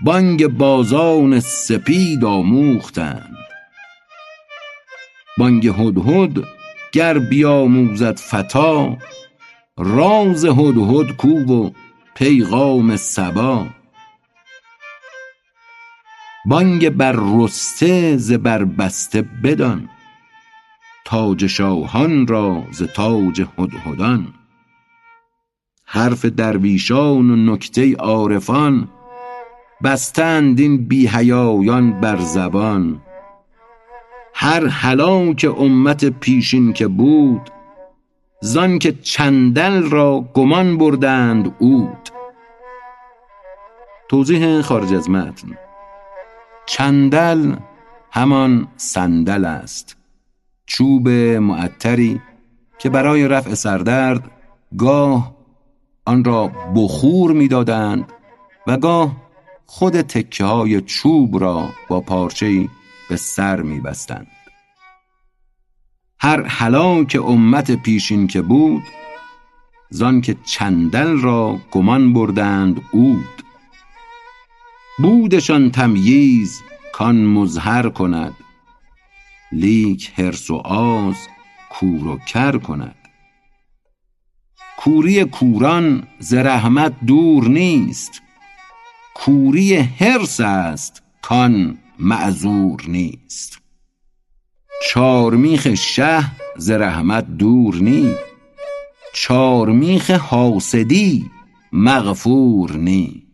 بانگ 0.00 0.46
بازان 0.46 1.40
سپید 1.40 2.24
آموختند. 2.24 3.36
بانگ 5.38 5.66
هدهد 5.66 6.44
گر 6.92 7.18
بیاموزد 7.18 8.18
فتا 8.18 8.96
راز 9.78 10.44
هدهد 10.44 11.16
کو 11.16 11.28
و 11.28 11.70
پیغام 12.14 12.96
صبا. 12.96 13.66
بانگ 16.46 16.88
بر 16.88 17.16
رسته 17.36 18.16
ز 18.16 18.32
بربسته 18.32 19.22
بدان 19.22 19.88
تاج 21.04 21.46
شاهان 21.46 22.26
را 22.26 22.64
ز 22.70 22.82
تاج 22.82 23.46
هدهدان 23.58 24.34
حرف 25.86 26.24
درویشان 26.24 27.30
و 27.30 27.36
نکته 27.36 27.96
عارفان 27.96 28.88
بستند 29.84 30.60
این 30.60 30.88
بی 30.88 31.06
حیایان 31.06 32.00
بر 32.00 32.16
زبان. 32.16 33.00
هر 34.34 34.66
هلاک 34.66 35.46
امت 35.58 36.04
پیشین 36.04 36.72
که 36.72 36.88
بود 36.88 37.50
زان 38.40 38.78
که 38.78 38.92
چندل 38.92 39.90
را 39.90 40.20
گمان 40.34 40.78
بردند 40.78 41.56
عود. 41.60 42.08
توضیح 44.08 44.60
خارج 44.60 44.94
از 44.94 45.10
متن. 45.10 45.48
چندل 46.66 47.54
همان 48.10 48.68
صندل 48.76 49.44
است. 49.44 49.96
چوب 50.76 51.08
معطری 51.08 52.20
که 52.78 52.90
برای 52.90 53.28
رفع 53.28 53.54
سردرد 53.54 54.30
گاه 54.78 55.36
آن 56.04 56.24
را 56.24 56.52
بخور 56.74 57.32
می‌دادند 57.32 58.12
و 58.66 58.76
گاه 58.76 59.16
خود 59.66 60.00
تکه 60.00 60.44
های 60.44 60.80
چوب 60.80 61.40
را 61.40 61.68
با 61.88 62.00
پارچه 62.00 62.68
به 63.08 63.16
سر 63.16 63.62
میبستند. 63.62 64.26
هر 66.20 66.42
هلاک 66.42 67.18
امت 67.24 67.70
پیشین 67.70 68.26
که 68.26 68.42
بود 68.42 68.82
زان 69.90 70.20
که 70.20 70.36
چندل 70.44 71.20
را 71.20 71.58
گمان 71.70 72.12
بردند 72.12 72.80
عود. 72.92 73.42
بودشان 74.98 75.70
تمییز 75.70 76.62
کان 76.92 77.16
مظهر 77.24 77.88
کند. 77.88 78.43
لیک 79.54 80.12
حرص 80.14 80.50
و 80.50 80.54
آز 80.54 81.16
کور 81.70 82.06
و 82.06 82.18
کر 82.18 82.58
کند. 82.58 82.94
کوری 84.76 85.24
کوران 85.24 86.06
ز 86.18 86.34
رحمت 86.34 86.92
دور 87.06 87.48
نیست. 87.48 88.22
کوری 89.14 89.76
حرص 89.76 90.40
است 90.40 91.02
کان 91.22 91.78
معذور 91.98 92.82
نیست. 92.88 93.58
چارمیخ 94.90 95.74
شه 95.74 96.24
ز 96.56 96.70
رحمت 96.70 97.26
دور 97.26 97.74
نی. 97.74 98.14
چارمیخ 99.14 100.10
حاسدی 100.10 101.30
مغفور 101.72 102.76
نی. 102.76 103.26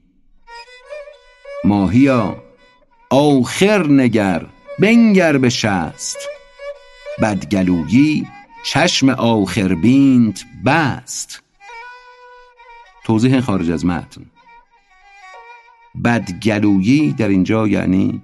ماهیا 1.64 2.42
آخر 3.10 3.86
نگر 3.86 4.46
بنگر 4.80 5.38
به 5.38 5.48
شست. 5.48 6.18
بدگلویی 7.22 8.28
چشم 8.64 9.08
آخر 9.08 9.74
بینت 9.74 10.44
بست. 10.66 11.42
توضیح 13.04 13.40
خارج 13.40 13.70
از 13.70 13.84
متن. 13.84 14.26
بدگلویی 16.04 17.12
در 17.12 17.28
اینجا 17.28 17.68
یعنی 17.68 18.22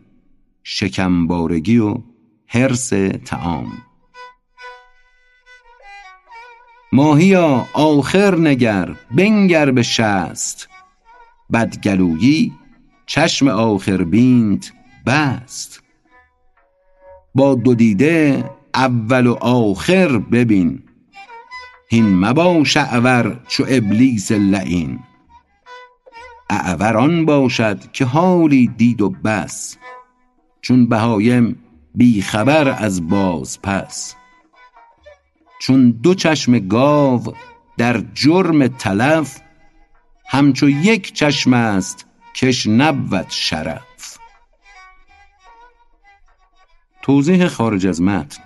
شکمبارگی 0.62 1.78
و 1.78 1.98
حرس 2.46 2.88
تعام 3.24 3.72
ماهیا 6.92 7.66
آخر 7.72 8.36
نگر 8.36 8.96
بنگر 9.16 9.70
به 9.70 9.82
شست. 9.82 10.68
بدگلویی 11.52 12.52
چشم 13.06 13.48
آخر 13.48 14.04
بینت 14.04 14.72
بست. 15.06 15.85
با 17.36 17.54
دو 17.54 17.74
دیده 17.74 18.50
اول 18.74 19.26
و 19.26 19.34
آخر 19.40 20.18
ببین. 20.18 20.82
هین 21.90 22.18
مباش 22.20 22.76
اعور 22.76 23.40
چو 23.48 23.64
ابلیس 23.68 24.32
لعین. 24.32 24.98
اعور 26.50 26.96
آن 26.96 27.24
باشد 27.24 27.92
که 27.92 28.04
حالی 28.04 28.66
دید 28.66 29.00
و 29.00 29.10
بس. 29.10 29.76
چون 30.60 30.88
بهایم 30.88 31.58
بی 31.94 32.22
خبر 32.22 32.68
از 32.68 33.08
باز 33.08 33.62
پس. 33.62 34.14
چون 35.60 35.90
دو 35.90 36.14
چشم 36.14 36.58
گاو 36.58 37.22
در 37.76 38.02
جرم 38.14 38.68
تلف 38.68 39.40
همچو 40.28 40.68
یک 40.68 41.12
چشم 41.12 41.52
است 41.52 42.06
کش 42.34 42.66
نبود 42.66 43.26
شرف. 43.28 43.85
توضیح 47.06 47.48
خارج 47.48 47.86
از 47.86 48.02
متن. 48.02 48.42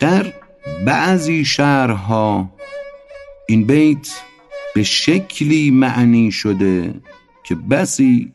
در 0.00 0.32
بعضی 0.86 1.44
شهرها 1.44 2.50
این 3.48 3.64
بیت 3.64 4.20
به 4.74 4.82
شکلی 4.82 5.70
معنی 5.70 6.32
شده 6.32 7.00
که 7.44 7.54
بسی 7.54 8.32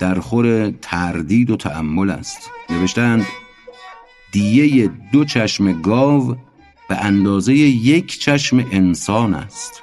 در 0.00 0.20
خور 0.20 0.70
تردید 0.70 1.50
و 1.50 1.56
تأمل 1.56 2.10
است. 2.10 2.50
نوشتند 2.70 3.26
دیه 4.32 4.90
دو 5.12 5.24
چشم 5.24 5.82
گاو 5.82 6.36
به 6.88 6.96
اندازه 6.96 7.54
یک 7.54 8.20
چشم 8.20 8.66
انسان 8.72 9.34
است. 9.34 9.82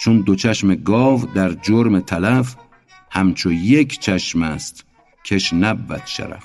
چون 0.00 0.20
دو 0.20 0.34
چشم 0.34 0.74
گاو 0.74 1.26
در 1.26 1.52
جرم 1.52 2.00
تلف 2.00 2.56
همچو 3.10 3.52
یک 3.52 4.00
چشم 4.00 4.42
است 4.42 4.84
کش 5.24 5.52
نبود 5.52 6.02
شرف. 6.06 6.44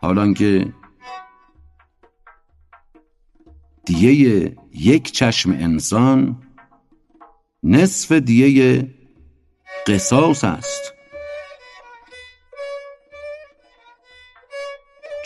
حالان 0.00 0.34
که 0.34 0.72
دیه 3.84 4.56
یک 4.74 5.12
چشم 5.12 5.50
انسان 5.50 6.42
نصف 7.62 8.12
دیه 8.12 8.88
قصاص 9.86 10.44
است. 10.44 10.92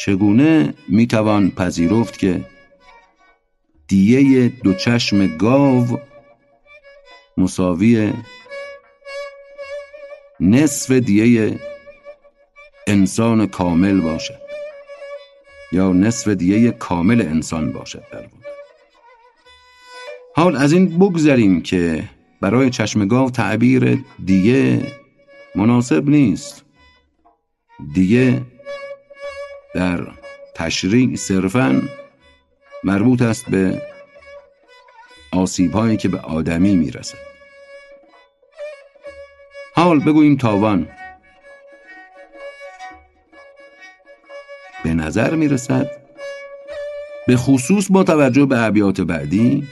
چگونه 0.00 0.74
می‌توان 0.88 1.50
پذیرفت 1.50 2.18
که 2.18 2.44
دیه 3.88 4.48
دو 4.48 4.74
چشم 4.74 5.36
گاو 5.36 6.00
مساوی 7.36 8.12
نصف 10.44 10.90
دیه 10.90 11.60
انسان 12.86 13.46
کامل 13.46 14.00
باشد. 14.00 14.40
یا 15.72 15.92
نصف 15.92 16.28
دیه 16.28 16.70
کامل 16.70 17.20
انسان 17.20 17.72
باشد 17.72 18.02
در 18.12 18.24
حال 20.36 20.56
از 20.56 20.72
این 20.72 20.98
بگذریم 20.98 21.62
که 21.62 22.04
برای 22.40 22.70
چشم 22.70 23.06
گاو 23.06 23.30
تعبیر 23.30 24.04
دیه 24.24 24.92
مناسب 25.54 26.08
نیست. 26.08 26.64
دیه 27.94 28.42
در 29.74 30.06
تشریع 30.54 31.16
صرفا 31.16 31.82
مربوط 32.84 33.22
است 33.22 33.50
به 33.50 33.82
آسیب 35.32 35.72
هایی 35.72 35.96
که 35.96 36.08
به 36.08 36.18
آدمی 36.18 36.76
می‌رسد. 36.76 37.33
حال 39.76 40.00
بگوییم 40.00 40.36
تاوان. 40.36 40.88
به 44.84 44.94
نظر 44.94 45.34
می‌رسد 45.34 45.90
به 47.26 47.36
خصوص 47.36 47.90
با 47.90 48.04
توجه 48.04 48.46
به 48.46 48.62
ابیات 48.62 49.00
بعدی 49.00 49.68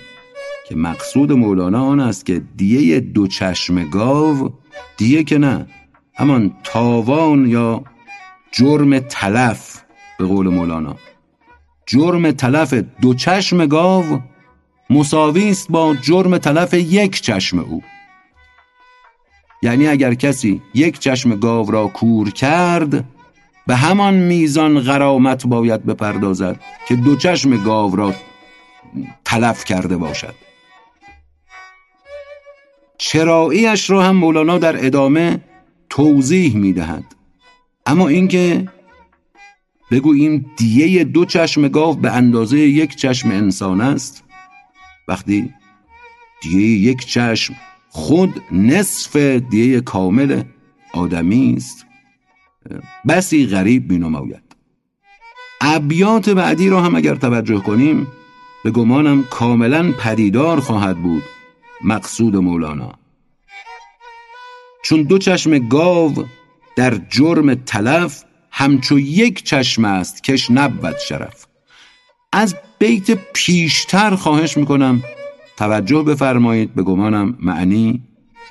که 0.68 0.76
مقصود 0.76 1.32
مولانا 1.32 1.84
آن 1.84 2.00
است 2.00 2.26
که 2.26 2.42
دیه 2.56 3.00
دو 3.00 3.26
چشم 3.26 3.90
گاو 3.90 4.52
دیه 4.96 5.24
که 5.24 5.38
نه 5.38 5.66
همان 6.14 6.52
تاوان 6.64 7.46
یا 7.46 7.84
جرم 8.52 8.98
تلف 8.98 9.82
به 10.18 10.24
قول 10.24 10.48
مولانا. 10.48 10.96
جرم 11.86 12.30
تلف 12.30 12.74
دو 12.74 13.14
چشم 13.14 13.66
گاو 13.66 14.20
مساوی 14.90 15.48
است 15.48 15.70
با 15.70 15.94
جرم 16.02 16.38
تلف 16.38 16.74
یک 16.74 17.20
چشم 17.20 17.58
او. 17.58 17.82
یعنی 19.62 19.86
اگر 19.86 20.14
کسی 20.14 20.62
یک 20.74 20.98
چشم 20.98 21.36
گاو 21.36 21.70
را 21.70 21.86
کور 21.86 22.30
کرد 22.30 23.04
به 23.66 23.76
همان 23.76 24.14
میزان 24.14 24.80
غرامت 24.80 25.46
باید 25.46 25.86
بپردازد 25.86 26.60
که 26.88 26.96
دو 26.96 27.16
چشم 27.16 27.64
گاو 27.64 27.96
را 27.96 28.14
تلف 29.24 29.64
کرده 29.64 29.96
باشد. 29.96 30.34
چراییش 32.98 33.90
را 33.90 34.02
هم 34.02 34.16
مولانا 34.16 34.58
در 34.58 34.86
ادامه 34.86 35.40
توضیح 35.90 36.56
می‌دهد. 36.56 37.04
اما 37.86 38.08
اینکه 38.08 38.68
بگوییم 39.90 40.46
دیه 40.56 41.04
دو 41.04 41.24
چشم 41.24 41.68
گاو 41.68 41.94
به 41.94 42.12
اندازه 42.12 42.58
یک 42.58 42.96
چشم 42.96 43.30
انسان 43.30 43.80
است 43.80 44.24
وقتی 45.08 45.50
دیه 46.42 46.90
یک 46.90 47.06
چشم 47.06 47.54
خود 47.94 48.42
نصف 48.52 49.16
دیه 49.16 49.80
کامل 49.80 50.42
آدمی 50.94 51.54
است. 51.56 51.86
بسی 53.08 53.46
غریب 53.46 53.88
بینماید 53.88 54.42
ابیات 55.60 56.28
بعدی 56.28 56.68
را 56.68 56.82
هم 56.82 56.94
اگر 56.94 57.14
توجه 57.14 57.60
کنیم 57.60 58.06
به 58.64 58.70
گمانم 58.70 59.24
کاملا 59.24 59.92
پدیدار 59.92 60.60
خواهد 60.60 61.02
بود 61.02 61.22
مقصود 61.84 62.36
مولانا. 62.36 62.92
چون 64.84 65.02
دو 65.02 65.18
چشم 65.18 65.68
گاو 65.68 66.24
در 66.76 66.94
جرم 67.10 67.54
تلف 67.54 68.24
همچو 68.50 68.98
یک 68.98 69.44
چشم 69.44 69.84
است 69.84 70.22
کش 70.22 70.50
نبود 70.50 70.98
شرف. 70.98 71.46
از 72.32 72.56
بیت 72.78 73.10
پیشتر 73.32 74.14
خواهش 74.14 74.56
می‌کنم 74.56 75.02
توجه 75.56 76.02
بفرمایید 76.02 76.74
به 76.74 76.82
گمانم 76.82 77.36
معنی 77.40 78.02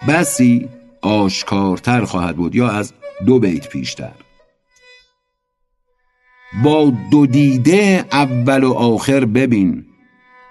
بسی 0.08 0.70
آشکارتر 1.02 2.06
خواهد 2.06 2.36
بود 2.36 2.56
یا 2.56 2.70
از 2.70 2.94
دو 3.26 3.40
بیت 3.40 3.68
پیشتر. 3.68 4.12
با 6.64 6.94
دو 7.12 7.26
دیده 7.26 8.06
اول 8.12 8.64
و 8.64 8.74
آخر 8.74 9.26
ببین 9.26 9.86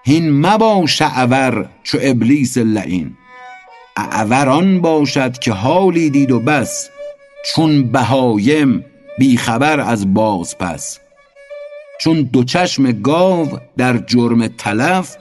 هین 0.05 0.46
مباش 0.46 1.03
اعور 1.03 1.68
چو 1.82 1.98
ابلیس 2.01 2.59
لعین 2.59 3.16
اعوران 3.96 4.80
باشد 4.80 5.38
که 5.38 5.53
حالی 5.53 6.11
دید 6.11 6.30
و 6.30 6.40
بس 6.40 6.90
چون 7.55 7.82
بهایم 7.82 8.84
بیخبر 9.18 9.80
از 9.80 10.14
باز 10.14 10.59
پس. 10.59 11.01
چون 12.01 12.22
دو 12.22 12.44
چشم 12.44 12.92
گاو 12.92 13.59
در 13.76 13.98
جرم 13.98 14.46
تلف 14.46 15.16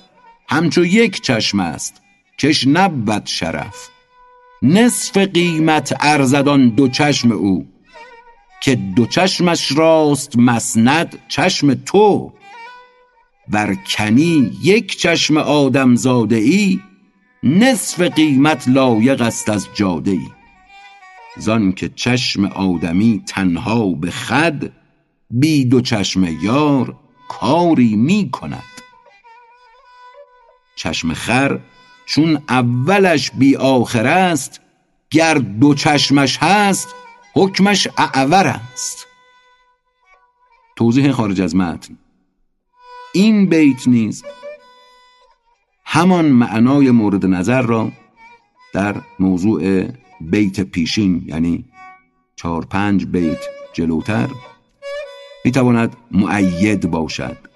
همچو 0.50 0.86
یک 0.86 1.22
چشم 1.22 1.60
است 1.60 2.02
کش 2.40 2.68
نبود 2.68 3.26
شرف. 3.26 3.90
نصف 4.62 5.18
قیمت 5.18 5.96
ارزدان 6.00 6.70
دو 6.70 6.88
چشم 6.88 7.32
او 7.32 7.68
که 8.62 8.76
دو 8.76 9.06
چشمش 9.06 9.72
راست 9.72 10.38
مسند 10.38 11.20
چشم 11.28 11.74
تو. 11.74 12.34
ور 13.50 13.76
کنی 13.76 14.52
یک 14.64 14.98
چشم 14.98 15.38
آدم 15.38 15.96
زاده 15.96 16.36
ای 16.36 16.80
نصف 17.44 18.02
قیمت 18.02 18.68
لایق 18.68 19.22
است 19.22 19.50
از 19.50 19.68
جاده 19.74 20.12
ای 20.12 20.28
زان 21.38 21.72
که 21.72 21.90
چشم 21.96 22.46
آدمی 22.46 23.24
تنها 23.28 23.94
به 23.94 24.12
خد 24.12 24.72
بی 25.32 25.66
دو 25.66 25.82
چشم 25.82 26.44
یار 26.44 26.96
کاری 27.30 27.96
می 27.96 28.30
کند 28.32 28.69
چشم 30.80 31.14
خر 31.14 31.60
چون 32.06 32.44
اولش 32.50 33.32
بی 33.32 33.56
آخر 33.56 34.08
است 34.08 34.62
گر 35.10 35.34
دو 35.34 35.74
چشمش 35.74 36.38
هست 36.42 36.96
حکمش 37.34 37.88
اعور 37.98 38.48
است. 38.48 39.08
توضیح 40.76 41.12
خارج 41.12 41.42
از 41.42 41.56
متن. 41.56 41.98
این 43.14 43.46
بیت 43.46 43.88
نیز 43.88 44.24
همان 45.86 46.26
معنای 46.26 46.92
مورد 46.92 47.26
نظر 47.26 47.62
را 47.62 47.92
در 48.74 48.96
موضوع 49.20 49.88
بیت 50.22 50.62
پیشین 50.62 51.24
یعنی 51.26 51.66
چهار 52.36 52.66
پنج 52.66 53.06
بیت 53.06 53.42
جلوتر 53.74 54.30
می‌تواند 55.46 55.96
معید 56.12 56.92
باشد. 56.92 57.49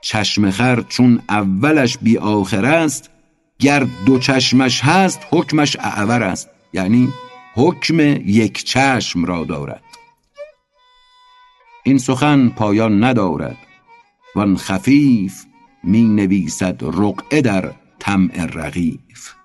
چشم 0.00 0.50
خر 0.50 0.80
چون 0.88 1.22
اولش 1.28 1.98
بی 1.98 2.18
آخر 2.18 2.64
است 2.64 3.10
گر 3.58 3.86
دو 4.06 4.18
چشمش 4.18 4.84
هست 4.84 5.20
حکمش 5.30 5.76
اعور 5.80 6.22
است. 6.22 6.48
یعنی 6.72 7.08
حکم 7.54 8.00
یک 8.26 8.64
چشم 8.64 9.24
را 9.24 9.44
دارد. 9.44 9.82
این 11.82 11.98
سخن 11.98 12.48
پایان 12.48 13.04
ندارد. 13.04 13.56
وان 14.34 14.56
خفیف 14.56 15.44
می 15.84 16.04
نویسد 16.04 16.84
رقعه 16.84 17.40
در 17.40 17.72
طمع 17.98 18.44
رغیف 18.44 19.37